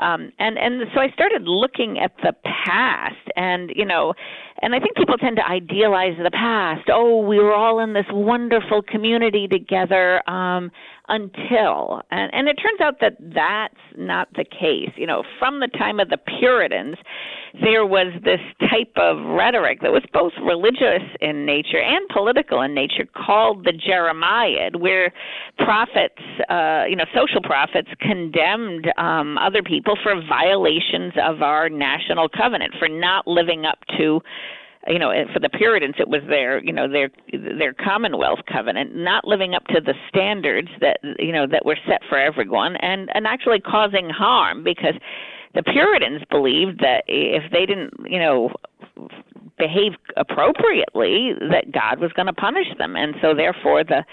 um, 0.00 0.32
and 0.38 0.58
and 0.58 0.82
so 0.94 1.00
I 1.00 1.10
started 1.10 1.42
looking 1.42 1.98
at 1.98 2.12
the 2.22 2.32
past, 2.64 3.14
and 3.36 3.70
you 3.74 3.84
know, 3.84 4.14
and 4.60 4.74
I 4.74 4.80
think 4.80 4.96
people 4.96 5.16
tend 5.16 5.36
to 5.36 5.46
idealize 5.46 6.16
the 6.22 6.30
past. 6.30 6.88
Oh, 6.92 7.20
we 7.20 7.38
were 7.38 7.54
all 7.54 7.78
in 7.78 7.92
this 7.92 8.06
wonderful 8.10 8.82
community 8.82 9.46
together. 9.46 10.28
Um, 10.28 10.70
until. 11.08 12.02
And, 12.10 12.32
and 12.32 12.48
it 12.48 12.54
turns 12.54 12.80
out 12.80 13.00
that 13.00 13.16
that's 13.34 13.74
not 13.96 14.28
the 14.34 14.44
case. 14.44 14.90
You 14.96 15.06
know 15.06 15.22
from 15.38 15.60
the 15.60 15.68
time 15.68 16.00
of 16.00 16.08
the 16.08 16.18
puritans 16.18 16.96
there 17.60 17.84
was 17.84 18.12
this 18.24 18.40
type 18.70 18.92
of 18.96 19.18
rhetoric 19.24 19.80
that 19.82 19.92
was 19.92 20.02
both 20.12 20.32
religious 20.42 21.02
in 21.20 21.44
nature 21.44 21.80
and 21.80 22.08
political 22.08 22.62
in 22.62 22.74
nature 22.74 23.06
called 23.14 23.64
the 23.64 23.72
jeremiad 23.72 24.76
where 24.76 25.12
prophets 25.58 26.22
uh, 26.48 26.84
you 26.88 26.96
know 26.96 27.04
social 27.14 27.42
prophets 27.42 27.88
condemned 28.00 28.90
um, 28.96 29.36
other 29.38 29.62
people 29.62 29.96
for 30.02 30.14
violations 30.28 31.12
of 31.22 31.42
our 31.42 31.68
national 31.68 32.28
covenant 32.28 32.74
for 32.78 32.88
not 32.88 33.26
living 33.26 33.64
up 33.66 33.78
to 33.98 34.20
you 34.88 34.98
know 34.98 35.12
for 35.32 35.38
the 35.38 35.48
puritans 35.48 35.94
it 35.98 36.08
was 36.08 36.20
their 36.28 36.62
you 36.64 36.72
know 36.72 36.88
their 36.88 37.10
their 37.58 37.72
commonwealth 37.72 38.40
covenant 38.50 38.94
not 38.94 39.26
living 39.26 39.54
up 39.54 39.64
to 39.66 39.80
the 39.80 39.94
standards 40.08 40.68
that 40.80 40.98
you 41.18 41.32
know 41.32 41.46
that 41.46 41.64
were 41.64 41.78
set 41.86 42.00
for 42.08 42.18
everyone 42.18 42.76
and 42.76 43.08
and 43.14 43.26
actually 43.26 43.60
causing 43.60 44.10
harm 44.10 44.64
because 44.64 44.94
the 45.54 45.62
puritans 45.62 46.22
believed 46.30 46.80
that 46.80 47.04
if 47.06 47.50
they 47.52 47.66
didn't 47.66 47.92
you 48.08 48.18
know 48.18 48.50
behave 49.58 49.92
appropriately 50.16 51.32
that 51.50 51.70
god 51.72 52.00
was 52.00 52.12
going 52.12 52.26
to 52.26 52.32
punish 52.32 52.66
them. 52.78 52.96
And 52.96 53.14
so 53.22 53.34
therefore 53.34 53.84
the 53.84 54.04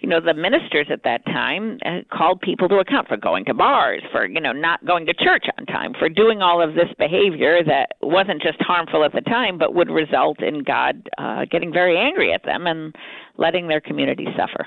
you 0.00 0.08
know 0.08 0.20
the 0.20 0.34
ministers 0.34 0.86
at 0.90 1.02
that 1.04 1.24
time 1.26 1.78
uh, 1.84 2.00
called 2.12 2.40
people 2.40 2.68
to 2.68 2.76
account 2.76 3.08
for 3.08 3.16
going 3.16 3.44
to 3.44 3.54
bars 3.54 4.02
for 4.10 4.26
you 4.26 4.40
know 4.40 4.52
not 4.52 4.84
going 4.84 5.06
to 5.06 5.14
church 5.14 5.46
on 5.58 5.66
time 5.66 5.92
for 5.98 6.08
doing 6.08 6.42
all 6.42 6.62
of 6.62 6.74
this 6.74 6.88
behavior 6.98 7.62
that 7.64 7.92
wasn't 8.02 8.40
just 8.42 8.60
harmful 8.60 9.04
at 9.04 9.12
the 9.12 9.20
time 9.22 9.58
but 9.58 9.74
would 9.74 9.90
result 9.90 10.42
in 10.42 10.62
god 10.62 11.08
uh, 11.18 11.44
getting 11.50 11.72
very 11.72 11.98
angry 11.98 12.32
at 12.32 12.44
them 12.44 12.66
and 12.66 12.94
letting 13.36 13.68
their 13.68 13.80
community 13.80 14.26
suffer 14.36 14.66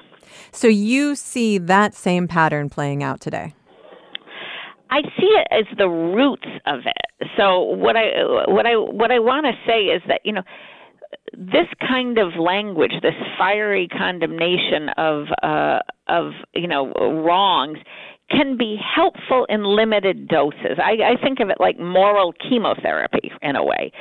so 0.52 0.68
you 0.68 1.16
see 1.16 1.58
that 1.58 1.94
same 1.94 2.28
pattern 2.28 2.70
playing 2.70 3.04
out 3.04 3.20
today 3.20 3.54
I 4.90 5.02
see 5.20 5.28
it 5.28 5.48
as 5.52 5.66
the 5.78 5.90
roots 5.90 6.48
of 6.66 6.80
it. 6.86 7.30
So 7.36 7.60
what 7.60 7.98
I 7.98 8.24
what 8.48 8.66
I 8.66 8.76
what 8.76 9.12
I 9.12 9.20
want 9.20 9.46
to 9.46 9.52
say 9.68 9.86
is 9.86 10.02
that 10.08 10.22
you 10.24 10.32
know 10.32 10.44
this 11.34 11.68
kind 11.88 12.18
of 12.18 12.36
language, 12.40 12.94
this 13.02 13.14
fiery 13.38 13.88
condemnation 13.88 14.90
of 14.98 15.26
uh, 15.44 15.80
of 16.08 16.32
you 16.54 16.68
know 16.68 16.92
wrongs, 16.94 17.78
can 18.30 18.58
be 18.58 18.78
helpful 18.96 19.46
in 19.50 19.64
limited 19.64 20.28
doses. 20.28 20.78
I, 20.78 21.14
I 21.14 21.22
think 21.22 21.40
of 21.40 21.50
it 21.50 21.58
like 21.60 21.80
moral 21.80 22.34
chemotherapy 22.34 23.32
in 23.42 23.56
a 23.56 23.64
way. 23.64 23.92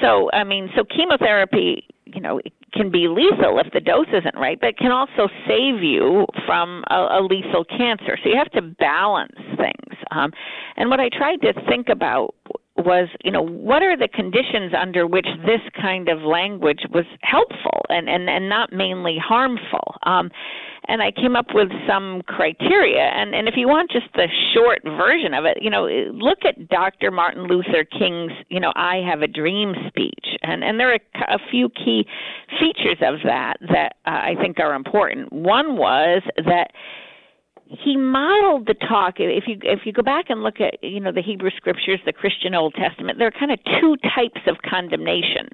So 0.00 0.30
I 0.32 0.44
mean, 0.44 0.70
so 0.76 0.84
chemotherapy, 0.84 1.84
you 2.04 2.20
know, 2.20 2.40
can 2.72 2.90
be 2.90 3.08
lethal 3.08 3.58
if 3.58 3.72
the 3.72 3.80
dose 3.80 4.08
isn't 4.12 4.36
right, 4.36 4.58
but 4.60 4.70
it 4.70 4.78
can 4.78 4.92
also 4.92 5.28
save 5.46 5.82
you 5.82 6.26
from 6.46 6.84
a, 6.90 6.94
a 6.94 7.20
lethal 7.28 7.64
cancer. 7.64 8.18
So 8.22 8.28
you 8.28 8.36
have 8.36 8.50
to 8.52 8.62
balance 8.62 9.36
things. 9.56 9.98
Um, 10.10 10.32
and 10.76 10.90
what 10.90 11.00
I 11.00 11.08
tried 11.08 11.40
to 11.42 11.52
think 11.68 11.88
about 11.88 12.34
was, 12.78 13.08
you 13.24 13.30
know, 13.30 13.42
what 13.42 13.82
are 13.82 13.96
the 13.96 14.08
conditions 14.08 14.72
under 14.78 15.06
which 15.06 15.26
this 15.44 15.60
kind 15.80 16.08
of 16.08 16.20
language 16.22 16.80
was 16.92 17.04
helpful 17.22 17.84
and, 17.88 18.08
and, 18.08 18.28
and 18.28 18.48
not 18.48 18.72
mainly 18.72 19.16
harmful? 19.18 19.96
Um, 20.04 20.30
and 20.88 21.02
I 21.02 21.10
came 21.10 21.34
up 21.34 21.46
with 21.52 21.68
some 21.88 22.22
criteria. 22.26 23.02
And, 23.02 23.34
and 23.34 23.48
if 23.48 23.54
you 23.56 23.66
want 23.68 23.90
just 23.90 24.06
the 24.14 24.28
short 24.54 24.82
version 24.84 25.34
of 25.34 25.44
it, 25.44 25.58
you 25.60 25.70
know, 25.70 25.86
look 26.12 26.38
at 26.44 26.68
Dr. 26.68 27.10
Martin 27.10 27.46
Luther 27.48 27.84
King's, 27.84 28.32
you 28.48 28.60
know, 28.60 28.72
I 28.76 29.02
Have 29.08 29.22
a 29.22 29.26
Dream 29.26 29.74
speech. 29.88 30.26
And, 30.42 30.62
and 30.62 30.78
there 30.78 30.92
are 30.92 31.00
a, 31.28 31.38
few 31.50 31.68
key 31.68 32.04
features 32.58 32.98
of 33.02 33.20
that 33.24 33.54
that 33.68 33.96
uh, 34.04 34.10
I 34.10 34.34
think 34.40 34.58
are 34.58 34.74
important. 34.74 35.32
One 35.32 35.76
was 35.76 36.22
that 36.36 36.72
he 37.68 37.96
modeled 37.96 38.66
the 38.66 38.74
talk. 38.74 39.14
If 39.18 39.44
you 39.48 39.58
if 39.62 39.80
you 39.84 39.92
go 39.92 40.02
back 40.02 40.26
and 40.28 40.42
look 40.42 40.60
at 40.60 40.82
you 40.82 41.00
know 41.00 41.10
the 41.10 41.22
hebrew 41.22 41.50
scriptures 41.56 41.98
the 42.06 42.12
christian 42.12 42.54
old 42.54 42.74
testament 42.74 43.18
there 43.18 43.26
are 43.26 43.38
kind 43.38 43.50
of 43.50 43.58
two 43.80 43.96
types 44.14 44.40
of 44.46 44.56
condemnation. 44.68 45.48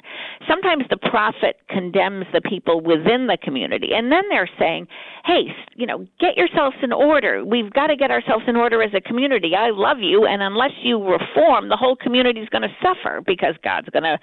Sometimes 0.46 0.84
the 0.90 0.98
prophet 0.98 1.56
condemns 1.70 2.26
the 2.32 2.42
people 2.42 2.80
within 2.80 3.28
the 3.28 3.38
community 3.42 3.90
and 3.94 4.12
then 4.12 4.24
they're 4.28 4.50
saying 4.58 4.86
hey 5.24 5.44
you 5.74 5.86
know 5.86 6.06
get 6.20 6.36
yourselves 6.36 6.76
in 6.82 6.92
order. 6.92 7.44
We've 7.44 7.72
got 7.72 7.86
to 7.86 7.96
get 7.96 8.10
ourselves 8.10 8.44
in 8.46 8.56
order 8.56 8.82
as 8.82 8.92
a 8.94 9.00
community. 9.00 9.52
I 9.56 9.70
love 9.70 9.98
you 10.00 10.26
and 10.26 10.42
unless 10.42 10.72
you 10.82 11.02
reform 11.02 11.70
the 11.70 11.76
whole 11.76 11.96
community 11.96 12.40
is 12.40 12.48
going 12.50 12.62
to 12.62 12.76
suffer 12.82 13.22
because 13.24 13.54
god's 13.64 13.88
going 13.88 14.04
to 14.04 14.18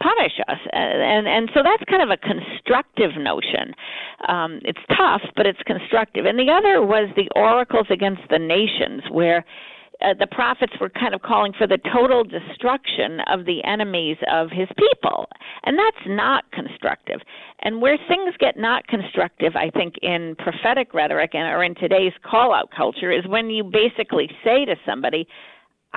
punish 0.00 0.38
us 0.48 0.58
and 0.72 1.26
and 1.26 1.50
so 1.54 1.62
that's 1.62 1.82
kind 1.88 2.02
of 2.02 2.10
a 2.10 2.16
constructive 2.16 3.16
notion 3.18 3.74
um, 4.28 4.60
it's 4.64 4.80
tough 4.96 5.22
but 5.36 5.46
it's 5.46 5.60
constructive 5.66 6.26
and 6.26 6.38
the 6.38 6.50
other 6.50 6.84
was 6.84 7.08
the 7.16 7.28
oracles 7.34 7.86
against 7.90 8.22
the 8.30 8.38
nations 8.38 9.02
where 9.10 9.44
uh, 10.02 10.12
the 10.18 10.26
prophets 10.26 10.74
were 10.80 10.90
kind 10.90 11.14
of 11.14 11.22
calling 11.22 11.52
for 11.56 11.66
the 11.66 11.78
total 11.92 12.22
destruction 12.22 13.20
of 13.28 13.46
the 13.46 13.64
enemies 13.64 14.16
of 14.30 14.50
his 14.50 14.68
people. 14.76 15.26
And 15.64 15.78
that's 15.78 16.06
not 16.06 16.44
constructive. 16.52 17.20
And 17.60 17.80
where 17.80 17.96
things 18.08 18.34
get 18.38 18.58
not 18.58 18.86
constructive, 18.88 19.56
I 19.56 19.70
think, 19.70 19.94
in 20.02 20.36
prophetic 20.38 20.92
rhetoric 20.92 21.34
and, 21.34 21.48
or 21.48 21.64
in 21.64 21.74
today's 21.74 22.12
call 22.22 22.52
out 22.52 22.70
culture 22.76 23.10
is 23.10 23.26
when 23.26 23.48
you 23.48 23.64
basically 23.64 24.28
say 24.44 24.64
to 24.66 24.76
somebody, 24.84 25.26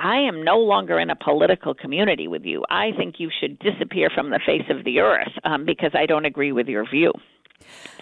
I 0.02 0.16
am 0.16 0.42
no 0.42 0.56
longer 0.56 0.98
in 0.98 1.10
a 1.10 1.16
political 1.16 1.74
community 1.74 2.26
with 2.26 2.44
you. 2.44 2.64
I 2.70 2.92
think 2.96 3.16
you 3.18 3.30
should 3.38 3.58
disappear 3.58 4.08
from 4.08 4.30
the 4.30 4.40
face 4.44 4.64
of 4.70 4.84
the 4.84 5.00
earth 5.00 5.32
um, 5.44 5.66
because 5.66 5.90
I 5.94 6.06
don't 6.06 6.24
agree 6.24 6.52
with 6.52 6.68
your 6.68 6.88
view. 6.88 7.12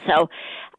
So 0.06 0.28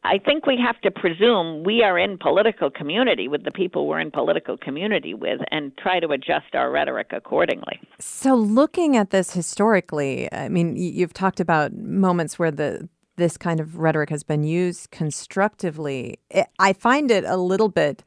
I 0.05 0.17
think 0.17 0.45
we 0.45 0.57
have 0.65 0.79
to 0.79 0.91
presume 0.91 1.65
we 1.65 1.83
are 1.83 1.99
in 1.99 2.17
political 2.17 2.71
community 2.71 3.27
with 3.27 3.43
the 3.43 3.51
people 3.51 3.85
we're 3.85 3.99
in 3.99 4.11
political 4.11 4.57
community 4.57 5.13
with 5.13 5.41
and 5.51 5.77
try 5.77 5.99
to 5.99 6.07
adjust 6.07 6.55
our 6.55 6.71
rhetoric 6.71 7.07
accordingly. 7.11 7.81
So 7.99 8.33
looking 8.33 8.95
at 8.95 9.09
this 9.09 9.33
historically, 9.33 10.31
I 10.31 10.47
mean 10.47 10.77
you've 10.77 11.13
talked 11.13 11.41
about 11.41 11.73
moments 11.73 12.39
where 12.39 12.51
the 12.51 12.87
this 13.17 13.37
kind 13.37 13.59
of 13.59 13.77
rhetoric 13.77 14.09
has 14.09 14.23
been 14.23 14.43
used 14.43 14.91
constructively. 14.91 16.17
I 16.57 16.71
find 16.71 17.11
it 17.11 17.25
a 17.25 17.35
little 17.35 17.67
bit 17.67 18.01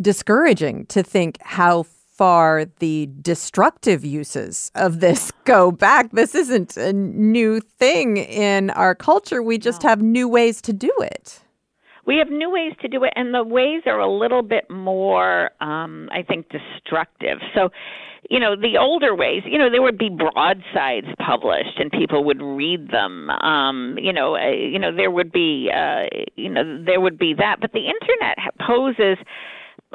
discouraging 0.00 0.86
to 0.86 1.02
think 1.02 1.38
how 1.40 1.84
far 2.16 2.64
the 2.78 3.08
destructive 3.20 4.04
uses 4.04 4.70
of 4.74 5.00
this 5.00 5.32
go 5.44 5.70
back. 5.70 6.12
This 6.12 6.34
isn't 6.34 6.76
a 6.76 6.92
new 6.92 7.60
thing 7.60 8.18
in 8.18 8.70
our 8.70 8.94
culture. 8.94 9.42
We 9.42 9.58
just 9.58 9.82
have 9.82 10.00
new 10.00 10.28
ways 10.28 10.60
to 10.62 10.72
do 10.72 10.92
it. 11.00 11.40
We 12.06 12.16
have 12.18 12.28
new 12.28 12.50
ways 12.50 12.74
to 12.82 12.88
do 12.88 13.02
it, 13.04 13.14
and 13.16 13.32
the 13.32 13.42
ways 13.42 13.82
are 13.86 13.98
a 13.98 14.10
little 14.10 14.42
bit 14.42 14.70
more, 14.70 15.50
um, 15.62 16.10
I 16.12 16.22
think, 16.22 16.46
destructive. 16.50 17.38
So, 17.54 17.70
you 18.28 18.38
know, 18.38 18.56
the 18.56 18.76
older 18.78 19.14
ways, 19.14 19.42
you 19.46 19.56
know, 19.56 19.70
there 19.70 19.80
would 19.80 19.96
be 19.96 20.10
broadsides 20.10 21.06
published, 21.24 21.78
and 21.78 21.90
people 21.90 22.22
would 22.24 22.42
read 22.42 22.90
them. 22.90 23.30
Um, 23.30 23.96
you 23.98 24.12
know, 24.12 24.36
uh, 24.36 24.50
you 24.50 24.78
know, 24.78 24.94
there 24.94 25.10
would 25.10 25.32
be, 25.32 25.70
uh, 25.74 26.04
you 26.36 26.50
know, 26.50 26.84
there 26.84 27.00
would 27.00 27.18
be 27.18 27.32
that. 27.38 27.56
But 27.60 27.72
the 27.72 27.86
internet 27.86 28.36
poses 28.66 29.16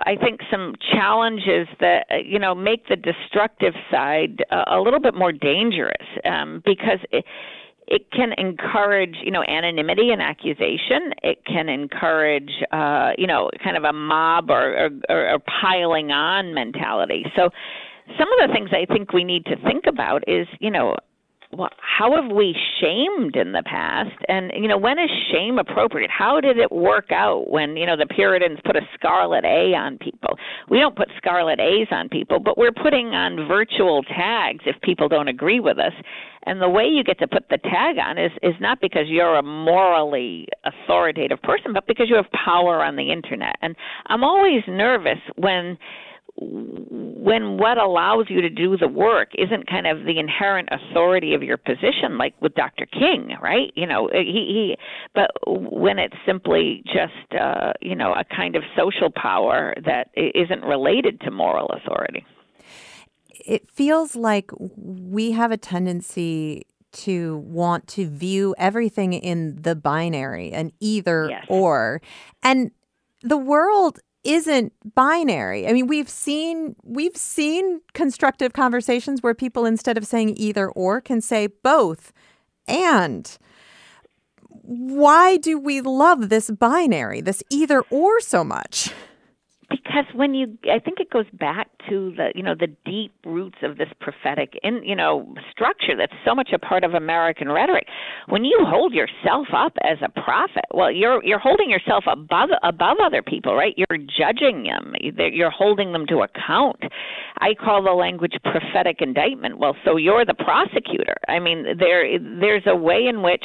I 0.05 0.15
think 0.15 0.41
some 0.51 0.75
challenges 0.91 1.67
that 1.79 2.05
uh, 2.11 2.15
you 2.23 2.39
know 2.39 2.55
make 2.55 2.87
the 2.87 2.95
destructive 2.95 3.73
side 3.91 4.43
uh, 4.51 4.63
a 4.67 4.79
little 4.79 4.99
bit 4.99 5.13
more 5.13 5.31
dangerous 5.31 6.05
um, 6.25 6.61
because 6.65 6.99
it, 7.11 7.25
it 7.87 8.11
can 8.11 8.33
encourage 8.37 9.15
you 9.23 9.31
know 9.31 9.43
anonymity 9.43 10.11
and 10.11 10.21
accusation. 10.21 11.13
It 11.23 11.45
can 11.45 11.69
encourage 11.69 12.51
uh, 12.71 13.11
you 13.17 13.27
know 13.27 13.49
kind 13.63 13.77
of 13.77 13.83
a 13.83 13.93
mob 13.93 14.49
or, 14.49 14.89
or, 15.09 15.33
or 15.33 15.39
piling 15.61 16.11
on 16.11 16.53
mentality. 16.53 17.25
So 17.35 17.49
some 18.17 18.27
of 18.33 18.47
the 18.47 18.53
things 18.53 18.69
I 18.71 18.91
think 18.91 19.13
we 19.13 19.23
need 19.23 19.45
to 19.45 19.55
think 19.63 19.85
about 19.87 20.23
is 20.27 20.47
you 20.59 20.71
know 20.71 20.95
well, 21.51 21.69
how 21.79 22.15
have 22.15 22.31
we 22.31 22.55
shamed 22.79 23.35
in 23.35 23.53
the 23.53 23.63
past? 23.65 24.15
And 24.27 24.51
you 24.55 24.67
know, 24.67 24.77
when 24.77 24.99
is 24.99 25.09
shame 25.31 25.57
appropriate? 25.57 26.11
How 26.11 26.39
did 26.39 26.59
it 26.59 26.71
work 26.71 27.11
out 27.11 27.49
when 27.49 27.75
you 27.75 27.87
know 27.87 27.97
the 27.97 28.05
Puritans 28.05 28.59
put 28.63 28.75
a 28.75 28.81
scarlet 28.93 29.43
A 29.45 29.73
on 29.73 29.97
people? 29.97 30.37
We 30.69 30.79
don't 30.79 30.95
put 30.95 31.09
scarlet 31.17 31.59
A's 31.59 31.87
on 31.89 32.07
people, 32.07 32.39
but 32.39 32.55
we're 32.55 32.71
putting 32.71 33.07
on 33.15 33.47
virtual 33.47 34.03
tags 34.03 34.63
if 34.67 34.79
people 34.81 35.07
don't 35.07 35.27
agree 35.27 35.59
with 35.59 35.79
us. 35.79 35.93
And 36.43 36.61
the 36.61 36.69
way 36.69 36.85
you 36.85 37.03
get 37.03 37.17
to 37.19 37.27
put 37.27 37.49
the 37.49 37.57
tag 37.57 37.97
on 37.97 38.19
is 38.19 38.31
is 38.43 38.53
not 38.61 38.79
because 38.79 39.07
you're 39.07 39.35
a 39.35 39.43
morally 39.43 40.47
authoritative 40.65 41.41
person, 41.41 41.73
but 41.73 41.87
because 41.87 42.09
you 42.09 42.15
have 42.15 42.31
power 42.45 42.83
on 42.83 42.95
the 42.95 43.11
internet. 43.11 43.55
And 43.63 43.75
I'm 44.05 44.23
always 44.23 44.61
nervous 44.67 45.19
when 45.35 45.79
when 46.41 47.57
what 47.57 47.77
allows 47.77 48.27
you 48.29 48.41
to 48.41 48.49
do 48.49 48.77
the 48.77 48.87
work 48.87 49.29
isn't 49.37 49.69
kind 49.69 49.87
of 49.87 50.05
the 50.05 50.19
inherent 50.19 50.69
authority 50.71 51.33
of 51.33 51.43
your 51.43 51.57
position, 51.57 52.17
like 52.17 52.33
with 52.41 52.55
Dr. 52.55 52.85
King, 52.85 53.35
right? 53.41 53.71
You 53.75 53.85
know, 53.85 54.09
he, 54.11 54.19
he 54.21 54.77
but 55.13 55.31
when 55.45 55.99
it's 55.99 56.15
simply 56.25 56.83
just, 56.85 57.39
uh, 57.39 57.73
you 57.81 57.95
know, 57.95 58.13
a 58.13 58.23
kind 58.23 58.55
of 58.55 58.63
social 58.77 59.09
power 59.09 59.73
that 59.85 60.09
isn't 60.15 60.63
related 60.63 61.19
to 61.21 61.31
moral 61.31 61.67
authority. 61.67 62.25
It 63.45 63.69
feels 63.69 64.15
like 64.15 64.51
we 64.57 65.31
have 65.31 65.51
a 65.51 65.57
tendency 65.57 66.65
to 66.91 67.37
want 67.37 67.87
to 67.87 68.07
view 68.09 68.55
everything 68.57 69.13
in 69.13 69.61
the 69.61 69.75
binary, 69.75 70.51
an 70.51 70.71
either 70.79 71.27
yes. 71.29 71.45
or. 71.49 72.01
And 72.41 72.71
the 73.21 73.37
world 73.37 73.99
isn't 74.23 74.73
binary. 74.95 75.67
I 75.67 75.73
mean, 75.73 75.87
we've 75.87 76.09
seen 76.09 76.75
we've 76.83 77.15
seen 77.15 77.81
constructive 77.93 78.53
conversations 78.53 79.23
where 79.23 79.33
people 79.33 79.65
instead 79.65 79.97
of 79.97 80.05
saying 80.05 80.33
either 80.37 80.69
or 80.69 81.01
can 81.01 81.21
say 81.21 81.47
both 81.47 82.11
and 82.67 83.37
why 84.61 85.37
do 85.37 85.57
we 85.57 85.81
love 85.81 86.29
this 86.29 86.51
binary, 86.51 87.21
this 87.21 87.41
either 87.49 87.81
or 87.89 88.19
so 88.19 88.43
much? 88.43 88.91
Because 89.89 90.05
when 90.13 90.35
you 90.35 90.57
i 90.71 90.77
think 90.77 90.99
it 90.99 91.09
goes 91.09 91.25
back 91.33 91.67
to 91.89 92.13
the 92.15 92.29
you 92.35 92.43
know 92.43 92.53
the 92.53 92.67
deep 92.85 93.11
roots 93.25 93.57
of 93.63 93.77
this 93.77 93.87
prophetic 93.99 94.53
in 94.61 94.81
you 94.83 94.95
know 94.95 95.33
structure 95.51 95.95
that's 95.97 96.13
so 96.23 96.35
much 96.35 96.49
a 96.53 96.59
part 96.59 96.83
of 96.83 96.93
american 96.93 97.49
rhetoric. 97.49 97.87
When 98.27 98.45
you 98.45 98.59
hold 98.61 98.93
yourself 98.93 99.47
up 99.55 99.73
as 99.83 99.97
a 100.03 100.09
prophet 100.21 100.65
well 100.73 100.91
you're 100.91 101.23
you're 101.23 101.39
holding 101.39 101.69
yourself 101.69 102.03
above 102.07 102.49
above 102.63 102.97
other 103.03 103.23
people 103.23 103.55
right? 103.55 103.73
You're 103.77 103.97
judging 103.97 104.63
them. 104.63 104.93
You're 105.01 105.49
holding 105.49 105.91
them 105.93 106.05
to 106.07 106.19
account. 106.19 106.81
I 107.39 107.53
call 107.53 107.83
the 107.83 107.91
language 107.91 108.33
prophetic 108.43 108.97
indictment. 108.99 109.57
Well 109.57 109.75
so 109.85 109.97
you're 109.97 110.25
the 110.25 110.35
prosecutor. 110.35 111.15
I 111.27 111.39
mean 111.39 111.65
there 111.79 112.19
there's 112.19 112.63
a 112.67 112.75
way 112.75 113.07
in 113.07 113.21
which 113.23 113.43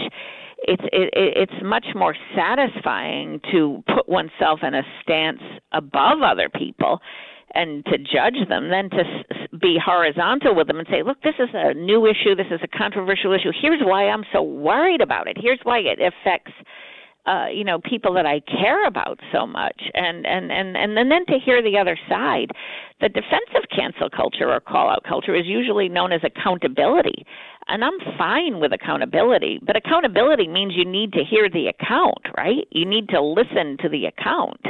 it's 0.58 0.82
it, 0.92 1.10
it's 1.14 1.62
much 1.62 1.86
more 1.94 2.14
satisfying 2.36 3.40
to 3.52 3.82
put 3.94 4.08
oneself 4.08 4.60
in 4.62 4.74
a 4.74 4.82
stance 5.02 5.40
above 5.72 6.22
other 6.22 6.48
people 6.48 7.00
and 7.54 7.84
to 7.86 7.98
judge 7.98 8.48
them 8.48 8.68
than 8.68 8.90
to 8.90 9.04
be 9.60 9.78
horizontal 9.82 10.54
with 10.54 10.66
them 10.66 10.78
and 10.78 10.88
say, 10.90 11.02
look, 11.04 11.22
this 11.22 11.36
is 11.38 11.48
a 11.54 11.72
new 11.74 12.04
issue, 12.04 12.34
this 12.34 12.50
is 12.50 12.60
a 12.62 12.78
controversial 12.78 13.32
issue. 13.32 13.52
Here's 13.60 13.80
why 13.80 14.08
I'm 14.08 14.24
so 14.32 14.42
worried 14.42 15.00
about 15.00 15.28
it. 15.28 15.36
Here's 15.40 15.60
why 15.62 15.78
it 15.78 16.00
affects 16.00 16.52
uh, 17.26 17.46
you 17.50 17.64
know 17.64 17.78
people 17.78 18.12
that 18.14 18.26
I 18.26 18.40
care 18.40 18.86
about 18.86 19.18
so 19.32 19.46
much, 19.46 19.80
and 19.94 20.26
and 20.26 20.52
and 20.52 20.76
and 20.76 20.96
then 20.96 21.08
then 21.08 21.24
to 21.26 21.38
hear 21.42 21.62
the 21.62 21.78
other 21.78 21.98
side. 22.08 22.50
The 23.00 23.08
defensive 23.08 23.68
cancel 23.74 24.08
culture 24.10 24.52
or 24.52 24.60
call 24.60 24.90
out 24.90 25.04
culture 25.08 25.34
is 25.34 25.46
usually 25.46 25.88
known 25.88 26.12
as 26.12 26.20
accountability, 26.22 27.24
and 27.68 27.84
I'm 27.84 27.98
fine 28.18 28.60
with 28.60 28.72
accountability. 28.72 29.60
But 29.62 29.76
accountability 29.76 30.48
means 30.48 30.74
you 30.76 30.84
need 30.84 31.12
to 31.12 31.24
hear 31.24 31.48
the 31.48 31.68
account, 31.68 32.26
right? 32.36 32.66
You 32.70 32.84
need 32.84 33.08
to 33.10 33.20
listen 33.20 33.76
to 33.80 33.88
the 33.88 34.06
account. 34.06 34.60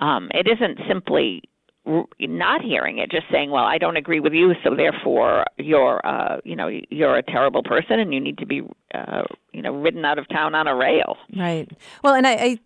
Um, 0.00 0.30
it 0.32 0.46
isn't 0.46 0.78
simply 0.88 1.42
not 2.20 2.62
hearing 2.62 2.98
it, 2.98 3.10
just 3.10 3.26
saying, 3.32 3.50
"Well, 3.50 3.64
I 3.64 3.78
don't 3.78 3.96
agree 3.96 4.20
with 4.20 4.32
you, 4.32 4.54
so 4.62 4.74
therefore 4.74 5.44
you're, 5.56 6.00
uh, 6.06 6.40
you 6.44 6.54
know, 6.54 6.68
you're 6.90 7.16
a 7.16 7.22
terrible 7.22 7.62
person, 7.62 7.98
and 7.98 8.12
you 8.12 8.20
need 8.20 8.38
to 8.38 8.46
be, 8.46 8.62
uh, 8.94 9.22
you 9.52 9.62
know, 9.62 9.74
ridden 9.74 10.04
out 10.04 10.18
of 10.18 10.28
town 10.28 10.54
on 10.54 10.68
a 10.68 10.74
rail." 10.74 11.16
Right. 11.36 11.68
Well, 12.04 12.14
and 12.14 12.26
I, 12.26 12.32
I 12.32 12.58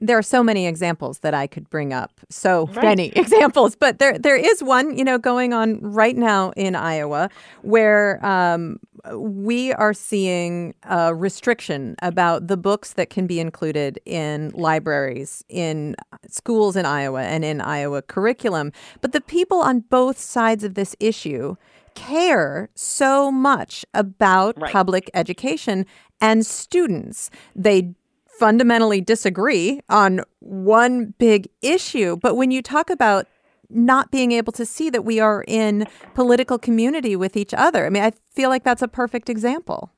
there 0.00 0.18
are 0.18 0.22
so 0.22 0.42
many 0.42 0.66
examples 0.66 1.20
that 1.20 1.34
I 1.34 1.46
could 1.46 1.68
bring 1.70 1.92
up. 1.92 2.20
So 2.28 2.66
right. 2.68 2.84
many 2.84 3.06
examples, 3.16 3.76
but 3.76 3.98
there 3.98 4.18
there 4.18 4.36
is 4.36 4.62
one, 4.62 4.96
you 4.96 5.04
know, 5.04 5.18
going 5.18 5.52
on 5.52 5.78
right 5.80 6.16
now 6.16 6.52
in 6.56 6.74
Iowa 6.74 7.30
where 7.62 8.24
um, 8.24 8.80
we 9.14 9.72
are 9.74 9.94
seeing 9.94 10.74
a 10.84 11.14
restriction 11.14 11.96
about 12.02 12.48
the 12.48 12.56
books 12.56 12.94
that 12.94 13.10
can 13.10 13.26
be 13.26 13.40
included 13.40 14.00
in 14.04 14.50
libraries 14.50 15.44
in 15.48 15.96
schools 16.28 16.76
in 16.76 16.86
Iowa 16.86 17.22
and 17.22 17.44
in 17.44 17.60
Iowa 17.60 18.02
curriculum. 18.02 18.72
But 19.00 19.12
the 19.12 19.20
people 19.20 19.60
on 19.60 19.80
both 19.80 20.18
sides 20.18 20.64
of 20.64 20.74
this 20.74 20.96
issue 21.00 21.56
care 21.94 22.70
so 22.74 23.30
much 23.30 23.84
about 23.94 24.60
right. 24.60 24.72
public 24.72 25.10
education 25.14 25.86
and 26.20 26.44
students. 26.44 27.30
They 27.54 27.94
fundamentally 28.40 29.02
disagree 29.02 29.82
on 29.90 30.22
one 30.38 31.12
big 31.18 31.50
issue. 31.60 32.16
But 32.16 32.36
when 32.36 32.50
you 32.50 32.62
talk 32.62 32.88
about 32.88 33.26
not 33.68 34.10
being 34.10 34.32
able 34.32 34.52
to 34.54 34.64
see 34.64 34.88
that 34.88 35.04
we 35.04 35.20
are 35.20 35.44
in 35.46 35.86
political 36.14 36.58
community 36.58 37.14
with 37.14 37.36
each 37.36 37.52
other, 37.52 37.84
I 37.84 37.90
mean, 37.90 38.02
I 38.02 38.12
feel 38.30 38.48
like 38.48 38.64
that's 38.64 38.80
a 38.80 38.88
perfect 38.88 39.28
example. 39.28 39.90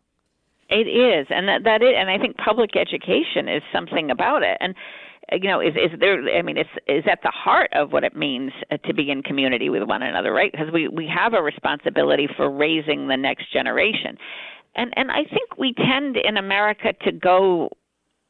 It 0.68 0.88
is, 0.88 1.28
and 1.30 1.46
that 1.48 1.62
that 1.64 1.82
is, 1.82 1.94
and 1.96 2.10
I 2.10 2.18
think 2.18 2.36
public 2.36 2.76
education 2.76 3.48
is 3.48 3.62
something 3.72 4.10
about 4.10 4.42
it, 4.42 4.56
and 4.58 4.74
you 5.30 5.48
know, 5.48 5.60
is 5.60 5.74
is 5.76 5.98
there? 6.00 6.20
I 6.36 6.42
mean, 6.42 6.56
it's 6.56 6.70
is 6.88 7.04
at 7.10 7.20
the 7.22 7.30
heart 7.30 7.70
of 7.74 7.92
what 7.92 8.04
it 8.04 8.16
means 8.16 8.52
uh, 8.70 8.78
to 8.86 8.94
be 8.94 9.10
in 9.10 9.22
community 9.22 9.68
with 9.68 9.82
one 9.84 10.02
another, 10.02 10.32
right? 10.32 10.50
Because 10.50 10.72
we 10.72 10.88
we 10.88 11.06
have 11.06 11.34
a 11.34 11.42
responsibility 11.42 12.26
for 12.36 12.50
raising 12.50 13.08
the 13.08 13.16
next 13.16 13.52
generation, 13.52 14.16
and 14.74 14.92
and 14.96 15.12
I 15.12 15.24
think 15.24 15.58
we 15.58 15.74
tend 15.74 16.16
in 16.16 16.38
America 16.38 16.94
to 17.04 17.12
go 17.12 17.68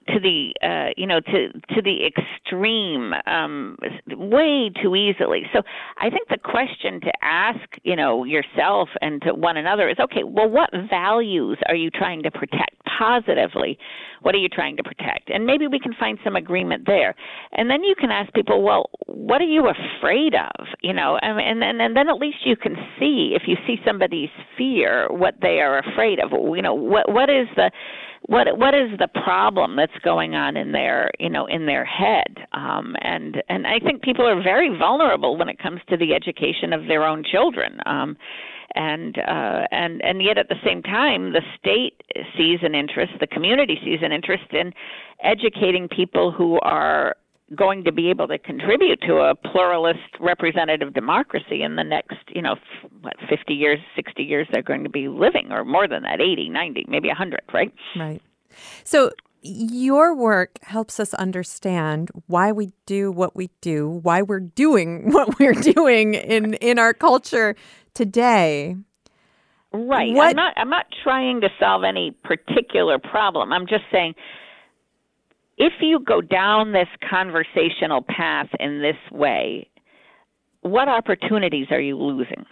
to 0.08 0.20
the 0.20 0.52
uh, 0.62 0.92
you 0.96 1.06
know 1.06 1.20
to 1.20 1.52
to 1.74 1.82
the 1.82 2.06
extreme 2.06 3.12
um, 3.26 3.76
way 4.08 4.70
too 4.82 4.94
easily. 4.96 5.42
So 5.52 5.62
I 5.98 6.10
think 6.10 6.28
the 6.28 6.38
question 6.38 7.00
to 7.00 7.12
ask 7.22 7.60
you 7.82 7.96
know 7.96 8.24
yourself 8.24 8.88
and 9.00 9.22
to 9.22 9.34
one 9.34 9.56
another 9.56 9.88
is 9.88 9.96
okay. 9.98 10.24
Well, 10.24 10.48
what 10.48 10.70
values 10.90 11.58
are 11.68 11.74
you 11.74 11.90
trying 11.90 12.22
to 12.24 12.30
protect 12.30 12.76
positively? 12.98 13.78
What 14.22 14.34
are 14.34 14.38
you 14.38 14.48
trying 14.48 14.76
to 14.76 14.82
protect? 14.82 15.30
And 15.30 15.46
maybe 15.46 15.66
we 15.66 15.78
can 15.78 15.92
find 15.98 16.18
some 16.22 16.36
agreement 16.36 16.86
there. 16.86 17.14
And 17.52 17.68
then 17.68 17.82
you 17.82 17.94
can 17.98 18.10
ask 18.10 18.32
people, 18.32 18.62
well, 18.62 18.90
what 19.06 19.40
are 19.40 19.44
you 19.44 19.68
afraid 19.68 20.34
of? 20.34 20.66
You 20.82 20.92
know, 20.92 21.18
and 21.20 21.62
and 21.62 21.80
and 21.80 21.96
then 21.96 22.08
at 22.08 22.16
least 22.16 22.38
you 22.44 22.56
can 22.56 22.76
see 22.98 23.34
if 23.34 23.42
you 23.46 23.56
see 23.66 23.76
somebody's 23.84 24.30
fear 24.56 25.08
what 25.10 25.34
they 25.40 25.60
are 25.60 25.78
afraid 25.78 26.18
of. 26.20 26.30
You 26.32 26.62
know, 26.62 26.74
what 26.74 27.12
what 27.12 27.28
is 27.30 27.46
the 27.56 27.70
what 28.26 28.46
what 28.56 28.74
is 28.74 28.90
the 28.98 29.08
problem 29.08 29.76
that's 29.76 29.91
going 30.02 30.34
on 30.34 30.56
in 30.56 30.72
their 30.72 31.10
you 31.18 31.30
know 31.30 31.46
in 31.46 31.66
their 31.66 31.84
head 31.84 32.46
um, 32.52 32.96
and 33.02 33.42
and 33.48 33.66
I 33.66 33.78
think 33.78 34.02
people 34.02 34.26
are 34.26 34.42
very 34.42 34.76
vulnerable 34.76 35.36
when 35.36 35.48
it 35.48 35.58
comes 35.58 35.80
to 35.88 35.96
the 35.96 36.14
education 36.14 36.72
of 36.72 36.86
their 36.86 37.04
own 37.04 37.24
children 37.24 37.78
um, 37.86 38.16
and 38.74 39.18
uh, 39.18 39.66
and 39.70 40.02
and 40.02 40.22
yet 40.22 40.38
at 40.38 40.48
the 40.48 40.56
same 40.64 40.82
time 40.82 41.32
the 41.32 41.42
state 41.58 42.02
sees 42.36 42.60
an 42.62 42.74
interest 42.74 43.12
the 43.20 43.26
community 43.26 43.78
sees 43.84 44.00
an 44.02 44.12
interest 44.12 44.52
in 44.52 44.72
educating 45.22 45.88
people 45.88 46.32
who 46.32 46.58
are 46.60 47.16
going 47.54 47.84
to 47.84 47.92
be 47.92 48.08
able 48.10 48.28
to 48.28 48.38
contribute 48.38 49.00
to 49.02 49.16
a 49.16 49.34
pluralist 49.34 49.98
representative 50.20 50.94
democracy 50.94 51.62
in 51.62 51.76
the 51.76 51.84
next, 51.84 52.16
you 52.28 52.42
know, 52.42 52.56
what, 53.02 53.14
50 53.28 53.52
years, 53.54 53.78
60 53.94 54.22
years 54.22 54.46
they're 54.52 54.62
going 54.62 54.84
to 54.84 54.90
be 54.90 55.08
living, 55.08 55.52
or 55.52 55.64
more 55.64 55.86
than 55.86 56.02
that, 56.02 56.20
80, 56.20 56.48
90, 56.48 56.86
maybe 56.88 57.08
100, 57.08 57.40
right? 57.52 57.72
Right. 57.96 58.22
So 58.84 59.10
your 59.42 60.14
work 60.14 60.58
helps 60.62 61.00
us 61.00 61.12
understand 61.14 62.10
why 62.26 62.52
we 62.52 62.72
do 62.86 63.10
what 63.10 63.34
we 63.34 63.50
do, 63.60 63.88
why 63.88 64.22
we're 64.22 64.40
doing 64.40 65.10
what 65.12 65.38
we're 65.38 65.52
doing 65.52 66.14
in, 66.14 66.54
in 66.54 66.78
our 66.78 66.94
culture 66.94 67.56
today. 67.94 68.76
Right. 69.72 70.12
What, 70.12 70.30
I'm 70.30 70.36
not 70.36 70.52
I'm 70.56 70.68
not 70.68 70.86
trying 71.02 71.40
to 71.40 71.48
solve 71.58 71.82
any 71.82 72.10
particular 72.10 72.98
problem. 72.98 73.52
I'm 73.52 73.66
just 73.66 73.84
saying 73.90 74.14
if 75.56 75.72
you 75.80 76.00
go 76.00 76.20
down 76.20 76.72
this 76.72 76.88
conversational 77.08 78.02
path 78.02 78.48
in 78.60 78.82
this 78.82 78.96
way, 79.10 79.68
what 80.60 80.88
opportunities 80.88 81.68
are 81.70 81.80
you 81.80 81.96
losing? 81.96 82.44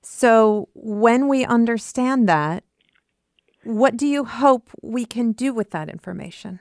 So, 0.00 0.68
when 0.74 1.28
we 1.28 1.44
understand 1.44 2.28
that, 2.28 2.64
what 3.68 3.98
do 3.98 4.06
you 4.06 4.24
hope 4.24 4.70
we 4.82 5.04
can 5.04 5.32
do 5.32 5.52
with 5.52 5.70
that 5.72 5.90
information? 5.90 6.58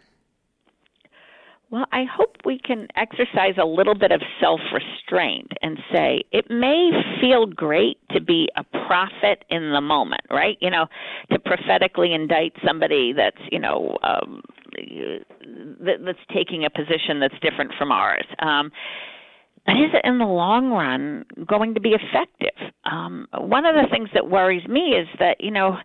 Well, 1.71 1.85
I 1.93 2.03
hope 2.03 2.35
we 2.43 2.59
can 2.59 2.87
exercise 2.97 3.55
a 3.61 3.65
little 3.65 3.95
bit 3.95 4.11
of 4.11 4.21
self 4.41 4.59
restraint 4.73 5.51
and 5.61 5.77
say 5.93 6.23
it 6.33 6.49
may 6.49 6.91
feel 7.21 7.45
great 7.45 7.97
to 8.11 8.19
be 8.19 8.49
a 8.57 8.63
prophet 8.85 9.45
in 9.49 9.71
the 9.71 9.79
moment, 9.79 10.23
right? 10.29 10.57
You 10.59 10.69
know, 10.69 10.87
to 11.31 11.39
prophetically 11.39 12.13
indict 12.13 12.53
somebody 12.65 13.13
that's, 13.13 13.41
you 13.51 13.59
know, 13.59 13.97
um, 14.03 14.41
that's 15.79 16.19
taking 16.33 16.65
a 16.65 16.69
position 16.69 17.21
that's 17.21 17.39
different 17.41 17.71
from 17.77 17.91
ours. 17.91 18.25
Um, 18.39 18.69
but 19.65 19.75
is 19.75 19.91
it 19.93 20.07
in 20.07 20.17
the 20.17 20.25
long 20.25 20.71
run 20.71 21.25
going 21.45 21.73
to 21.73 21.81
be 21.81 21.89
effective? 21.89 22.71
Um, 22.85 23.27
one 23.37 23.65
of 23.65 23.75
the 23.75 23.89
things 23.91 24.09
that 24.13 24.29
worries 24.29 24.65
me 24.67 24.95
is 24.95 25.07
that, 25.19 25.41
you 25.41 25.51
know, 25.51 25.77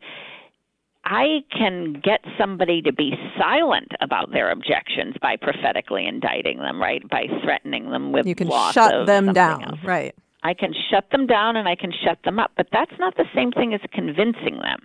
I 1.13 1.45
can 1.51 2.01
get 2.03 2.21
somebody 2.39 2.81
to 2.81 2.93
be 2.93 3.13
silent 3.39 3.93
about 4.01 4.33
their 4.33 4.51
objections 4.51 5.15
by 5.21 5.37
prophetically 5.37 6.07
indicting 6.07 6.57
them, 6.57 6.81
right? 6.81 7.07
By 7.07 7.27
threatening 7.45 7.91
them 7.91 8.13
with 8.13 8.25
you 8.25 8.35
can 8.35 8.51
shut 8.73 9.07
them 9.07 9.35
down, 9.35 9.63
else. 9.63 9.79
right? 9.85 10.15
I 10.43 10.55
can 10.55 10.73
shut 10.91 11.11
them 11.11 11.27
down 11.27 11.57
and 11.57 11.69
I 11.69 11.77
can 11.77 11.93
shut 12.03 12.19
them 12.25 12.39
up, 12.39 12.53
but 12.57 12.69
that's 12.73 12.95
not 12.99 13.15
the 13.17 13.27
same 13.35 13.53
thing 13.53 13.75
as 13.75 13.81
convincing 13.93 14.59
them. 14.63 14.81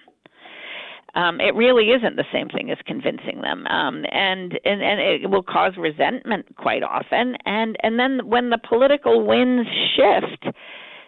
Um, 1.15 1.39
it 1.39 1.55
really 1.55 1.91
isn't 1.91 2.17
the 2.17 2.25
same 2.33 2.49
thing 2.49 2.71
as 2.71 2.77
convincing 2.85 3.39
them, 3.41 3.65
um, 3.67 4.05
and, 4.11 4.59
and 4.65 4.83
and 4.83 4.99
it 4.99 5.29
will 5.29 5.41
cause 5.41 5.71
resentment 5.77 6.45
quite 6.57 6.83
often. 6.83 7.35
And 7.45 7.77
and 7.81 7.97
then 7.97 8.27
when 8.27 8.49
the 8.49 8.59
political 8.59 9.25
winds 9.25 9.67
shift, 9.95 10.53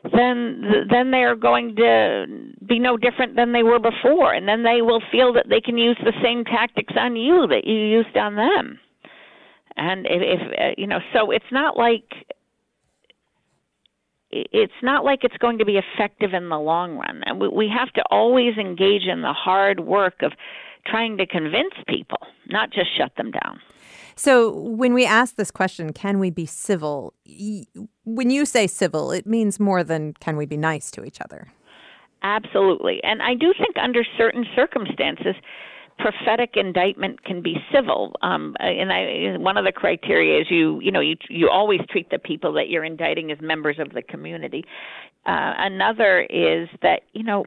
then 0.04 0.86
then 0.90 1.12
they 1.12 1.24
are 1.24 1.36
going 1.36 1.76
to 1.76 2.26
be 2.66 2.80
no 2.80 2.98
different 2.98 3.36
than 3.36 3.52
they 3.52 3.64
were 3.64 3.80
before, 3.80 4.34
and 4.34 4.48
then 4.48 4.64
they 4.64 4.82
will 4.82 5.02
feel 5.12 5.34
that 5.34 5.50
they 5.50 5.62
can 5.62 5.78
use 5.78 5.98
the 6.04 6.14
same 6.24 6.44
tactics 6.46 6.94
on 6.98 7.16
you 7.16 7.48
that 7.48 7.66
you 7.66 7.76
used 7.76 8.16
on 8.16 8.36
them. 8.36 8.80
And 9.76 10.06
if, 10.06 10.22
if 10.22 10.60
uh, 10.60 10.76
you 10.78 10.88
know, 10.88 11.00
so 11.14 11.32
it's 11.32 11.52
not 11.52 11.78
like 11.78 12.14
it's 14.32 14.82
not 14.84 15.04
like 15.04 15.24
it's 15.24 15.38
going 15.38 15.58
to 15.58 15.66
be 15.66 15.78
effective 15.78 16.34
in 16.34 16.50
the 16.50 16.60
long 16.60 16.98
run. 16.98 17.24
And 17.26 17.40
we 17.40 17.68
have 17.70 17.92
to 17.94 18.04
always 18.12 18.58
engage 18.58 19.04
in 19.04 19.22
the 19.22 19.34
hard 19.34 19.80
work 19.80 20.22
of 20.22 20.34
trying 20.86 21.18
to 21.18 21.26
convince 21.26 21.74
people, 21.88 22.20
not 22.48 22.72
just 22.72 22.96
shut 22.96 23.16
them 23.16 23.32
down. 23.32 23.60
So, 24.20 24.52
when 24.52 24.94
we 24.94 25.06
ask 25.06 25.38
this 25.38 25.50
question, 25.50 25.94
can 25.94 26.20
we 26.20 26.30
be 26.30 26.46
civil? 26.46 27.14
When 28.04 28.30
you 28.30 28.46
say 28.46 28.68
civil, 28.68 29.14
it 29.14 29.26
means 29.26 29.62
more 29.62 29.82
than 29.82 30.14
can 30.20 30.36
we 30.36 30.46
be 30.46 30.58
nice 30.58 30.92
to 30.92 31.06
each 31.06 31.22
other? 31.22 31.48
Absolutely. 32.22 33.00
And 33.02 33.22
I 33.22 33.34
do 33.34 33.54
think 33.58 33.78
under 33.82 34.04
certain 34.18 34.46
circumstances, 34.58 35.36
prophetic 36.00 36.56
indictment 36.58 37.24
can 37.24 37.42
be 37.42 37.64
civil. 37.74 38.14
Um, 38.22 38.58
and 38.60 38.92
I, 38.92 39.38
one 39.38 39.56
of 39.56 39.64
the 39.64 39.72
criteria 39.72 40.42
is 40.42 40.48
you, 40.50 40.82
you 40.82 40.92
know, 40.92 41.00
you 41.00 41.16
you 41.30 41.50
always 41.50 41.80
treat 41.90 42.10
the 42.10 42.20
people 42.20 42.52
that 42.56 42.68
you're 42.68 42.84
indicting 42.84 43.32
as 43.32 43.38
members 43.40 43.80
of 43.80 43.94
the 43.94 44.02
community. 44.02 44.66
Uh, 45.26 45.54
another 45.60 46.28
is 46.30 46.68
that 46.82 47.04
you 47.14 47.24
know 47.24 47.46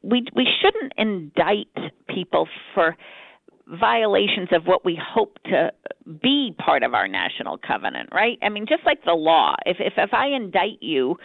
we 0.00 0.26
we 0.34 0.48
shouldn't 0.62 0.94
indict 0.96 1.68
people 2.08 2.48
for 2.72 2.96
violations 3.66 4.48
of 4.52 4.66
what 4.66 4.84
we 4.84 4.98
hope 5.00 5.38
to 5.44 5.72
be 6.22 6.54
part 6.58 6.82
of 6.82 6.92
our 6.92 7.08
national 7.08 7.58
covenant, 7.58 8.10
right? 8.12 8.38
I 8.42 8.48
mean, 8.50 8.66
just 8.68 8.82
like 8.84 9.04
the 9.04 9.12
law, 9.12 9.54
if 9.64 9.78
if 9.80 9.94
if 9.96 10.12
I 10.12 10.28
indict 10.28 10.82
you 10.82 11.16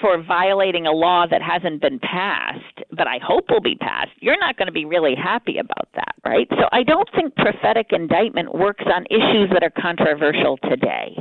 for 0.00 0.20
violating 0.22 0.86
a 0.86 0.92
law 0.92 1.24
that 1.30 1.40
hasn't 1.40 1.80
been 1.80 2.00
passed, 2.00 2.82
but 2.90 3.06
I 3.06 3.18
hope 3.22 3.44
will 3.48 3.60
be 3.60 3.76
passed, 3.76 4.10
you're 4.20 4.38
not 4.38 4.56
going 4.56 4.66
to 4.66 4.72
be 4.72 4.84
really 4.84 5.14
happy 5.14 5.58
about 5.58 5.88
that, 5.94 6.14
right? 6.24 6.48
So 6.50 6.68
I 6.72 6.82
don't 6.82 7.08
think 7.14 7.36
prophetic 7.36 7.88
indictment 7.90 8.54
works 8.54 8.84
on 8.92 9.06
issues 9.06 9.50
that 9.52 9.62
are 9.62 9.70
controversial 9.70 10.58
today. 10.68 11.16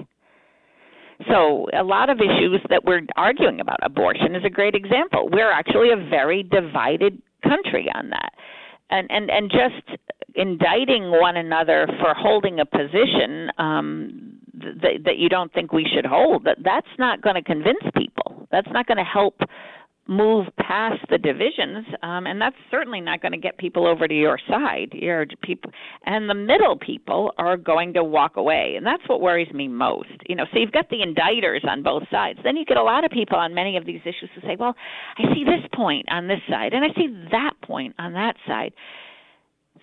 So 1.29 1.67
a 1.77 1.83
lot 1.83 2.09
of 2.09 2.19
issues 2.19 2.61
that 2.69 2.83
we're 2.83 3.01
arguing 3.15 3.59
about, 3.59 3.77
abortion 3.83 4.35
is 4.35 4.43
a 4.43 4.49
great 4.49 4.73
example. 4.73 5.29
We're 5.31 5.51
actually 5.51 5.91
a 5.91 6.09
very 6.09 6.43
divided 6.43 7.21
country 7.43 7.87
on 7.93 8.09
that. 8.09 8.33
And 8.93 9.09
and 9.09 9.31
and 9.31 9.51
just 9.51 9.99
indicting 10.35 11.09
one 11.09 11.35
another 11.35 11.87
for 11.99 12.13
holding 12.13 12.59
a 12.59 12.65
position 12.65 13.49
um, 13.57 14.39
th- 14.81 15.01
that 15.03 15.17
you 15.17 15.29
don't 15.29 15.51
think 15.53 15.73
we 15.73 15.85
should 15.93 16.05
hold, 16.05 16.43
that 16.43 16.57
that's 16.63 16.93
not 16.99 17.21
going 17.21 17.35
to 17.35 17.41
convince 17.41 17.81
people. 17.97 18.47
That's 18.51 18.67
not 18.71 18.85
going 18.85 18.97
to 18.97 19.03
help 19.03 19.39
move 20.07 20.47
past 20.59 20.99
the 21.09 21.17
divisions, 21.17 21.85
um, 22.01 22.27
and 22.27 22.41
that's 22.41 22.55
certainly 22.69 22.99
not 22.99 23.21
going 23.21 23.31
to 23.31 23.37
get 23.37 23.57
people 23.57 23.87
over 23.87 24.07
to 24.07 24.13
your 24.13 24.37
side. 24.49 24.89
Your 24.91 25.25
people 25.41 25.71
and 26.05 26.29
the 26.29 26.33
middle 26.33 26.77
people 26.77 27.31
are 27.37 27.55
going 27.55 27.93
to 27.93 28.03
walk 28.03 28.35
away, 28.35 28.73
and 28.75 28.85
that's 28.85 29.03
what 29.07 29.21
worries 29.21 29.51
me 29.53 29.67
most. 29.67 30.09
You 30.27 30.35
know, 30.35 30.45
so 30.51 30.59
you've 30.59 30.73
got 30.73 30.89
the 30.89 30.97
indicters 30.97 31.65
on 31.65 31.83
both 31.83 32.03
sides. 32.11 32.39
Then 32.43 32.57
you 32.57 32.65
get 32.65 32.77
a 32.77 32.83
lot 32.83 33.05
of 33.05 33.11
people 33.11 33.37
on 33.37 33.53
many 33.53 33.77
of 33.77 33.85
these 33.85 34.01
issues 34.01 34.29
who 34.35 34.41
say, 34.41 34.57
"Well, 34.57 34.75
I 35.17 35.33
see 35.33 35.45
this 35.45 35.65
point 35.73 36.05
on 36.11 36.27
this 36.27 36.41
side, 36.49 36.73
and 36.73 36.83
I 36.83 36.93
see 36.95 37.07
that 37.31 37.53
point 37.61 37.95
on 37.97 38.13
that 38.13 38.35
side." 38.45 38.73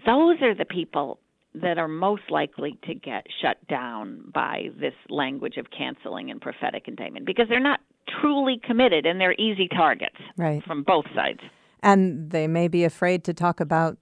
Those 0.05 0.41
are 0.43 0.55
the 0.55 0.67
people 0.67 1.19
that 1.55 1.79
are 1.79 1.89
most 1.89 2.31
likely 2.31 2.79
to 2.85 2.95
get 2.95 3.27
shut 3.43 3.57
down 3.69 4.31
by 4.33 4.69
this 4.79 4.95
language 5.09 5.57
of 5.57 5.67
canceling 5.71 6.31
and 6.31 6.41
prophetic 6.41 6.87
indictment 6.87 7.27
because 7.27 7.49
they're 7.49 7.59
not 7.59 7.81
truly 8.21 8.61
committed 8.63 9.07
and 9.07 9.21
they're 9.21 9.35
easy 9.35 9.69
targets 9.69 10.17
right. 10.37 10.63
from 10.65 10.83
both 10.83 11.07
sides. 11.15 11.41
And 11.83 12.31
they 12.31 12.47
may 12.47 12.69
be 12.69 12.85
afraid 12.85 13.25
to 13.25 13.35
talk 13.35 13.61
about 13.61 13.99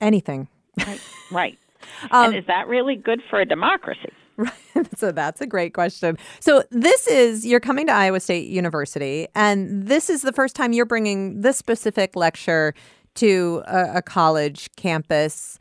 anything. 0.00 0.48
Right. 0.78 1.00
right. 1.30 1.58
um, 2.10 2.26
and 2.26 2.36
is 2.36 2.46
that 2.46 2.68
really 2.68 2.96
good 2.96 3.20
for 3.28 3.40
a 3.40 3.44
democracy? 3.44 4.12
Right. 4.36 4.52
So 4.96 5.10
that's 5.10 5.40
a 5.40 5.46
great 5.46 5.72
question. 5.72 6.18
So 6.40 6.62
this 6.70 7.06
is 7.06 7.46
you're 7.46 7.60
coming 7.60 7.86
to 7.86 7.92
Iowa 7.92 8.20
State 8.20 8.48
University, 8.48 9.26
and 9.34 9.86
this 9.86 10.10
is 10.10 10.20
the 10.20 10.32
first 10.32 10.54
time 10.54 10.74
you're 10.74 10.84
bringing 10.84 11.40
this 11.40 11.56
specific 11.56 12.14
lecture 12.14 12.74
to 13.16 13.62
a, 13.66 13.96
a 13.96 14.02
college 14.02 14.68
campus. 14.76 15.58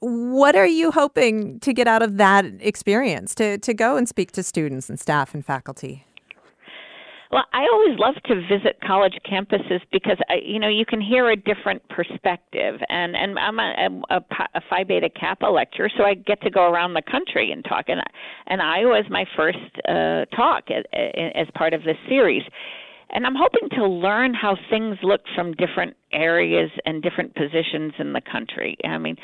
What 0.00 0.56
are 0.56 0.66
you 0.66 0.90
hoping 0.90 1.60
to 1.60 1.72
get 1.72 1.86
out 1.88 2.02
of 2.02 2.16
that 2.18 2.44
experience 2.60 3.34
to, 3.36 3.58
to 3.58 3.72
go 3.72 3.96
and 3.96 4.08
speak 4.08 4.32
to 4.32 4.42
students 4.42 4.90
and 4.90 4.98
staff 5.00 5.32
and 5.32 5.46
faculty? 5.46 6.04
Well, 7.30 7.44
I 7.52 7.66
always 7.72 7.98
love 7.98 8.14
to 8.26 8.34
visit 8.46 8.78
college 8.86 9.14
campuses 9.30 9.80
because 9.90 10.18
I, 10.28 10.34
you 10.44 10.58
know 10.58 10.68
you 10.68 10.84
can 10.86 11.00
hear 11.00 11.30
a 11.30 11.36
different 11.36 11.86
perspective, 11.88 12.80
and 12.88 13.16
and 13.16 13.38
I'm 13.38 13.58
a, 13.58 14.00
a, 14.10 14.20
a 14.54 14.60
Phi 14.68 14.84
Beta 14.84 15.08
Kappa 15.08 15.46
lecturer, 15.46 15.90
so 15.96 16.04
I 16.04 16.14
get 16.14 16.40
to 16.42 16.50
go 16.50 16.70
around 16.70 16.94
the 16.94 17.02
country 17.02 17.50
and 17.52 17.64
talk. 17.64 17.86
And 17.88 18.00
and 18.46 18.62
Iowa 18.62 19.00
is 19.00 19.06
my 19.10 19.24
first 19.36 19.58
uh, 19.88 20.24
talk 20.36 20.64
as, 20.70 20.84
as 21.34 21.46
part 21.54 21.72
of 21.72 21.82
this 21.82 21.96
series, 22.08 22.42
and 23.14 23.24
I'm 23.24 23.36
hoping 23.36 23.68
to 23.78 23.86
learn 23.86 24.34
how 24.34 24.56
things 24.68 24.98
look 25.02 25.20
from 25.36 25.52
different 25.52 25.96
areas 26.12 26.70
and 26.84 27.00
different 27.00 27.34
positions 27.34 27.92
in 28.00 28.12
the 28.12 28.20
country. 28.20 28.76
I 28.84 28.98
mean, 28.98 29.16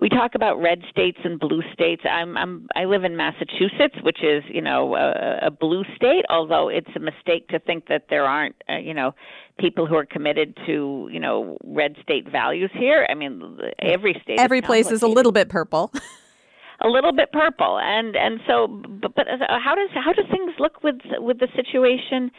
we 0.00 0.10
talk 0.10 0.34
about 0.34 0.60
red 0.60 0.82
states 0.90 1.18
and 1.24 1.40
blue 1.40 1.62
states. 1.72 2.02
I'm, 2.08 2.36
I'm 2.36 2.68
I 2.76 2.84
live 2.84 3.04
in 3.04 3.16
Massachusetts, 3.16 3.96
which 4.02 4.18
is 4.22 4.44
you 4.48 4.60
know 4.60 4.94
a, 4.96 5.46
a 5.46 5.50
blue 5.50 5.82
state. 5.96 6.26
Although 6.28 6.68
it's 6.68 6.90
a 6.94 7.00
mistake 7.00 7.48
to 7.48 7.58
think 7.58 7.88
that 7.88 8.04
there 8.10 8.24
aren't 8.24 8.54
uh, 8.68 8.76
you 8.76 8.92
know 8.92 9.12
people 9.58 9.86
who 9.86 9.96
are 9.96 10.06
committed 10.06 10.56
to 10.66 11.08
you 11.10 11.18
know 11.18 11.56
red 11.64 11.96
state 12.02 12.30
values 12.30 12.70
here. 12.74 13.06
I 13.10 13.14
mean, 13.14 13.58
every 13.80 14.14
state, 14.22 14.38
every 14.38 14.60
place 14.60 14.90
is 14.90 15.02
a 15.02 15.08
little 15.08 15.32
bit 15.32 15.48
purple. 15.48 15.90
a 16.80 16.88
little 16.88 17.12
bit 17.12 17.32
purple, 17.32 17.78
and 17.78 18.14
and 18.14 18.40
so, 18.46 18.68
but, 18.68 19.14
but 19.14 19.26
how 19.64 19.74
does 19.74 19.90
how 19.94 20.12
do 20.12 20.22
things 20.30 20.52
look 20.58 20.82
with 20.82 20.98
with 21.18 21.38
the 21.38 21.48
situation? 21.56 22.30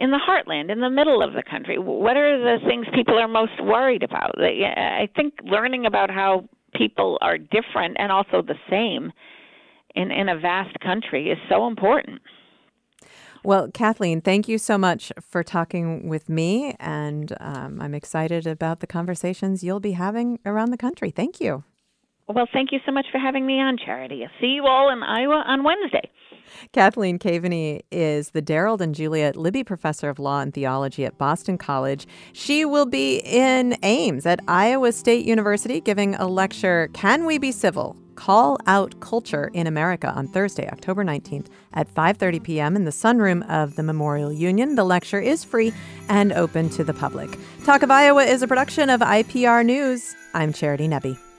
In 0.00 0.10
the 0.10 0.18
heartland, 0.18 0.72
in 0.72 0.80
the 0.80 0.88
middle 0.88 1.22
of 1.22 1.34
the 1.34 1.42
country? 1.42 1.78
What 1.78 2.16
are 2.16 2.38
the 2.38 2.56
things 2.66 2.86
people 2.94 3.18
are 3.18 3.28
most 3.28 3.62
worried 3.62 4.02
about? 4.02 4.32
I 4.40 5.08
think 5.14 5.34
learning 5.44 5.84
about 5.84 6.10
how 6.10 6.48
people 6.74 7.18
are 7.20 7.36
different 7.36 7.98
and 7.98 8.10
also 8.10 8.40
the 8.40 8.54
same 8.70 9.12
in, 9.94 10.10
in 10.10 10.30
a 10.30 10.38
vast 10.38 10.80
country 10.80 11.28
is 11.28 11.38
so 11.50 11.66
important. 11.66 12.22
Well, 13.44 13.68
Cathleen, 13.68 14.22
thank 14.22 14.48
you 14.48 14.58
so 14.58 14.76
much 14.76 15.12
for 15.20 15.42
talking 15.42 16.08
with 16.08 16.28
me, 16.28 16.74
and 16.78 17.32
um, 17.40 17.80
I'm 17.80 17.94
excited 17.94 18.46
about 18.46 18.80
the 18.80 18.86
conversations 18.86 19.62
you'll 19.62 19.80
be 19.80 19.92
having 19.92 20.38
around 20.44 20.70
the 20.70 20.76
country. 20.76 21.10
Thank 21.10 21.40
you. 21.40 21.64
Well, 22.28 22.46
thank 22.52 22.70
you 22.70 22.78
so 22.86 22.92
much 22.92 23.06
for 23.10 23.18
having 23.18 23.46
me 23.46 23.54
on, 23.54 23.76
Charity. 23.84 24.22
I'll 24.24 24.40
see 24.40 24.48
you 24.48 24.66
all 24.66 24.90
in 24.90 25.02
Iowa 25.02 25.42
on 25.46 25.64
Wednesday. 25.64 26.10
Cathleen 26.72 27.18
Kaveny 27.18 27.80
is 27.90 28.30
the 28.30 28.42
Darald 28.42 28.80
and 28.80 28.94
Juliet 28.94 29.36
Libby 29.36 29.64
Professor 29.64 30.08
of 30.08 30.18
Law 30.18 30.40
and 30.40 30.52
Theology 30.52 31.04
at 31.04 31.18
Boston 31.18 31.58
College. 31.58 32.06
She 32.32 32.64
will 32.64 32.86
be 32.86 33.18
in 33.24 33.76
Ames 33.82 34.26
at 34.26 34.40
Iowa 34.48 34.92
State 34.92 35.24
University 35.24 35.80
giving 35.80 36.14
a 36.14 36.26
lecture, 36.26 36.88
Can 36.92 37.26
We 37.26 37.38
Be 37.38 37.52
Civil? 37.52 37.96
Call 38.14 38.58
Out 38.66 39.00
Culture 39.00 39.50
in 39.54 39.66
America 39.66 40.12
on 40.12 40.28
Thursday, 40.28 40.68
October 40.68 41.02
19th 41.04 41.46
at 41.72 41.88
5:30 41.94 42.42
p.m. 42.42 42.76
in 42.76 42.84
the 42.84 42.90
sunroom 42.90 43.48
of 43.48 43.76
the 43.76 43.82
Memorial 43.82 44.30
Union. 44.30 44.74
The 44.74 44.84
lecture 44.84 45.20
is 45.20 45.42
free 45.42 45.72
and 46.10 46.30
open 46.32 46.68
to 46.70 46.84
the 46.84 46.92
public. 46.92 47.30
Talk 47.64 47.82
of 47.82 47.90
Iowa 47.90 48.24
is 48.24 48.42
a 48.42 48.48
production 48.48 48.90
of 48.90 49.00
IPR 49.00 49.64
News. 49.64 50.14
I'm 50.34 50.52
Charity 50.52 50.86
Nebbe. 50.86 51.29